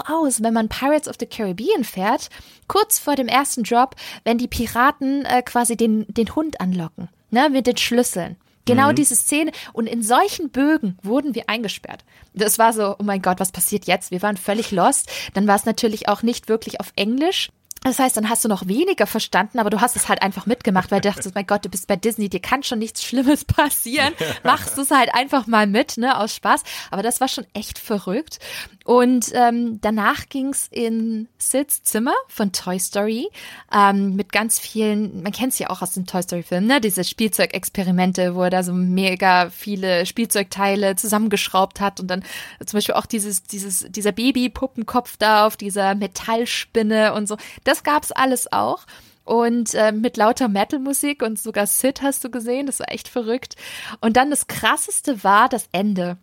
[0.07, 2.29] aus, wenn man Pirates of the Caribbean fährt,
[2.67, 7.49] kurz vor dem ersten Drop, wenn die Piraten äh, quasi den, den Hund anlocken, ne,
[7.49, 8.37] mit den Schlüsseln.
[8.65, 8.95] Genau mhm.
[8.95, 9.51] diese Szene.
[9.73, 12.05] Und in solchen Bögen wurden wir eingesperrt.
[12.33, 14.11] Das war so, oh mein Gott, was passiert jetzt?
[14.11, 15.09] Wir waren völlig lost.
[15.33, 17.49] Dann war es natürlich auch nicht wirklich auf Englisch.
[17.83, 20.91] Das heißt, dann hast du noch weniger verstanden, aber du hast es halt einfach mitgemacht,
[20.91, 24.13] weil du dachtest, mein Gott, du bist bei Disney, dir kann schon nichts Schlimmes passieren.
[24.43, 26.63] Machst du es halt einfach mal mit, ne, aus Spaß.
[26.91, 28.39] Aber das war schon echt verrückt.
[28.85, 33.29] Und ähm, danach ging's in Sids Zimmer von Toy Story
[33.71, 36.81] ähm, mit ganz vielen, man kennt es ja auch aus dem Toy Story Film, ne?
[36.81, 42.23] Diese Spielzeugexperimente, wo er da so mega viele Spielzeugteile zusammengeschraubt hat und dann
[42.65, 47.37] zum Beispiel auch dieses, dieses, dieser Baby-Puppenkopf da auf dieser Metallspinne und so.
[47.69, 48.87] Das gab's alles auch
[49.25, 53.57] und äh, mit lauter Metal-Musik und sogar Sid hast du gesehen, das war echt verrückt.
[54.01, 56.17] Und dann das krasseste war das Ende.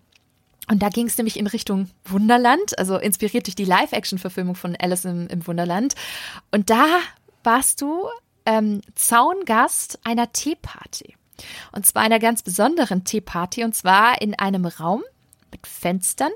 [0.69, 5.05] Und da ging es nämlich in Richtung Wunderland, also inspiriert durch die Live-Action-Verfilmung von Alice
[5.05, 5.95] im, im, Wunderland.
[6.51, 6.85] Und da
[7.45, 8.09] warst du
[8.45, 11.15] ähm, Zaungast einer Teeparty.
[11.71, 15.05] Und zwar einer ganz besonderen Teeparty, und zwar in einem Raum
[15.57, 16.33] mit Fenstern,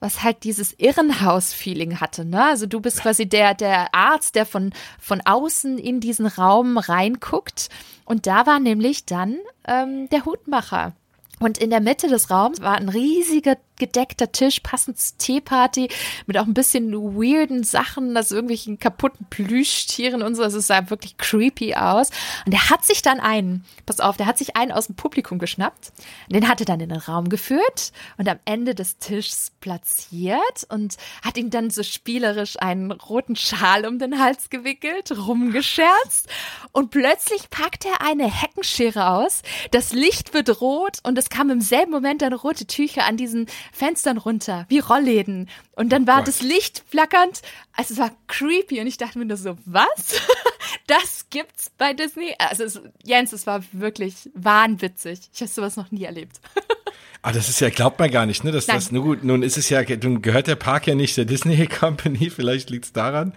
[0.00, 2.24] was halt dieses Irrenhaus-Feeling hatte.
[2.24, 2.44] Ne?
[2.44, 7.68] Also du bist quasi der, der Arzt, der von, von außen in diesen Raum reinguckt.
[8.04, 10.92] Und da war nämlich dann ähm, der Hutmacher.
[11.40, 15.88] Und in der Mitte des Raums war ein riesiger gedeckter Tisch, passend zur Teeparty,
[16.26, 20.42] mit auch ein bisschen weirden Sachen, also irgendwelchen kaputten Plüschtieren und so.
[20.42, 22.10] Also es sah wirklich creepy aus.
[22.44, 25.38] Und der hat sich dann einen, pass auf, der hat sich einen aus dem Publikum
[25.38, 25.92] geschnappt.
[26.28, 30.96] Den hat er dann in den Raum geführt und am Ende des Tisches platziert und
[31.22, 36.28] hat ihm dann so spielerisch einen roten Schal um den Hals gewickelt, rumgescherzt.
[36.72, 39.42] Und plötzlich packt er eine Heckenschere aus.
[39.70, 43.46] Das Licht wird rot und es kam im selben Moment dann rote Tücher an diesen
[43.72, 45.48] Fenstern runter, wie Rollläden.
[45.72, 47.42] Und dann war oh das Licht flackernd.
[47.72, 50.20] Also es war creepy und ich dachte mir nur so, was?
[50.86, 52.34] das gibt's bei Disney?
[52.38, 55.20] Also es, Jens, es war wirklich wahnwitzig.
[55.32, 56.40] Ich habe sowas noch nie erlebt.
[57.26, 58.52] Ah, das ist ja, glaubt man gar nicht, ne?
[58.52, 61.24] Dass das, nur gut, nun ist es ja, nun gehört der Park ja nicht der
[61.24, 63.32] Disney Company, vielleicht liegt's daran.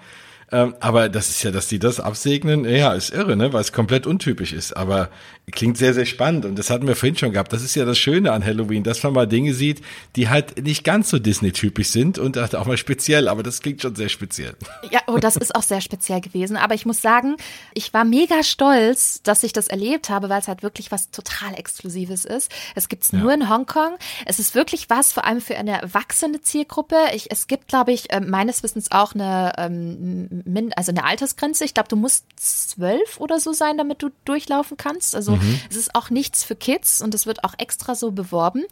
[0.51, 3.73] Ähm, aber das ist ja, dass die das absegnen, ja, ist irre, ne, weil es
[3.73, 4.75] komplett untypisch ist.
[4.77, 5.09] Aber
[5.51, 6.45] klingt sehr, sehr spannend.
[6.45, 7.53] Und das hatten wir vorhin schon gehabt.
[7.53, 9.81] Das ist ja das Schöne an Halloween, dass man mal Dinge sieht,
[10.15, 13.27] die halt nicht ganz so Disney-typisch sind und auch mal speziell.
[13.27, 14.55] Aber das klingt schon sehr speziell.
[14.91, 16.57] Ja, oh, das ist auch sehr speziell gewesen.
[16.57, 17.37] Aber ich muss sagen,
[17.73, 21.55] ich war mega stolz, dass ich das erlebt habe, weil es halt wirklich was total
[21.55, 22.51] Exklusives ist.
[22.75, 23.35] Es gibt's nur ja.
[23.35, 23.97] in Hongkong.
[24.25, 26.97] Es ist wirklich was, vor allem für eine erwachsene Zielgruppe.
[27.13, 30.36] Ich, es gibt, glaube ich, äh, meines Wissens auch eine ähm,
[30.75, 31.65] also eine Altersgrenze.
[31.65, 35.15] Ich glaube, du musst zwölf oder so sein, damit du durchlaufen kannst.
[35.15, 35.61] Also mhm.
[35.69, 38.63] es ist auch nichts für Kids und es wird auch extra so beworben.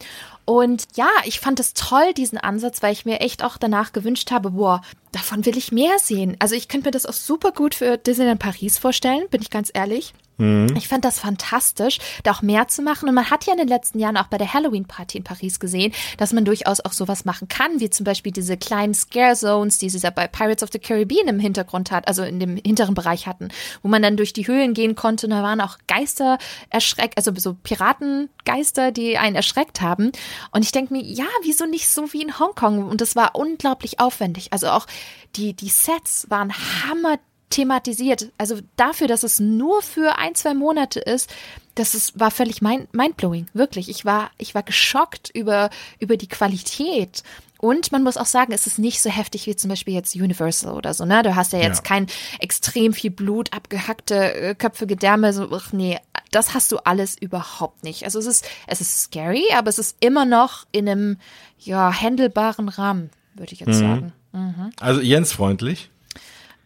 [0.45, 4.31] Und ja, ich fand es toll, diesen Ansatz, weil ich mir echt auch danach gewünscht
[4.31, 4.81] habe, boah,
[5.11, 6.35] davon will ich mehr sehen.
[6.39, 9.71] Also ich könnte mir das auch super gut für Disneyland Paris vorstellen, bin ich ganz
[9.73, 10.13] ehrlich.
[10.38, 10.74] Mhm.
[10.76, 13.07] Ich fand das fantastisch, da auch mehr zu machen.
[13.07, 15.94] Und man hat ja in den letzten Jahren auch bei der Halloween-Party in Paris gesehen,
[16.18, 19.90] dass man durchaus auch sowas machen kann, wie zum Beispiel diese kleinen Scare Zones, die
[19.90, 23.28] sie da bei Pirates of the Caribbean im Hintergrund hat, also in dem hinteren Bereich
[23.28, 23.49] hatten,
[23.82, 25.28] wo man dann durch die Höhlen gehen konnte.
[25.28, 26.38] Und da waren auch Geister
[26.70, 30.12] erschreckt, also so Piratengeister, die einen erschreckt haben.
[30.52, 32.88] Und ich denke mir, ja, wieso nicht so wie in Hongkong?
[32.88, 34.52] Und das war unglaublich aufwendig.
[34.52, 34.88] Also auch
[35.36, 37.20] die, die Sets waren hammer
[37.56, 38.32] thematisiert.
[38.38, 41.34] Also dafür, dass es nur für ein, zwei Monate ist,
[41.76, 43.48] das ist, war völlig mind, mindblowing.
[43.53, 43.90] Wirklich.
[43.90, 45.69] Ich war, ich war geschockt über,
[45.99, 47.23] über die Qualität.
[47.57, 50.73] Und man muss auch sagen, es ist nicht so heftig wie zum Beispiel jetzt Universal
[50.73, 51.23] oder so, ne?
[51.23, 51.84] Du hast ja jetzt ja.
[51.84, 52.07] kein
[52.40, 55.98] extrem viel Blut, abgehackte äh, Köpfe, Gedärme, so, ach nee,
[56.32, 58.03] das hast du alles überhaupt nicht.
[58.03, 61.18] Also es ist, es ist scary, aber es ist immer noch in einem,
[61.60, 63.80] ja, händelbaren Rahmen, würde ich jetzt mhm.
[63.80, 64.14] sagen.
[64.34, 64.72] Mhm.
[64.80, 65.90] Also Jens freundlich?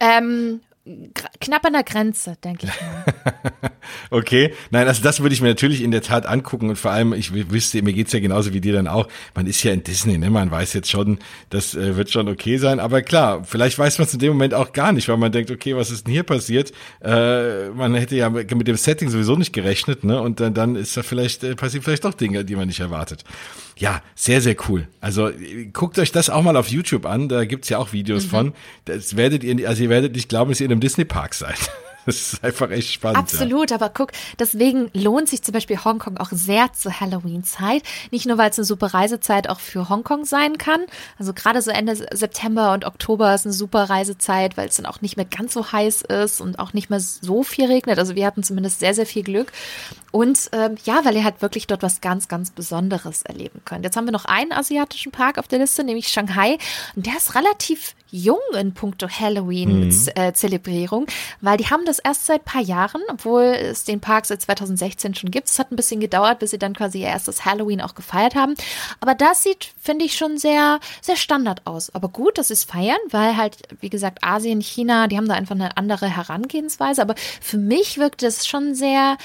[0.00, 0.60] Ähm,
[1.40, 3.70] knapp an der Grenze, denke ich mal.
[4.10, 7.12] okay, nein, also das würde ich mir natürlich in der Tat angucken und vor allem,
[7.12, 10.16] ich wüsste, mir geht's ja genauso wie dir dann auch, man ist ja in Disney,
[10.16, 10.30] ne?
[10.30, 11.18] man weiß jetzt schon,
[11.50, 14.54] das äh, wird schon okay sein, aber klar, vielleicht weiß man es in dem Moment
[14.54, 16.72] auch gar nicht, weil man denkt, okay, was ist denn hier passiert?
[17.02, 20.20] Äh, man hätte ja mit dem Setting sowieso nicht gerechnet, ne?
[20.20, 23.24] und dann, dann ist da vielleicht, äh, passiert vielleicht doch Dinge, die man nicht erwartet.
[23.80, 24.86] Ja, sehr, sehr cool.
[25.00, 25.30] Also
[25.72, 28.28] guckt euch das auch mal auf YouTube an, da gibt's ja auch Videos mhm.
[28.28, 28.52] von.
[28.84, 31.70] Das werdet ihr, also ihr werdet nicht glauben, dass ihr in einem Disney-Park seid.
[32.06, 33.18] Das ist einfach echt spannend.
[33.18, 33.76] Absolut, ja.
[33.76, 37.82] aber guck, deswegen lohnt sich zum Beispiel Hongkong auch sehr zur Halloween-Zeit.
[38.10, 40.80] Nicht nur, weil es eine super Reisezeit auch für Hongkong sein kann.
[41.18, 45.00] Also gerade so Ende September und Oktober ist eine super Reisezeit, weil es dann auch
[45.02, 47.98] nicht mehr ganz so heiß ist und auch nicht mehr so viel regnet.
[47.98, 49.52] Also wir hatten zumindest sehr, sehr viel Glück.
[50.12, 53.84] Und ähm, ja, weil ihr halt wirklich dort was ganz, ganz Besonderes erleben könnt.
[53.84, 56.58] Jetzt haben wir noch einen asiatischen Park auf der Liste, nämlich Shanghai.
[56.96, 61.06] Und der ist relativ jung in puncto Halloween-Zelebrierung, mhm.
[61.40, 65.30] weil die haben das erst seit paar Jahren, obwohl es den Park seit 2016 schon
[65.30, 65.48] gibt.
[65.48, 68.54] Es hat ein bisschen gedauert, bis sie dann quasi ihr erstes Halloween auch gefeiert haben.
[69.00, 71.94] Aber das sieht, finde ich, schon sehr, sehr Standard aus.
[71.94, 75.34] Aber gut, dass sie es feiern, weil halt, wie gesagt, Asien, China, die haben da
[75.34, 77.02] einfach eine andere Herangehensweise.
[77.02, 79.16] Aber für mich wirkt es schon sehr,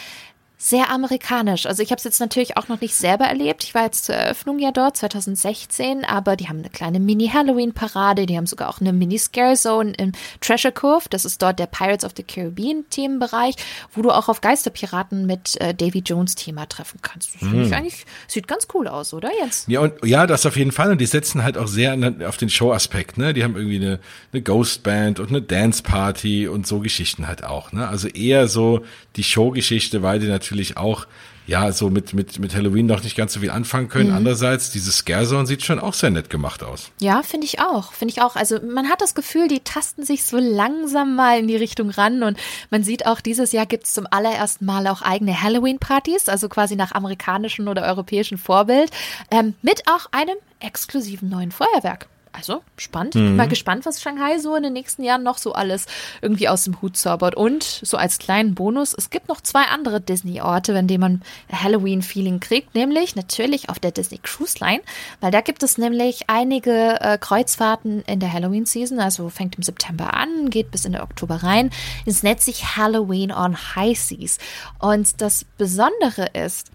[0.57, 1.65] sehr amerikanisch.
[1.65, 3.63] Also ich habe es jetzt natürlich auch noch nicht selber erlebt.
[3.63, 8.37] Ich war jetzt zur Eröffnung ja dort 2016, aber die haben eine kleine Mini-Halloween-Parade, die
[8.37, 11.05] haben sogar auch eine Mini-Scare-Zone im Treasure Cove.
[11.09, 13.55] Das ist dort der Pirates of the Caribbean-Themenbereich,
[13.93, 17.35] wo du auch auf Geisterpiraten mit äh, Davy Jones-Thema treffen kannst.
[17.35, 17.73] Das finde ich hm.
[17.73, 19.65] eigentlich, sieht ganz cool aus, oder Jens?
[19.67, 20.91] Ja, und ja, das auf jeden Fall.
[20.91, 23.33] Und die setzen halt auch sehr auf den Show-Aspekt, ne?
[23.33, 23.99] Die haben irgendwie eine,
[24.31, 27.87] eine Ghost-Band und eine Dance-Party und so Geschichten halt auch, ne?
[27.87, 28.83] Also eher so
[29.15, 31.07] die Show-Geschichte, weil die natürlich natürlich auch
[31.47, 34.09] ja, so mit, mit, mit Halloween noch nicht ganz so viel anfangen können.
[34.09, 34.15] Mhm.
[34.15, 36.89] Andererseits, dieses Scarezone sieht schon auch sehr nett gemacht aus.
[36.99, 37.93] Ja, finde ich auch.
[37.93, 38.35] Finde ich auch.
[38.35, 42.23] Also man hat das Gefühl, die tasten sich so langsam mal in die Richtung ran
[42.23, 42.39] und
[42.71, 46.75] man sieht auch, dieses Jahr gibt es zum allerersten Mal auch eigene Halloween-Partys, also quasi
[46.75, 48.89] nach amerikanischem oder europäischem Vorbild,
[49.29, 52.07] ähm, mit auch einem exklusiven neuen Feuerwerk.
[52.35, 53.15] Also spannend.
[53.15, 53.19] Mhm.
[53.19, 55.85] Bin mal gespannt, was Shanghai so in den nächsten Jahren noch so alles
[56.21, 57.35] irgendwie aus dem Hut zaubert.
[57.35, 61.21] Und so als kleinen Bonus, es gibt noch zwei andere Disney-Orte, in denen man
[61.51, 64.81] Halloween-Feeling kriegt, nämlich natürlich auf der Disney Cruise Line,
[65.21, 70.13] weil da gibt es nämlich einige äh, Kreuzfahrten in der Halloween-Season, also fängt im September
[70.13, 71.71] an, geht bis in den Oktober rein.
[72.05, 74.37] Es nennt sich Halloween on High Seas.
[74.79, 76.71] Und das Besondere ist,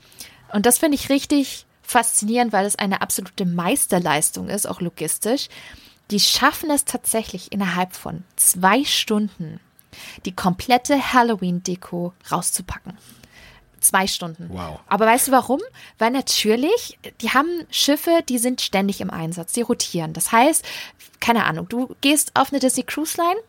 [0.53, 5.49] und das finde ich richtig faszinierend, weil es eine absolute Meisterleistung ist, auch logistisch.
[6.11, 9.61] Die schaffen es tatsächlich innerhalb von zwei Stunden,
[10.25, 12.97] die komplette Halloween-Deko rauszupacken.
[13.81, 14.51] Zwei Stunden.
[14.51, 14.81] Wow.
[14.89, 15.61] Aber weißt du warum?
[15.99, 20.13] Weil natürlich, die haben Schiffe, die sind ständig im Einsatz, die rotieren.
[20.13, 20.65] Das heißt,
[21.19, 23.41] keine Ahnung, du gehst auf eine Disney Cruise Line,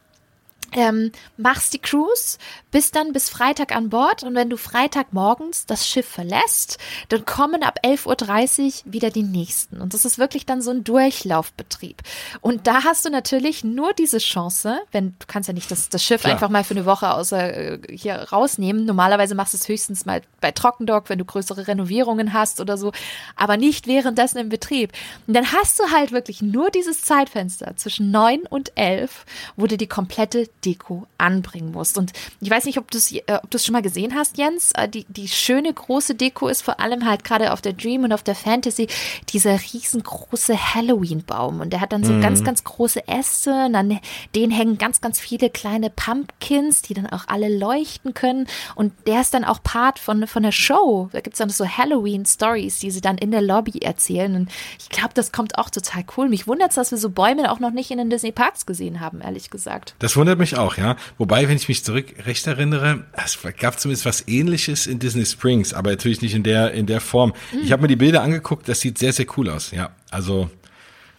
[0.72, 2.38] ähm, machst die Cruise,
[2.72, 6.78] bist dann bis Freitag an Bord und wenn du Freitag morgens das Schiff verlässt,
[7.10, 9.82] dann kommen ab 11.30 Uhr wieder die nächsten.
[9.82, 12.02] Und das ist wirklich dann so ein Durchlaufbetrieb.
[12.40, 16.04] Und da hast du natürlich nur diese Chance, wenn du kannst ja nicht das, das
[16.04, 16.34] Schiff Klar.
[16.34, 18.86] einfach mal für eine Woche außer äh, hier rausnehmen.
[18.86, 22.92] Normalerweise machst du es höchstens mal bei Trockendock, wenn du größere Renovierungen hast oder so,
[23.36, 24.92] aber nicht währenddessen im Betrieb.
[25.28, 29.26] Und dann hast du halt wirklich nur dieses Zeitfenster zwischen 9 und 11,
[29.56, 31.98] wo du die komplette Deko anbringen musst.
[31.98, 34.72] Und ich weiß nicht, ob du es äh, ob schon mal gesehen hast, Jens.
[34.74, 38.14] Äh, die, die schöne große Deko ist vor allem halt gerade auf der Dream und
[38.14, 38.88] auf der Fantasy
[39.30, 41.62] dieser riesengroße Halloween-Baum.
[41.62, 42.22] Und der hat dann so mhm.
[42.22, 44.00] ganz, ganz große Äste und an
[44.36, 48.48] denen hängen ganz, ganz viele kleine Pumpkins, die dann auch alle leuchten können.
[48.76, 51.10] Und der ist dann auch Part von, von der Show.
[51.12, 54.36] Da gibt es dann so Halloween-Stories, die sie dann in der Lobby erzählen.
[54.36, 56.30] Und ich glaube, das kommt auch total cool.
[56.30, 59.00] Mich wundert es, dass wir so Bäume auch noch nicht in den Disney Parks gesehen
[59.00, 59.96] haben, ehrlich gesagt.
[60.00, 60.96] Das wundert mich ich auch, ja.
[61.18, 65.74] Wobei, wenn ich mich zurück recht erinnere, es gab zumindest was ähnliches in Disney Springs,
[65.74, 67.34] aber natürlich nicht in der, in der Form.
[67.52, 67.60] Mhm.
[67.64, 69.92] Ich habe mir die Bilder angeguckt, das sieht sehr, sehr cool aus, ja.
[70.10, 70.50] Also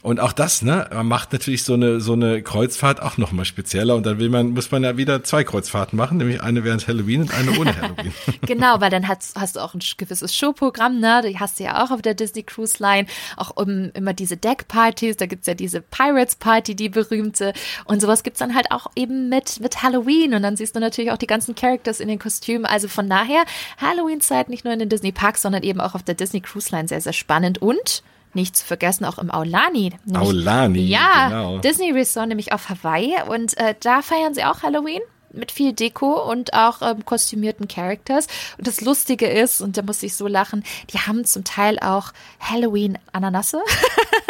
[0.02, 3.94] und auch das, ne, macht natürlich so eine so eine Kreuzfahrt auch noch mal spezieller.
[3.94, 7.22] Und dann will man muss man ja wieder zwei Kreuzfahrten machen, nämlich eine während Halloween
[7.22, 8.12] und eine ohne Halloween.
[8.42, 11.22] genau, weil dann hast, hast du auch ein gewisses Showprogramm, ne?
[11.24, 13.06] Die hast du ja auch auf der Disney Cruise Line,
[13.36, 17.52] auch um, immer diese Deckpartys, da gibt's ja diese Pirates Party, die berühmte.
[17.84, 20.34] Und sowas gibt's dann halt auch eben mit mit Halloween.
[20.34, 23.44] Und dann siehst du natürlich auch die ganzen Characters in den Kostümen, also von daher
[23.80, 26.74] Halloween Zeit nicht nur in den Disney Parks, sondern eben auch auf der Disney Cruise
[26.74, 27.62] Line sehr sehr spannend.
[27.62, 28.02] Und
[28.34, 29.92] nicht zu vergessen auch im Aulani.
[30.04, 31.58] Nämlich, Aulani, ja, genau.
[31.58, 35.02] Disney Resort nämlich auf Hawaii und äh, da feiern sie auch Halloween
[35.32, 38.26] mit viel Deko und auch ähm, kostümierten Characters.
[38.58, 42.12] Und das Lustige ist, und da muss ich so lachen, die haben zum Teil auch
[42.40, 43.62] Halloween-Ananasse.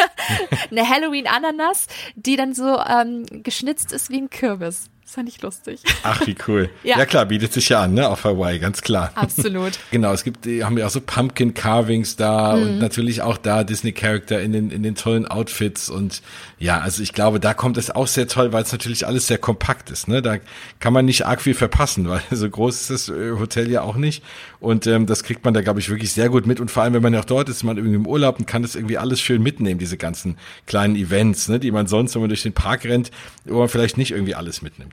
[0.71, 4.89] Eine Halloween-Ananas, die dann so ähm, geschnitzt ist wie ein Kürbis.
[5.03, 5.81] Das fand ich lustig.
[6.03, 6.69] Ach, wie cool.
[6.83, 6.97] ja.
[6.97, 7.05] ja.
[7.05, 9.11] klar, bietet sich ja an, ne, auf Hawaii, ganz klar.
[9.15, 9.73] Absolut.
[9.91, 12.61] genau, es gibt, die haben ja auch so Pumpkin Carvings da mhm.
[12.63, 16.21] und natürlich auch da Disney Character in den, in den tollen Outfits und
[16.57, 19.37] ja, also ich glaube, da kommt es auch sehr toll, weil es natürlich alles sehr
[19.37, 20.37] kompakt ist, ne, da
[20.79, 23.97] kann man nicht arg viel verpassen, weil so groß ist das äh, Hotel ja auch
[23.97, 24.23] nicht
[24.61, 26.93] und ähm, das kriegt man da, glaube ich, wirklich sehr gut mit und vor allem,
[26.93, 29.19] wenn man ja auch dort ist, man irgendwie im Urlaub und kann das irgendwie alles
[29.19, 32.85] schön mitnehmen, diese ganzen kleinen Events, ne, die man sonst, wenn man durch den Park
[32.85, 33.11] rennt,
[33.43, 34.92] wo man vielleicht nicht irgendwie alles mitnimmt.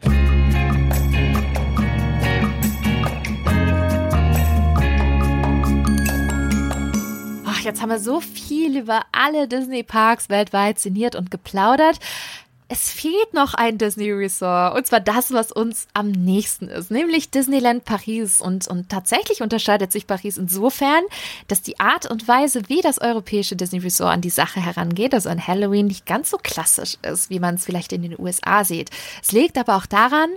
[7.47, 11.98] Ach, jetzt haben wir so viel über alle Disney-Parks weltweit sinniert und geplaudert
[12.72, 14.76] es fehlt noch ein Disney Resort.
[14.76, 18.40] Und zwar das, was uns am nächsten ist, nämlich Disneyland Paris.
[18.40, 21.02] Und, und tatsächlich unterscheidet sich Paris insofern,
[21.48, 25.28] dass die Art und Weise, wie das europäische Disney Resort an die Sache herangeht, also
[25.28, 28.90] an Halloween, nicht ganz so klassisch ist, wie man es vielleicht in den USA sieht.
[29.20, 30.30] Es liegt aber auch daran,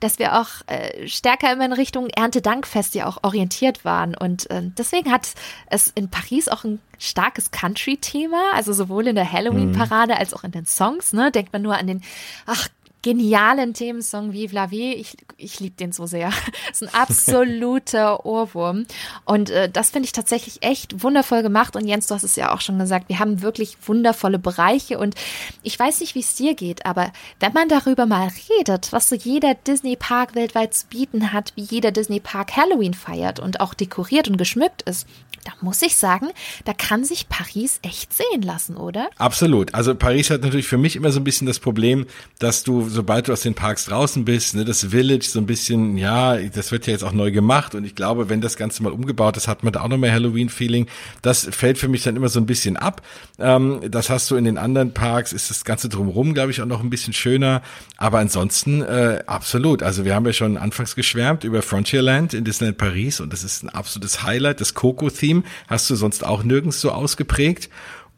[0.00, 4.14] dass wir auch äh, stärker immer in Richtung Erntedankfest ja auch orientiert waren.
[4.14, 5.28] Und äh, deswegen hat
[5.66, 10.52] es in Paris auch ein starkes Country-Thema, also sowohl in der Halloween-Parade als auch in
[10.52, 11.12] den Songs.
[11.12, 11.30] Ne?
[11.30, 12.02] Denkt man nur an den,
[12.46, 12.68] ach
[13.02, 14.94] genialen Themensong Vive la Vie.
[14.94, 16.30] Ich, ich liebe den so sehr.
[16.68, 18.86] Das ist ein absoluter Ohrwurm.
[19.24, 21.76] Und äh, das finde ich tatsächlich echt wundervoll gemacht.
[21.76, 24.98] Und Jens, du hast es ja auch schon gesagt, wir haben wirklich wundervolle Bereiche.
[24.98, 25.14] Und
[25.62, 29.16] ich weiß nicht, wie es dir geht, aber wenn man darüber mal redet, was so
[29.16, 34.36] jeder Disney-Park weltweit zu bieten hat, wie jeder Disney-Park Halloween feiert und auch dekoriert und
[34.36, 35.06] geschmückt ist,
[35.44, 36.28] da muss ich sagen,
[36.64, 39.08] da kann sich Paris echt sehen lassen, oder?
[39.16, 39.74] Absolut.
[39.74, 42.06] Also Paris hat natürlich für mich immer so ein bisschen das Problem,
[42.38, 45.96] dass du, sobald du aus den Parks draußen bist, ne, das Village so ein bisschen,
[45.96, 48.92] ja, das wird ja jetzt auch neu gemacht und ich glaube, wenn das Ganze mal
[48.92, 50.86] umgebaut ist, hat man da auch noch mehr Halloween-Feeling.
[51.22, 53.02] Das fällt für mich dann immer so ein bisschen ab.
[53.38, 56.66] Ähm, das hast du in den anderen Parks, ist das Ganze drumherum, glaube ich, auch
[56.66, 57.62] noch ein bisschen schöner.
[57.96, 59.82] Aber ansonsten, äh, absolut.
[59.82, 63.62] Also wir haben ja schon anfangs geschwärmt über Frontierland in Disneyland Paris und das ist
[63.62, 67.68] ein absolutes Highlight, das Coco-Theme Theme hast du sonst auch nirgends so ausgeprägt.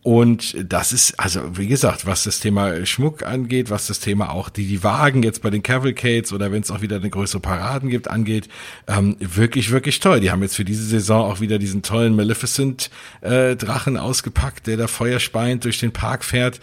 [0.04, 4.48] Und das ist, also wie gesagt, was das Thema Schmuck angeht, was das Thema auch
[4.48, 7.88] die, die Wagen jetzt bei den Cavalcades oder wenn es auch wieder eine größere Paraden
[7.88, 8.48] gibt, angeht,
[8.88, 10.18] ähm, wirklich, wirklich toll.
[10.18, 14.88] Die haben jetzt für diese Saison auch wieder diesen tollen Maleficent-Drachen äh, ausgepackt, der da
[14.88, 16.58] feuerspeiend durch den Park fährt.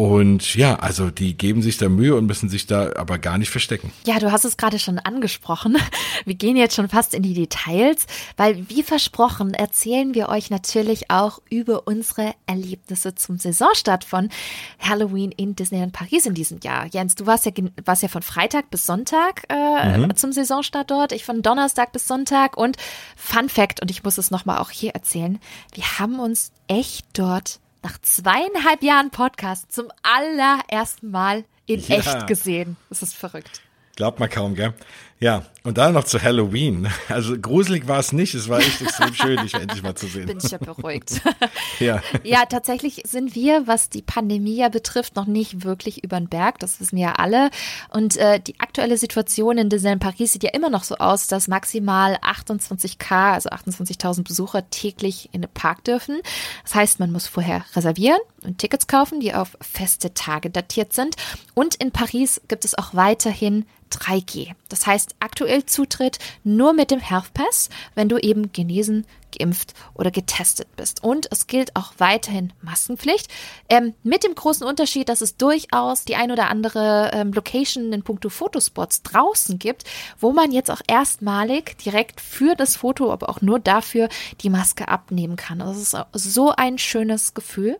[0.00, 3.50] Und ja, also die geben sich da Mühe und müssen sich da aber gar nicht
[3.50, 3.92] verstecken.
[4.06, 5.76] Ja, du hast es gerade schon angesprochen.
[6.24, 8.06] Wir gehen jetzt schon fast in die Details,
[8.38, 14.30] weil wie versprochen erzählen wir euch natürlich auch über unsere Erlebnisse zum Saisonstart von
[14.78, 16.86] Halloween in Disneyland Paris in diesem Jahr.
[16.86, 17.52] Jens, du warst ja,
[17.84, 20.16] warst ja von Freitag bis Sonntag äh, mhm.
[20.16, 22.78] zum Saisonstart dort, ich von Donnerstag bis Sonntag und
[23.16, 25.38] Fun Fact, und ich muss es nochmal auch hier erzählen,
[25.74, 31.96] wir haben uns echt dort nach zweieinhalb Jahren Podcast zum allerersten Mal in ja.
[31.96, 32.76] echt gesehen.
[32.88, 33.62] Das ist verrückt.
[33.96, 34.74] Glaubt man kaum, gell?
[35.22, 36.88] Ja, und dann noch zu Halloween.
[37.08, 40.26] Also gruselig war es nicht, es war echt extrem schön, dich endlich mal zu sehen.
[40.26, 41.20] Bin ich ja beruhigt.
[41.80, 42.00] ja.
[42.22, 46.60] ja, tatsächlich sind wir, was die Pandemie ja betrifft, noch nicht wirklich über den Berg,
[46.60, 47.50] das wissen wir ja alle.
[47.90, 51.48] Und äh, die aktuelle Situation in Disneyland Paris sieht ja immer noch so aus, dass
[51.48, 56.20] maximal 28k, also 28.000 Besucher täglich in den Park dürfen.
[56.62, 61.16] Das heißt, man muss vorher reservieren und Tickets kaufen, die auf feste Tage datiert sind.
[61.54, 64.52] Und in Paris gibt es auch weiterhin 3G.
[64.68, 69.06] Das heißt, aktuell Zutritt nur mit dem Health Pass, wenn du eben genesen,
[69.36, 71.02] geimpft oder getestet bist.
[71.02, 73.28] Und es gilt auch weiterhin Maskenpflicht.
[73.68, 78.02] Ähm, mit dem großen Unterschied, dass es durchaus die ein oder andere ähm, Location in
[78.02, 79.84] puncto Fotospots draußen gibt,
[80.18, 84.08] wo man jetzt auch erstmalig direkt für das Foto, aber auch nur dafür
[84.40, 85.60] die Maske abnehmen kann.
[85.60, 87.78] Das ist so ein schönes Gefühl.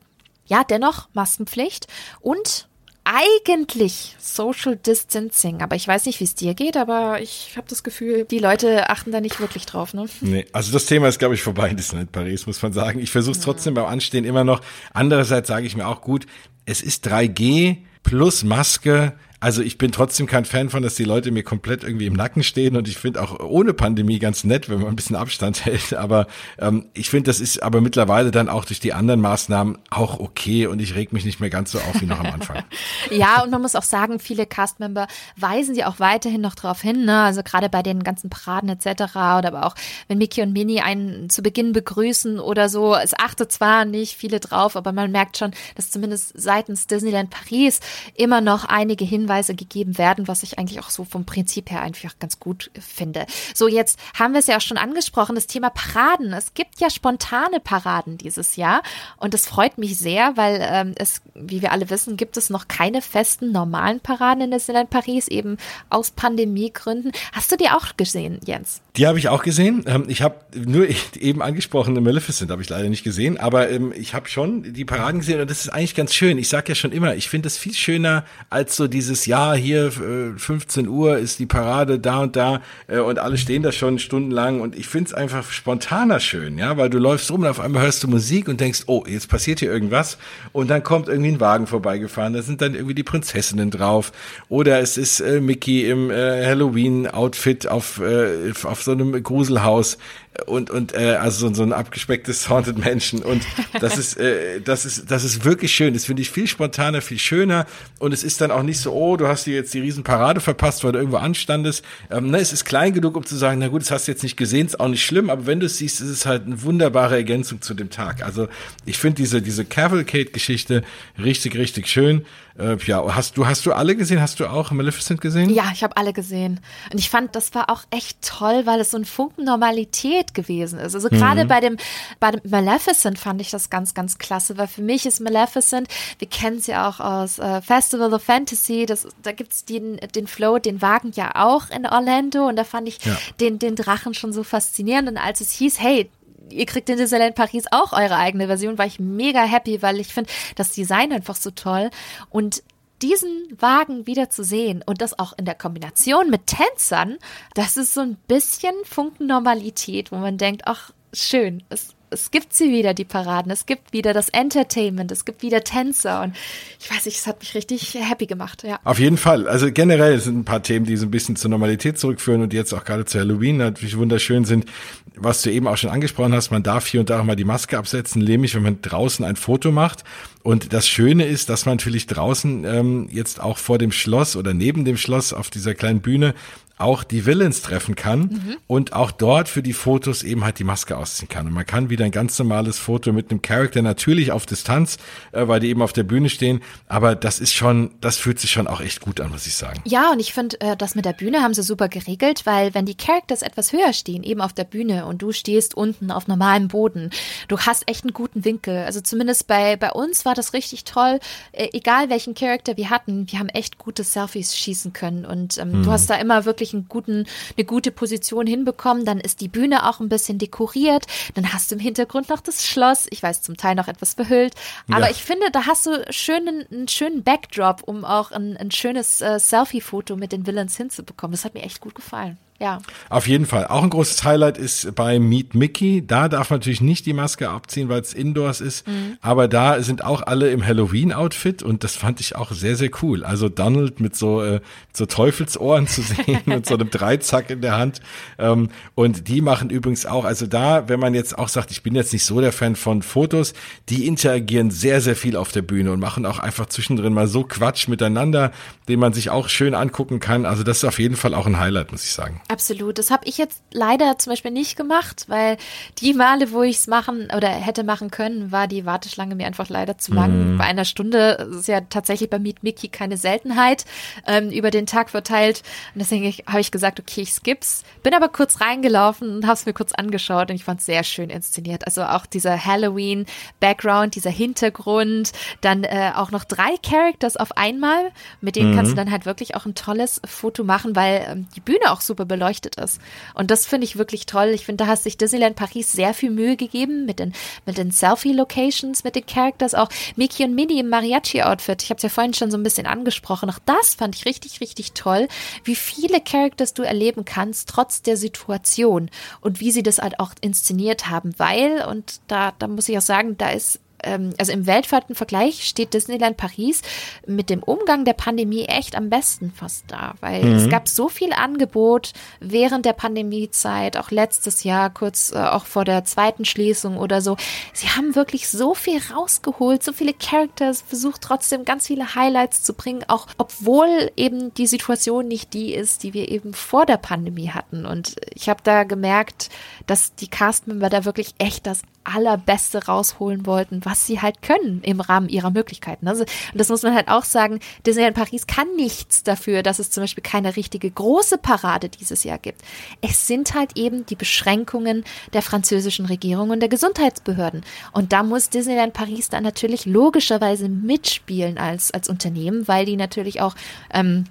[0.50, 1.86] Ja, dennoch Maskenpflicht
[2.20, 2.68] und
[3.04, 7.82] eigentlich Social Distancing, aber ich weiß nicht, wie es dir geht, aber ich habe das
[7.82, 9.94] Gefühl, die Leute achten da nicht wirklich drauf.
[9.94, 10.06] Ne?
[10.20, 12.98] Nee, also das Thema ist, glaube ich, vorbei in Disneyland Paris, muss man sagen.
[13.00, 14.60] Ich versuche es trotzdem beim Anstehen immer noch.
[14.92, 16.26] Andererseits sage ich mir auch gut,
[16.66, 21.30] es ist 3G plus Maske also ich bin trotzdem kein Fan von, dass die Leute
[21.30, 24.80] mir komplett irgendwie im Nacken stehen und ich finde auch ohne Pandemie ganz nett, wenn
[24.80, 25.94] man ein bisschen Abstand hält.
[25.94, 26.26] Aber
[26.58, 30.66] ähm, ich finde, das ist aber mittlerweile dann auch durch die anderen Maßnahmen auch okay
[30.66, 32.62] und ich reg mich nicht mehr ganz so auf wie noch am Anfang.
[33.10, 35.06] ja, und man muss auch sagen, viele Castmember
[35.36, 37.06] weisen sie auch weiterhin noch darauf hin.
[37.06, 37.22] Ne?
[37.22, 39.02] Also gerade bei den ganzen Paraden etc.
[39.14, 39.74] oder aber auch
[40.08, 42.94] wenn Mickey und Minnie einen zu Beginn begrüßen oder so.
[42.94, 47.80] Es achtet zwar nicht viele drauf, aber man merkt schon, dass zumindest seitens Disneyland Paris
[48.14, 51.80] immer noch einige Hinweise Weise gegeben werden, was ich eigentlich auch so vom Prinzip her
[51.80, 53.24] einfach ganz gut finde.
[53.54, 56.34] So, jetzt haben wir es ja auch schon angesprochen, das Thema Paraden.
[56.34, 58.82] Es gibt ja spontane Paraden dieses Jahr
[59.16, 62.68] und das freut mich sehr, weil ähm, es, wie wir alle wissen, gibt es noch
[62.68, 65.56] keine festen normalen Paraden in Disneyland Paris, eben
[65.88, 67.12] aus Pandemiegründen.
[67.32, 68.82] Hast du die auch gesehen, Jens?
[68.96, 69.84] Die habe ich auch gesehen.
[69.86, 70.86] Ähm, ich habe nur
[71.18, 75.20] eben angesprochen, Maleficent habe ich leider nicht gesehen, aber ähm, ich habe schon die Paraden
[75.20, 76.38] gesehen und das ist eigentlich ganz schön.
[76.38, 79.90] Ich sage ja schon immer, ich finde es viel schöner als so dieses Jahr hier
[79.90, 83.98] 15 äh, Uhr ist die Parade da und da äh, und alle stehen da schon
[83.98, 87.60] stundenlang und ich finde es einfach spontaner schön, ja, weil du läufst rum und auf
[87.60, 90.18] einmal hörst du Musik und denkst, oh, jetzt passiert hier irgendwas
[90.52, 94.12] und dann kommt irgendwie ein Wagen vorbeigefahren, da sind dann irgendwie die Prinzessinnen drauf
[94.48, 99.98] oder es ist äh, Mickey im äh, Halloween-Outfit auf, äh, auf so einem Gruselhaus
[100.46, 103.44] und und äh, also so, so ein abgespecktes Haunted Menschen und
[103.80, 105.94] das ist äh, das ist das ist wirklich schön.
[105.94, 107.66] Das finde ich viel spontaner, viel schöner
[107.98, 110.84] und es ist dann auch nicht so, oh, du hast dir jetzt die Riesenparade verpasst,
[110.84, 111.84] weil du irgendwo anstandest.
[112.10, 114.22] Ähm, ne, es ist klein genug, um zu sagen, na gut, das hast du jetzt
[114.22, 116.62] nicht gesehen, ist auch nicht schlimm, aber wenn du es siehst, ist es halt eine
[116.62, 118.24] wunderbare Ergänzung zu dem Tag.
[118.24, 118.48] Also
[118.86, 120.82] ich finde diese diese Cavalcade-Geschichte
[121.18, 122.24] richtig richtig schön.
[122.60, 124.20] Äh, ja, hast du hast du alle gesehen?
[124.20, 125.50] Hast du auch Maleficent gesehen?
[125.50, 126.60] Ja, ich habe alle gesehen
[126.92, 130.78] und ich fand, das war auch echt toll, weil es so ein Funken Normalität gewesen
[130.78, 130.94] ist.
[130.94, 131.48] Also gerade mhm.
[131.48, 131.76] bei dem,
[132.18, 135.88] bei dem Maleficent fand ich das ganz, ganz klasse, weil für mich ist Maleficent,
[136.18, 140.26] wir kennen es ja auch aus äh, Festival of Fantasy, das, da gibt's den, den
[140.26, 143.16] Float, den Wagen ja auch in Orlando und da fand ich ja.
[143.40, 146.10] den, den Drachen schon so faszinierend und als es hieß, hey,
[146.52, 150.08] ihr kriegt in Disneyland Paris auch eure eigene Version, war ich mega happy, weil ich
[150.08, 151.90] finde das Design einfach so toll
[152.30, 152.62] und
[153.02, 157.16] diesen Wagen wieder zu sehen und das auch in der Kombination mit Tänzern,
[157.54, 162.52] das ist so ein bisschen Funken Normalität, wo man denkt, ach, schön, es es gibt
[162.52, 163.50] sie wieder, die Paraden.
[163.50, 165.10] Es gibt wieder das Entertainment.
[165.12, 166.22] Es gibt wieder Tänzer.
[166.22, 166.36] Und
[166.78, 168.80] ich weiß nicht, es hat mich richtig happy gemacht, ja.
[168.84, 169.48] Auf jeden Fall.
[169.48, 172.72] Also generell sind ein paar Themen, die so ein bisschen zur Normalität zurückführen und jetzt
[172.72, 174.66] auch gerade zu Halloween natürlich wunderschön sind.
[175.16, 177.76] Was du eben auch schon angesprochen hast, man darf hier und da mal die Maske
[177.76, 180.04] absetzen, nämlich wenn man draußen ein Foto macht.
[180.42, 184.54] Und das Schöne ist, dass man natürlich draußen ähm, jetzt auch vor dem Schloss oder
[184.54, 186.34] neben dem Schloss auf dieser kleinen Bühne
[186.80, 188.56] auch die Villains treffen kann mhm.
[188.66, 191.46] und auch dort für die Fotos eben halt die Maske ausziehen kann.
[191.46, 194.98] Und man kann wieder ein ganz normales Foto mit einem Charakter natürlich auf Distanz,
[195.32, 196.60] äh, weil die eben auf der Bühne stehen.
[196.88, 199.80] Aber das ist schon, das fühlt sich schon auch echt gut an, muss ich sagen.
[199.84, 202.86] Ja, und ich finde, äh, das mit der Bühne haben sie super geregelt, weil wenn
[202.86, 206.68] die Characters etwas höher stehen, eben auf der Bühne und du stehst unten auf normalem
[206.68, 207.10] Boden,
[207.48, 208.78] du hast echt einen guten Winkel.
[208.78, 211.20] Also zumindest bei, bei uns war das richtig toll.
[211.52, 215.72] Äh, egal welchen Charakter wir hatten, wir haben echt gute Selfies schießen können und ähm,
[215.72, 215.82] hm.
[215.82, 217.26] du hast da immer wirklich wirklich einen guten,
[217.56, 219.04] eine gute Position hinbekommen.
[219.04, 221.06] Dann ist die Bühne auch ein bisschen dekoriert.
[221.34, 223.06] Dann hast du im Hintergrund noch das Schloss.
[223.10, 224.54] Ich weiß, zum Teil noch etwas verhüllt.
[224.90, 225.10] Aber ja.
[225.10, 229.38] ich finde, da hast du schönen, einen schönen Backdrop, um auch ein, ein schönes äh,
[229.38, 231.32] Selfie-Foto mit den Villains hinzubekommen.
[231.32, 232.38] Das hat mir echt gut gefallen.
[232.60, 232.78] Ja.
[233.08, 233.66] Auf jeden Fall.
[233.68, 236.06] Auch ein großes Highlight ist bei Meet Mickey.
[236.06, 238.86] Da darf man natürlich nicht die Maske abziehen, weil es indoors ist.
[238.86, 239.16] Mhm.
[239.22, 243.24] Aber da sind auch alle im Halloween-Outfit und das fand ich auch sehr, sehr cool.
[243.24, 244.60] Also Donald mit so, äh,
[244.92, 248.02] so Teufelsohren zu sehen und so einem Dreizack in der Hand.
[248.38, 251.94] Ähm, und die machen übrigens auch, also da, wenn man jetzt auch sagt, ich bin
[251.94, 253.54] jetzt nicht so der Fan von Fotos,
[253.88, 257.42] die interagieren sehr, sehr viel auf der Bühne und machen auch einfach zwischendrin mal so
[257.42, 258.52] Quatsch miteinander,
[258.86, 260.44] den man sich auch schön angucken kann.
[260.44, 262.42] Also das ist auf jeden Fall auch ein Highlight, muss ich sagen.
[262.50, 262.98] Absolut.
[262.98, 265.56] Das habe ich jetzt leider zum Beispiel nicht gemacht, weil
[265.98, 269.68] die Male, wo ich es machen oder hätte machen können, war die Warteschlange mir einfach
[269.68, 270.54] leider zu lang.
[270.54, 270.58] Mhm.
[270.58, 273.84] Bei einer Stunde ist ja tatsächlich bei Meet Mickey keine Seltenheit
[274.26, 275.62] ähm, über den Tag verteilt.
[275.94, 277.84] Und deswegen habe ich gesagt, okay, ich skips.
[278.02, 281.04] Bin aber kurz reingelaufen und habe es mir kurz angeschaut und ich fand es sehr
[281.04, 281.86] schön inszeniert.
[281.86, 288.10] Also auch dieser Halloween-Background, dieser Hintergrund, dann äh, auch noch drei Characters auf einmal.
[288.40, 288.76] Mit denen mhm.
[288.76, 292.00] kannst du dann halt wirklich auch ein tolles Foto machen, weil ähm, die Bühne auch
[292.00, 293.00] super beleuchtet beleuchtet ist.
[293.34, 294.48] Und das finde ich wirklich toll.
[294.48, 297.34] Ich finde, da hat sich Disneyland Paris sehr viel Mühe gegeben mit den,
[297.66, 301.82] mit den Selfie-Locations, mit den Characters, auch Mickey und Minnie im Mariachi-Outfit.
[301.82, 303.50] Ich habe es ja vorhin schon so ein bisschen angesprochen.
[303.50, 305.28] Auch das fand ich richtig, richtig toll,
[305.64, 309.10] wie viele Characters du erleben kannst, trotz der Situation
[309.42, 313.02] und wie sie das halt auch inszeniert haben, weil, und da, da muss ich auch
[313.02, 316.82] sagen, da ist ähm, also im weltweiten Vergleich steht Disneyland Paris
[317.26, 320.56] mit dem Umgang der Pandemie echt am besten fast da, weil mhm.
[320.56, 325.84] es gab so viel Angebot während der Pandemiezeit, auch letztes Jahr, kurz äh, auch vor
[325.84, 327.36] der zweiten Schließung oder so.
[327.72, 332.74] Sie haben wirklich so viel rausgeholt, so viele Characters, versucht trotzdem ganz viele Highlights zu
[332.74, 337.50] bringen, auch obwohl eben die Situation nicht die ist, die wir eben vor der Pandemie
[337.50, 337.86] hatten.
[337.86, 339.50] Und ich habe da gemerkt,
[339.86, 345.00] dass die Castmember da wirklich echt das Allerbeste rausholen wollten, was sie halt können im
[345.00, 346.08] Rahmen ihrer Möglichkeiten.
[346.08, 349.90] Also, und das muss man halt auch sagen, Disneyland Paris kann nichts dafür, dass es
[349.90, 352.62] zum Beispiel keine richtige große Parade dieses Jahr gibt.
[353.00, 357.62] Es sind halt eben die Beschränkungen der französischen Regierung und der Gesundheitsbehörden.
[357.92, 363.40] Und da muss Disneyland Paris dann natürlich logischerweise mitspielen als, als Unternehmen, weil die natürlich
[363.40, 363.54] auch
[363.92, 364.24] ähm,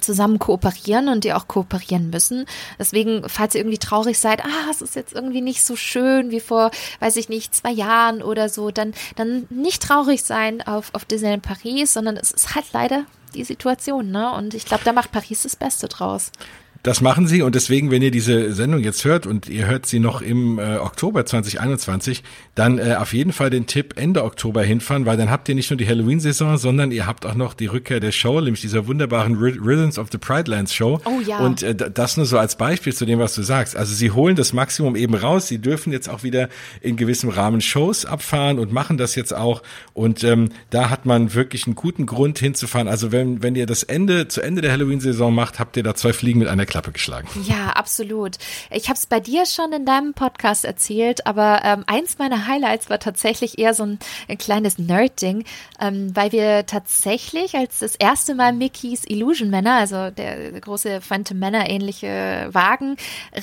[0.00, 2.46] zusammen kooperieren und die auch kooperieren müssen.
[2.78, 6.40] Deswegen, falls ihr irgendwie traurig seid, ah, es ist jetzt irgendwie nicht so schön wie
[6.40, 11.04] vor, weiß ich nicht, zwei Jahren oder so, dann, dann nicht traurig sein auf, auf
[11.04, 13.04] Disneyland Paris, sondern es ist halt leider
[13.34, 14.32] die Situation, ne?
[14.32, 16.32] Und ich glaube, da macht Paris das Beste draus.
[16.82, 19.98] Das machen sie und deswegen, wenn ihr diese Sendung jetzt hört und ihr hört sie
[19.98, 22.22] noch im äh, Oktober 2021,
[22.54, 25.70] dann äh, auf jeden Fall den Tipp Ende Oktober hinfahren, weil dann habt ihr nicht
[25.70, 29.36] nur die Halloween-Saison, sondern ihr habt auch noch die Rückkehr der Show, nämlich dieser wunderbaren
[29.36, 31.00] Rhythms of the Pride Lands Show.
[31.04, 31.40] Oh ja.
[31.40, 33.76] Und äh, das nur so als Beispiel zu dem, was du sagst.
[33.76, 35.48] Also sie holen das Maximum eben raus.
[35.48, 36.48] Sie dürfen jetzt auch wieder
[36.80, 39.62] in gewissem Rahmen Shows abfahren und machen das jetzt auch.
[39.92, 42.88] Und ähm, da hat man wirklich einen guten Grund hinzufahren.
[42.88, 46.14] Also wenn, wenn ihr das Ende, zu Ende der Halloween-Saison macht, habt ihr da zwei
[46.14, 47.28] Fliegen mit einer Klappe geschlagen.
[47.44, 48.38] Ja, absolut.
[48.70, 52.88] Ich habe es bei dir schon in deinem Podcast erzählt, aber ähm, eins meiner Highlights
[52.88, 53.98] war tatsächlich eher so ein,
[54.28, 55.44] ein kleines Nerd-Ding,
[55.80, 61.38] ähm, weil wir tatsächlich, als das erste Mal Mickeys Illusion Männer, also der, große Phantom
[61.38, 62.96] Männer ähnliche Wagen,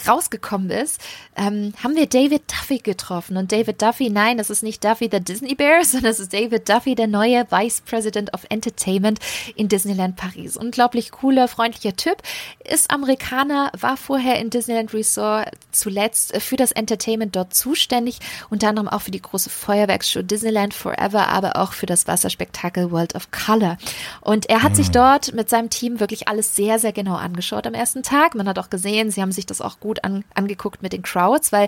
[0.08, 1.02] rausgekommen ist,
[1.36, 3.36] ähm, haben wir David Duffy getroffen.
[3.36, 6.70] Und David Duffy, nein, das ist nicht Duffy the Disney Bear, sondern es ist David
[6.70, 9.20] Duffy, der neue Vice President of Entertainment
[9.56, 10.56] in Disneyland Paris.
[10.56, 12.24] Unglaublich cooler, freundlicher Typ,
[12.64, 18.20] ist Amerikaner Amerikaner, war vorher in Disneyland Resort zuletzt für das Entertainment dort zuständig,
[18.50, 23.16] unter anderem auch für die große Feuerwerksshow Disneyland Forever, aber auch für das Wasserspektakel World
[23.16, 23.78] of Color.
[24.22, 24.76] Und er hat mhm.
[24.76, 28.36] sich dort mit seinem Team wirklich alles sehr, sehr genau angeschaut am ersten Tag.
[28.36, 31.52] Man hat auch gesehen, sie haben sich das auch gut an, angeguckt mit den Crowds,
[31.52, 31.68] weil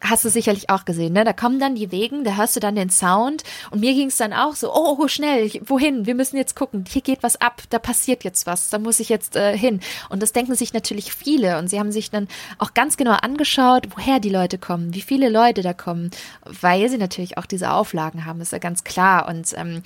[0.00, 1.24] hast du sicherlich auch gesehen, ne?
[1.24, 4.16] Da kommen dann die Wegen, da hörst du dann den Sound und mir ging es
[4.16, 6.06] dann auch so, oh, oh, schnell, wohin?
[6.06, 9.08] Wir müssen jetzt gucken, hier geht was ab, da passiert jetzt was, da muss ich
[9.08, 9.80] jetzt äh, hin.
[10.08, 13.88] Und das denken sich natürlich viele und sie haben sich dann auch ganz genau angeschaut,
[13.94, 16.10] woher die Leute kommen, wie viele Leute da kommen,
[16.44, 19.28] weil sie natürlich auch diese Auflagen haben, ist ja ganz klar.
[19.28, 19.82] Und ähm,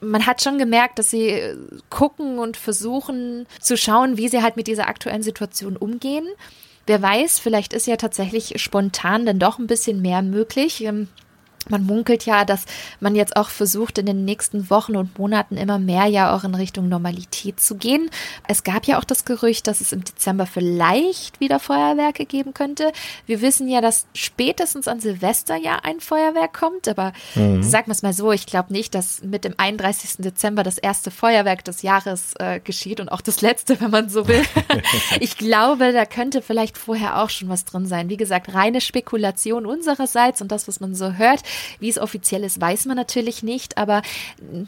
[0.00, 1.56] man hat schon gemerkt, dass sie äh,
[1.90, 6.26] gucken und versuchen zu schauen, wie sie halt mit dieser aktuellen Situation umgehen.
[6.86, 10.84] Wer weiß, vielleicht ist ja tatsächlich spontan dann doch ein bisschen mehr möglich.
[11.68, 12.64] Man munkelt ja, dass
[13.00, 16.54] man jetzt auch versucht, in den nächsten Wochen und Monaten immer mehr ja auch in
[16.54, 18.10] Richtung Normalität zu gehen.
[18.48, 22.92] Es gab ja auch das Gerücht, dass es im Dezember vielleicht wieder Feuerwerke geben könnte.
[23.26, 27.62] Wir wissen ja, dass spätestens an Silvester ja ein Feuerwerk kommt, aber mhm.
[27.62, 30.16] sagen wir es mal so, ich glaube nicht, dass mit dem 31.
[30.18, 34.26] Dezember das erste Feuerwerk des Jahres äh, geschieht und auch das letzte, wenn man so
[34.28, 34.42] will.
[35.20, 38.08] ich glaube, da könnte vielleicht vorher auch schon was drin sein.
[38.08, 41.42] Wie gesagt, reine Spekulation unsererseits und das, was man so hört.
[41.78, 44.02] Wie es offiziell ist, weiß man natürlich nicht, aber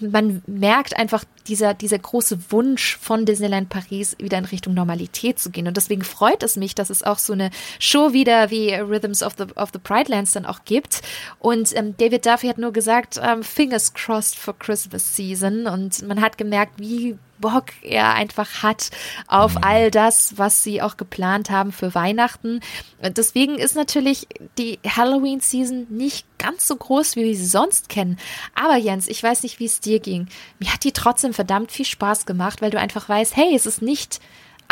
[0.00, 5.50] man merkt einfach dieser, dieser große Wunsch von Disneyland Paris wieder in Richtung Normalität zu
[5.50, 5.66] gehen.
[5.66, 9.34] Und deswegen freut es mich, dass es auch so eine Show wieder wie Rhythms of
[9.38, 11.02] the, of the Pride Lands dann auch gibt.
[11.38, 15.66] Und ähm, David Duffy hat nur gesagt, ähm, fingers crossed for Christmas season.
[15.66, 18.90] Und man hat gemerkt, wie Bock er einfach hat
[19.26, 19.64] auf mhm.
[19.64, 22.60] all das, was sie auch geplant haben für Weihnachten.
[23.02, 24.26] Deswegen ist natürlich
[24.56, 28.18] die Halloween-Season nicht ganz so groß, wie wir sie sonst kennen.
[28.54, 30.28] Aber Jens, ich weiß nicht, wie es dir ging.
[30.58, 33.82] Mir hat die trotzdem verdammt viel Spaß gemacht, weil du einfach weißt, hey, es ist
[33.82, 34.20] nicht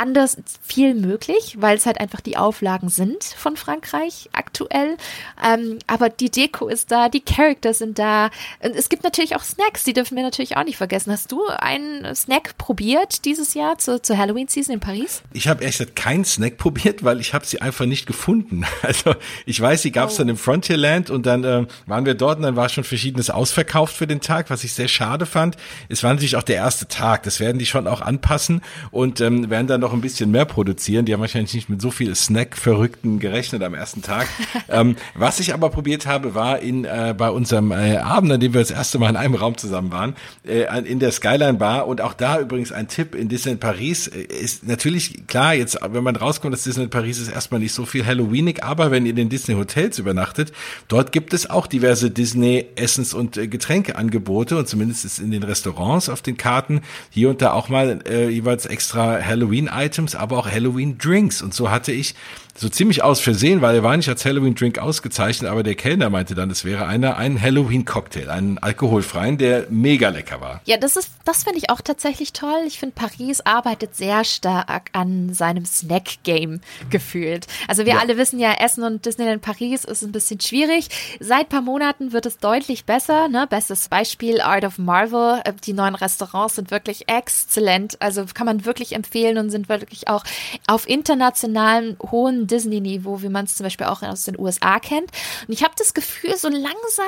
[0.03, 4.97] anders viel möglich, weil es halt einfach die Auflagen sind von Frankreich aktuell.
[5.43, 8.31] Ähm, aber die Deko ist da, die Characters sind da.
[8.61, 11.13] Und es gibt natürlich auch Snacks, die dürfen wir natürlich auch nicht vergessen.
[11.13, 15.23] Hast du einen Snack probiert dieses Jahr zur, zur Halloween-Season in Paris?
[15.33, 18.65] Ich habe ehrlich gesagt keinen Snack probiert, weil ich habe sie einfach nicht gefunden.
[18.83, 19.15] Also
[19.47, 20.19] ich weiß, sie gab es oh.
[20.19, 23.95] dann im Frontierland und dann äh, waren wir dort und dann war schon verschiedenes ausverkauft
[23.95, 25.57] für den Tag, was ich sehr schade fand.
[25.89, 27.23] Es war natürlich auch der erste Tag.
[27.23, 28.61] Das werden die schon auch anpassen
[28.91, 31.05] und ähm, werden dann noch ein bisschen mehr produzieren.
[31.05, 34.29] Die haben wahrscheinlich nicht mit so viel Snack-Verrückten gerechnet am ersten Tag.
[34.69, 38.55] ähm, was ich aber probiert habe, war in äh, bei unserem äh, Abend, an dem
[38.55, 40.17] wir das erste Mal in einem Raum zusammen waren,
[40.47, 41.87] äh, in der Skyline Bar.
[41.87, 46.05] Und auch da übrigens ein Tipp in Disneyland Paris äh, ist natürlich klar, jetzt, wenn
[46.05, 49.17] man rauskommt, dass Disneyland Paris ist erstmal nicht so viel Halloweenig, aber wenn ihr in
[49.17, 50.53] den Disney Hotels übernachtet,
[50.89, 55.43] dort gibt es auch diverse Disney Essens- und äh, Getränkeangebote und zumindest ist in den
[55.43, 60.39] Restaurants auf den Karten hier und da auch mal äh, jeweils extra Halloween Halloween-Items, aber
[60.39, 61.43] auch Halloween-Drinks.
[61.43, 62.15] Und so hatte ich
[62.55, 66.35] so ziemlich aus Versehen, weil er war nicht als Halloween-Drink ausgezeichnet, aber der Kellner meinte
[66.35, 70.61] dann, es wäre einer, ein Halloween-Cocktail, einen alkoholfreien, der mega lecker war.
[70.67, 72.61] Ja, das ist, das finde ich auch tatsächlich toll.
[72.67, 76.61] Ich finde, Paris arbeitet sehr stark an seinem Snack-Game
[76.91, 77.47] gefühlt.
[77.69, 78.01] Also wir ja.
[78.01, 80.89] alle wissen ja, Essen und Disneyland Paris ist ein bisschen schwierig.
[81.21, 83.29] Seit paar Monaten wird es deutlich besser.
[83.29, 83.47] Ne?
[83.49, 85.41] Bestes Beispiel Art of Marvel.
[85.45, 87.97] Äh, die neuen Restaurants sind wirklich exzellent.
[88.01, 90.25] Also kann man wirklich empfehlen und sind wirklich auch
[90.67, 95.11] auf internationalen hohen Disney-Niveau, wie man es zum Beispiel auch aus den USA kennt.
[95.47, 97.07] Und ich habe das Gefühl, so langsam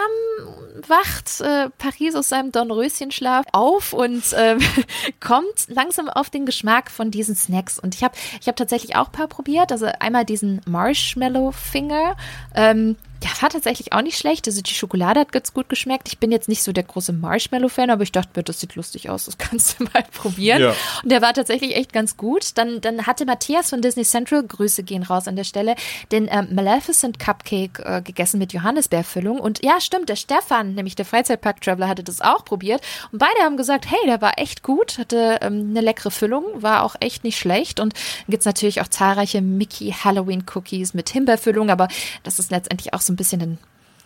[0.86, 4.56] wacht äh, Paris aus seinem Dornröschenschlaf auf und äh,
[5.20, 7.78] kommt langsam auf den Geschmack von diesen Snacks.
[7.78, 9.73] Und ich habe ich hab tatsächlich auch ein paar probiert.
[9.73, 12.16] Also einmal diesen Marshmallow Finger.
[12.55, 14.46] Ähm, ja, war tatsächlich auch nicht schlecht.
[14.46, 16.09] Also die Schokolade hat ganz gut geschmeckt.
[16.09, 19.24] Ich bin jetzt nicht so der große Marshmallow-Fan, aber ich dachte das sieht lustig aus.
[19.24, 20.60] Das kannst du mal probieren.
[20.60, 20.74] Ja.
[21.02, 22.59] Und der war tatsächlich echt ganz gut.
[22.59, 25.74] Dann, dann hatte Matthias von Disney Central, Grüße gehen raus an der Stelle,
[26.12, 29.40] den äh, Maleficent Cupcake äh, gegessen mit Johannisbeerfüllung.
[29.40, 32.82] Und ja, stimmt, der Stefan, nämlich der Freizeitpark-Traveler, hatte das auch probiert.
[33.10, 36.82] Und beide haben gesagt, hey, der war echt gut, hatte ähm, eine leckere Füllung, war
[36.82, 37.80] auch echt nicht schlecht.
[37.80, 41.88] Und dann gibt es natürlich auch zahlreiche Mickey Halloween Cookies mit Himbeerfüllung, aber
[42.22, 43.59] das ist letztendlich auch so ein bisschen ein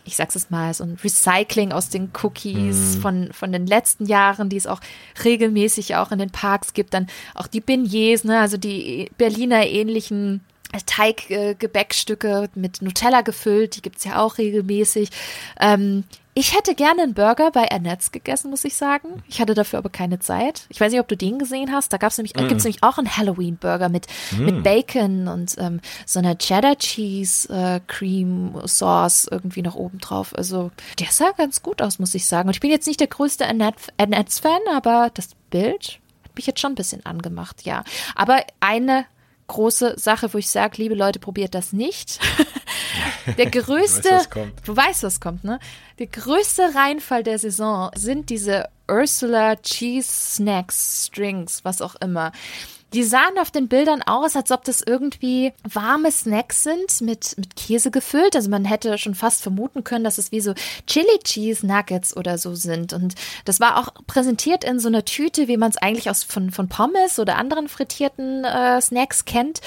[0.08, 3.00] ich sag's es mal, so ein Recycling aus den Cookies mm.
[3.00, 4.80] von, von den letzten Jahren, die es auch
[5.22, 6.94] regelmäßig auch in den Parks gibt.
[6.94, 10.40] Dann auch die Beignets, ne, also die Berliner ähnlichen
[10.86, 15.10] Teiggebäckstücke mit Nutella gefüllt, die gibt's ja auch regelmäßig.
[15.60, 16.04] Ähm,
[16.38, 19.24] ich hätte gerne einen Burger bei Annette's gegessen, muss ich sagen.
[19.26, 20.66] Ich hatte dafür aber keine Zeit.
[20.68, 21.92] Ich weiß nicht, ob du den gesehen hast.
[21.92, 22.46] Da gab's nämlich, mm.
[22.46, 24.44] gibt's nämlich auch einen Halloween-Burger mit, mm.
[24.44, 30.32] mit Bacon und ähm, so einer Cheddar Cheese äh, irgendwie noch oben drauf.
[30.36, 30.70] Also
[31.00, 32.48] der sah ganz gut aus, muss ich sagen.
[32.48, 36.72] Und ich bin jetzt nicht der größte Annette's-Fan, aber das Bild hat mich jetzt schon
[36.72, 37.82] ein bisschen angemacht, ja.
[38.14, 39.06] Aber eine
[39.48, 42.20] große Sache, wo ich sage, liebe Leute, probiert das nicht.
[43.36, 44.22] Der größte,
[44.64, 45.58] du weißt, was kommt, ne?
[45.98, 52.32] Der größte Reinfall der Saison sind diese Ursula Cheese Snacks, Strings, was auch immer.
[52.94, 57.54] Die sahen auf den Bildern aus, als ob das irgendwie warme Snacks sind mit, mit
[57.54, 58.34] Käse gefüllt.
[58.34, 60.54] Also man hätte schon fast vermuten können, dass es wie so
[60.86, 62.94] Chili Cheese Nuggets oder so sind.
[62.94, 66.50] Und das war auch präsentiert in so einer Tüte, wie man es eigentlich aus von,
[66.50, 69.60] von Pommes oder anderen frittierten äh, Snacks kennt.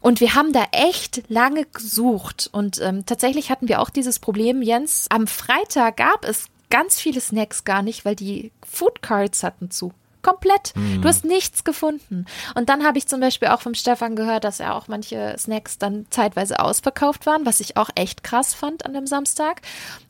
[0.00, 2.48] Und wir haben da echt lange gesucht.
[2.52, 5.06] Und ähm, tatsächlich hatten wir auch dieses Problem, Jens.
[5.10, 9.92] Am Freitag gab es ganz viele Snacks gar nicht, weil die Food Cards hatten zu.
[10.22, 10.74] Komplett.
[10.76, 11.02] Mhm.
[11.02, 12.26] Du hast nichts gefunden.
[12.54, 15.78] Und dann habe ich zum Beispiel auch vom Stefan gehört, dass er auch manche Snacks
[15.78, 19.62] dann zeitweise ausverkauft waren, was ich auch echt krass fand an dem Samstag.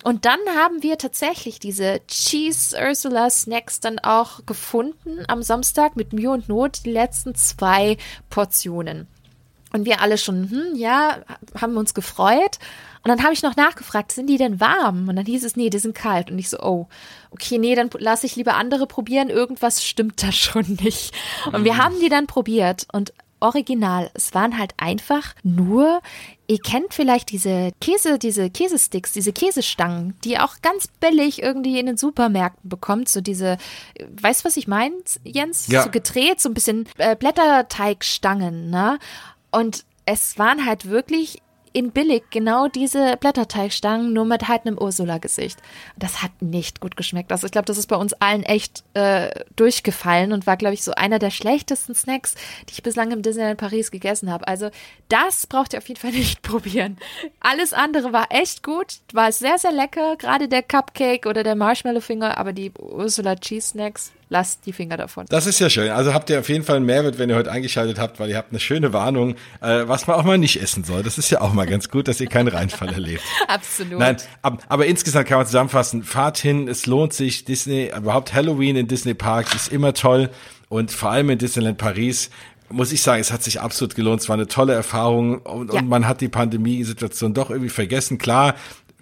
[0.03, 6.13] Und dann haben wir tatsächlich diese Cheese Ursula Snacks dann auch gefunden am Samstag mit
[6.13, 7.97] Mühe und Not, die letzten zwei
[8.29, 9.07] Portionen.
[9.73, 11.19] Und wir alle schon, hm, ja,
[11.61, 12.59] haben uns gefreut.
[13.03, 15.09] Und dann habe ich noch nachgefragt, sind die denn warm?
[15.09, 16.31] Und dann hieß es, nee, die sind kalt.
[16.31, 16.87] Und ich so, oh,
[17.31, 19.31] okay, nee, dann lasse ich lieber andere probieren.
[19.31, 21.15] Irgendwas stimmt da schon nicht.
[21.53, 21.79] Und wir mhm.
[21.79, 24.11] haben die dann probiert und original.
[24.15, 26.01] Es waren halt einfach nur,
[26.47, 31.81] ihr kennt vielleicht diese Käse, diese Käsesticks, diese Käsestangen, die ihr auch ganz billig irgendwie
[31.81, 33.09] in den Supermärkten bekommt.
[33.09, 33.57] So diese,
[34.21, 34.95] weißt du, was ich meine,
[35.25, 35.67] Jens?
[35.69, 35.83] Ja.
[35.83, 38.99] So gedreht, so ein bisschen äh, Blätterteigstangen, ne?
[39.51, 45.61] Und es waren halt wirklich in billig genau diese Blätterteigstangen, nur mit halt einem Ursula-Gesicht.
[45.97, 47.31] Das hat nicht gut geschmeckt.
[47.31, 50.83] Also ich glaube, das ist bei uns allen echt äh, durchgefallen und war, glaube ich,
[50.83, 52.35] so einer der schlechtesten Snacks,
[52.69, 54.49] die ich bislang im Disneyland Paris gegessen habe.
[54.49, 54.71] Also
[55.09, 56.99] das braucht ihr auf jeden Fall nicht probieren.
[57.39, 62.37] Alles andere war echt gut, war sehr, sehr lecker, gerade der Cupcake oder der Marshmallow-Finger,
[62.37, 65.27] aber die Ursula Cheese Snacks lasst die Finger davon.
[65.29, 65.91] Das ist ja schön.
[65.91, 68.37] Also habt ihr auf jeden Fall einen Mehrwert, wenn ihr heute eingeschaltet habt, weil ihr
[68.37, 71.03] habt eine schöne Warnung, äh, was man auch mal nicht essen soll.
[71.03, 73.23] Das ist ja auch mal ganz gut, dass ihr keinen Reinfall erlebt.
[73.49, 73.99] Absolut.
[73.99, 77.45] Nein, ab, aber insgesamt kann man zusammenfassen, fahrt hin, es lohnt sich.
[77.45, 80.31] Disney, überhaupt Halloween in Disney Parks ist immer toll
[80.69, 82.31] und vor allem in Disneyland Paris
[82.73, 84.21] muss ich sagen, es hat sich absolut gelohnt.
[84.21, 85.81] Es war eine tolle Erfahrung und, ja.
[85.81, 88.19] und man hat die Pandemiesituation doch irgendwie vergessen.
[88.19, 88.55] Klar,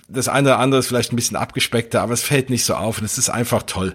[0.08, 3.00] das eine oder andere ist vielleicht ein bisschen abgespeckter, aber es fällt nicht so auf
[3.00, 3.94] und es ist einfach toll.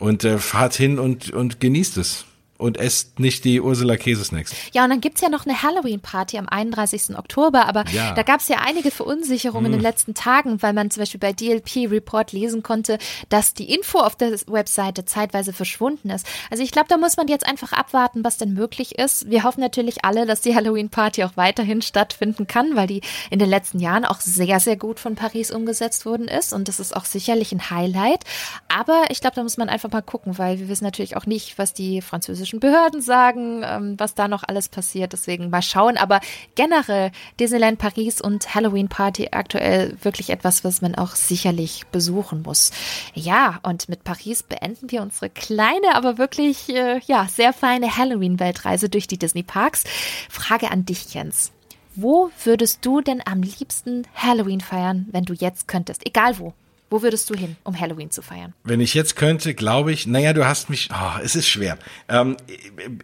[0.00, 2.24] Und äh, fahrt hin und, und genießt es
[2.60, 4.54] und esst nicht die Ursula Käsesnacks.
[4.72, 7.16] Ja, und dann gibt's ja noch eine Halloween-Party am 31.
[7.16, 8.12] Oktober, aber ja.
[8.14, 9.72] da gab's ja einige Verunsicherungen hm.
[9.72, 13.72] in den letzten Tagen, weil man zum Beispiel bei DLP Report lesen konnte, dass die
[13.72, 16.26] Info auf der Webseite zeitweise verschwunden ist.
[16.50, 19.30] Also ich glaube, da muss man jetzt einfach abwarten, was denn möglich ist.
[19.30, 23.00] Wir hoffen natürlich alle, dass die Halloween-Party auch weiterhin stattfinden kann, weil die
[23.30, 26.80] in den letzten Jahren auch sehr, sehr gut von Paris umgesetzt worden ist und das
[26.80, 28.24] ist auch sicherlich ein Highlight.
[28.68, 31.58] Aber ich glaube, da muss man einfach mal gucken, weil wir wissen natürlich auch nicht,
[31.58, 35.12] was die französische chinesischen Behörden sagen, ähm, was da noch alles passiert.
[35.12, 35.96] Deswegen mal schauen.
[35.96, 36.20] Aber
[36.54, 42.72] generell Disneyland Paris und Halloween Party aktuell wirklich etwas, was man auch sicherlich besuchen muss.
[43.14, 48.88] Ja, und mit Paris beenden wir unsere kleine, aber wirklich äh, ja sehr feine Halloween-Weltreise
[48.88, 49.84] durch die Disney Parks.
[50.28, 51.52] Frage an dich, Jens.
[51.94, 56.06] Wo würdest du denn am liebsten Halloween feiern, wenn du jetzt könntest?
[56.06, 56.54] Egal wo.
[56.90, 58.52] Wo würdest du hin, um Halloween zu feiern?
[58.64, 61.78] Wenn ich jetzt könnte, glaube ich, naja, du hast mich, oh, es ist schwer.
[62.08, 62.36] Ähm,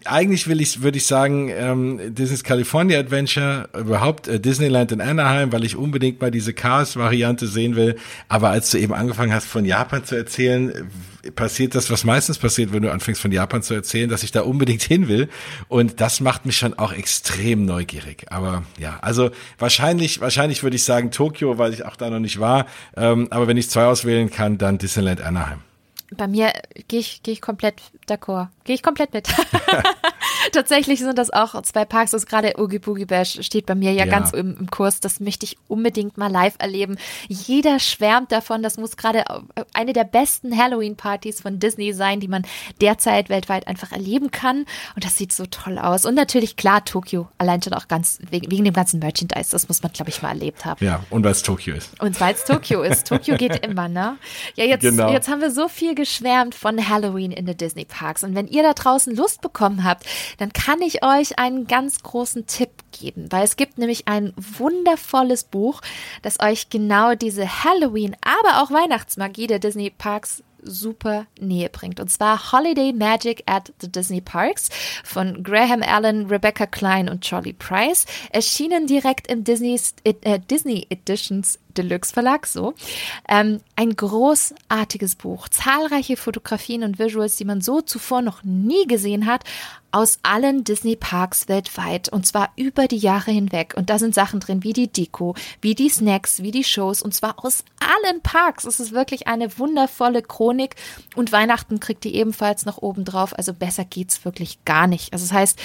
[0.04, 5.52] eigentlich will ich, würde ich sagen, ähm, Disney's California Adventure, überhaupt äh, Disneyland in Anaheim,
[5.52, 7.94] weil ich unbedingt mal diese Chaos-Variante sehen will.
[8.28, 10.90] Aber als du eben angefangen hast, von Japan zu erzählen,
[11.35, 14.43] passiert das, was meistens passiert, wenn du anfängst von Japan zu erzählen, dass ich da
[14.43, 15.28] unbedingt hin will.
[15.69, 18.27] Und das macht mich schon auch extrem neugierig.
[18.31, 22.40] Aber ja, also wahrscheinlich, wahrscheinlich würde ich sagen Tokio, weil ich auch da noch nicht
[22.40, 22.66] war.
[22.97, 25.61] Ähm, aber wenn ich zwei auswählen kann, dann Disneyland Anaheim.
[26.16, 26.53] Bei mir
[26.89, 28.48] gehe ich, geh ich komplett d'accord.
[28.66, 29.28] Gehe ich komplett mit.
[30.52, 32.10] Tatsächlich sind das auch zwei Parks.
[32.10, 34.10] Das gerade Oogie Boogie Bash steht bei mir ja, ja.
[34.10, 35.01] ganz im, im, Kurs.
[35.01, 36.98] Das möchte ich unbedingt mal live erleben.
[37.28, 38.64] Jeder schwärmt davon.
[38.64, 39.24] Das muss gerade
[39.72, 42.43] eine der besten Halloween-Partys von Disney sein, die man
[42.80, 44.66] derzeit weltweit einfach erleben kann.
[44.97, 46.05] Und das sieht so toll aus.
[46.05, 47.28] Und natürlich, klar, Tokio.
[47.38, 49.52] Allein schon auch ganz wegen, wegen dem ganzen Merchandise.
[49.52, 50.84] Das muss man, glaube ich, mal erlebt haben.
[50.84, 52.01] Ja, und weil es Tokio ist.
[52.01, 53.06] Und weil es Tokio ist.
[53.06, 54.18] Tokio geht immer, ne?
[54.56, 55.12] Ja, jetzt, genau.
[55.12, 58.24] jetzt haben wir so viel geschwärmt von Halloween in den Disney Parks.
[58.24, 60.07] Und wenn ihr da draußen Lust bekommen habt,
[60.39, 65.45] dann kann ich euch einen ganz großen Tipp geben, weil es gibt nämlich ein wundervolles
[65.45, 65.81] Buch,
[66.23, 72.01] das euch genau diese Halloween, aber auch Weihnachtsmagie der Disney Parks super Nähe bringt.
[72.01, 74.69] Und zwar Holiday Magic at the Disney Parks
[75.05, 78.05] von Graham Allen, Rebecca Klein und Charlie Price.
[78.31, 82.74] Erschienen direkt im Disney's, äh, Disney Editions Deluxe Verlag, so.
[83.28, 89.27] Ähm, ein großartiges Buch, zahlreiche Fotografien und Visuals, die man so zuvor noch nie gesehen
[89.27, 89.44] hat,
[89.97, 93.73] aus allen Disney-Parks weltweit und zwar über die Jahre hinweg.
[93.78, 97.15] Und da sind Sachen drin wie die Deko, wie die Snacks, wie die Shows und
[97.15, 98.65] zwar aus allen Parks.
[98.65, 100.77] Es ist wirklich eine wundervolle Chronik
[101.15, 103.32] und Weihnachten kriegt ihr ebenfalls noch oben drauf.
[103.39, 105.15] Also besser geht's wirklich gar nicht.
[105.15, 105.59] Also das heißt,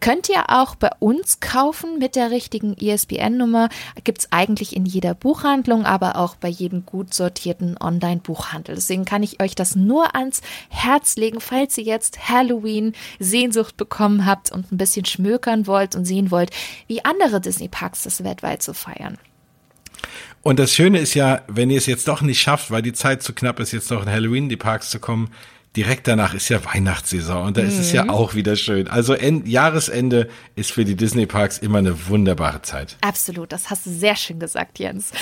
[0.00, 3.68] könnt ihr auch bei uns kaufen mit der richtigen ISBN-Nummer.
[4.02, 8.74] Gibt's eigentlich in jeder Buchhandlung, aber auch bei jedem gut sortierten Online-Buchhandel.
[8.74, 14.26] Deswegen kann ich euch das nur ans Herz legen, falls ihr jetzt Halloween Sehnsucht bekommen
[14.26, 16.50] habt und ein bisschen schmökern wollt und sehen wollt,
[16.86, 19.18] wie andere Disney-Parks das weltweit so feiern.
[20.42, 23.22] Und das Schöne ist ja, wenn ihr es jetzt doch nicht schafft, weil die Zeit
[23.22, 25.30] zu knapp ist, jetzt noch in Halloween die Parks zu kommen,
[25.76, 27.68] direkt danach ist ja Weihnachtssaison und da mhm.
[27.68, 28.10] ist es ja mhm.
[28.10, 28.88] auch wieder schön.
[28.88, 32.96] Also End Jahresende ist für die Disney Parks immer eine wunderbare Zeit.
[33.02, 35.12] Absolut, das hast du sehr schön gesagt, Jens.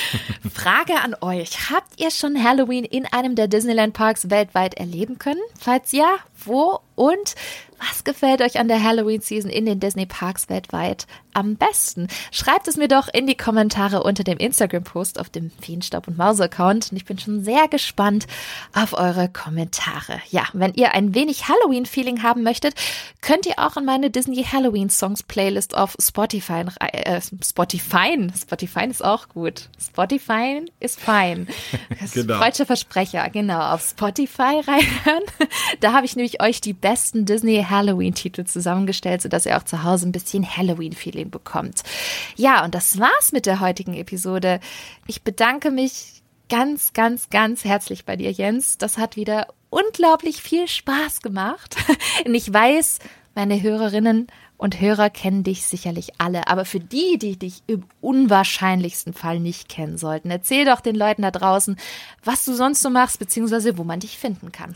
[0.53, 5.41] Frage an euch, habt ihr schon Halloween in einem der Disneyland Parks weltweit erleben können?
[5.59, 7.35] Falls ja, wo und
[7.79, 12.09] was gefällt euch an der Halloween-Season in den Disney-Parks weltweit am besten?
[12.31, 16.91] Schreibt es mir doch in die Kommentare unter dem Instagram-Post auf dem Feenstaub und Mause-Account.
[16.91, 18.27] Und ich bin schon sehr gespannt
[18.73, 20.21] auf eure Kommentare.
[20.31, 22.75] Ja, wenn ihr ein wenig Halloween-Feeling haben möchtet,
[23.21, 29.05] könnt ihr auch in meine Disney Halloween Songs Playlist auf Spotify, äh, Spotify, Spotify ist
[29.05, 29.69] auch gut.
[29.81, 31.49] Spotify ist fein.
[32.01, 32.39] Das genau.
[32.39, 33.73] Freudscher Versprecher, genau.
[33.73, 35.25] Auf Spotify reinhören.
[35.81, 40.09] Da habe ich nämlich euch die besten Disney Halloween-Titel zusammengestellt, sodass ihr auch zu Hause
[40.09, 41.83] ein bisschen Halloween-Feeling bekommt.
[42.37, 44.61] Ja, und das war's mit der heutigen Episode.
[45.07, 48.79] Ich bedanke mich ganz, ganz, ganz herzlich bei dir, Jens.
[48.79, 51.77] Das hat wieder unglaublich viel Spaß gemacht.
[52.25, 53.01] Und ich weiß,
[53.35, 59.13] meine Hörerinnen und Hörer kennen dich sicherlich alle, aber für die, die dich im unwahrscheinlichsten
[59.13, 61.77] Fall nicht kennen sollten, erzähl doch den Leuten da draußen,
[62.23, 64.73] was du sonst so machst, beziehungsweise wo man dich finden kann.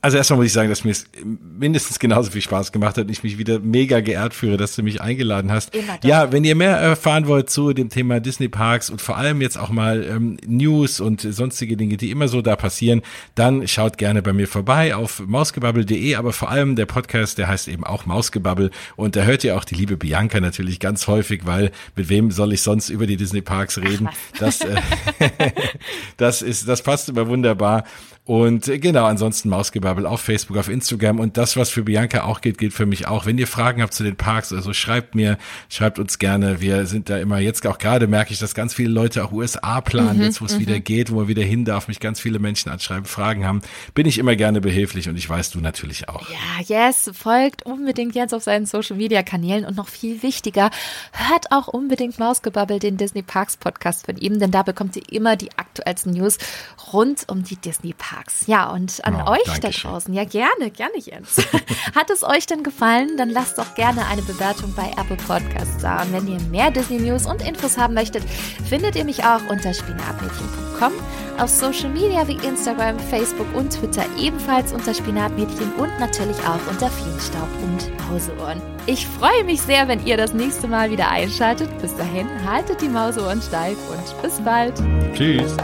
[0.00, 3.10] Also erstmal muss ich sagen, dass mir es mindestens genauso viel Spaß gemacht hat und
[3.10, 5.72] ich mich wieder mega geehrt führe, dass du mich eingeladen hast.
[6.04, 9.58] Ja, wenn ihr mehr erfahren wollt zu dem Thema Disney Parks und vor allem jetzt
[9.58, 13.02] auch mal ähm, News und sonstige Dinge, die immer so da passieren,
[13.34, 17.66] dann schaut gerne bei mir vorbei auf mausgebabbel.de, aber vor allem der Podcast, der heißt
[17.66, 21.72] eben auch Mausgebabbel und da hört ihr auch die liebe Bianca natürlich ganz häufig, weil
[21.96, 24.08] mit wem soll ich sonst über die Disney Parks reden?
[24.08, 24.76] Ach, das, äh,
[26.16, 27.82] das ist, das passt immer wunderbar.
[28.28, 32.42] Und äh, genau, ansonsten Mausgebabbel auf Facebook, auf Instagram und das, was für Bianca auch
[32.42, 33.24] geht, geht für mich auch.
[33.24, 35.38] Wenn ihr Fragen habt zu den Parks, also schreibt mir,
[35.70, 36.60] schreibt uns gerne.
[36.60, 39.80] Wir sind da immer, jetzt auch gerade merke ich, dass ganz viele Leute auch USA
[39.80, 40.60] planen, mhm, jetzt wo es mhm.
[40.60, 43.62] wieder geht, wo man wieder hin darf, mich ganz viele Menschen anschreiben, Fragen haben.
[43.94, 46.28] Bin ich immer gerne behilflich und ich weiß, du natürlich auch.
[46.28, 46.36] Ja,
[46.66, 50.70] yes, folgt unbedingt jetzt auf seinen Social Media Kanälen und noch viel wichtiger,
[51.12, 55.36] hört auch unbedingt Mausgebabbel, den Disney Parks Podcast von ihm, denn da bekommt ihr immer
[55.36, 56.36] die aktuellsten News
[56.92, 58.17] rund um die Disney Parks.
[58.18, 58.46] Parks.
[58.46, 61.36] Ja, und an oh, euch da draußen, ja gerne, gerne Jens.
[61.94, 63.16] Hat es euch denn gefallen?
[63.16, 66.02] Dann lasst doch gerne eine Bewertung bei Apple Podcasts da.
[66.02, 68.24] Und wenn ihr mehr Disney News und Infos haben möchtet,
[68.68, 70.92] findet ihr mich auch unter spinatmädchen.com,
[71.38, 76.90] auf Social Media wie Instagram, Facebook und Twitter ebenfalls unter Spinatmädchen und natürlich auch unter
[76.90, 78.60] Feenstaub und Mauseohren.
[78.86, 81.68] Ich freue mich sehr, wenn ihr das nächste Mal wieder einschaltet.
[81.80, 84.74] Bis dahin, haltet die Mauseohren steif und bis bald.
[85.14, 85.56] Tschüss.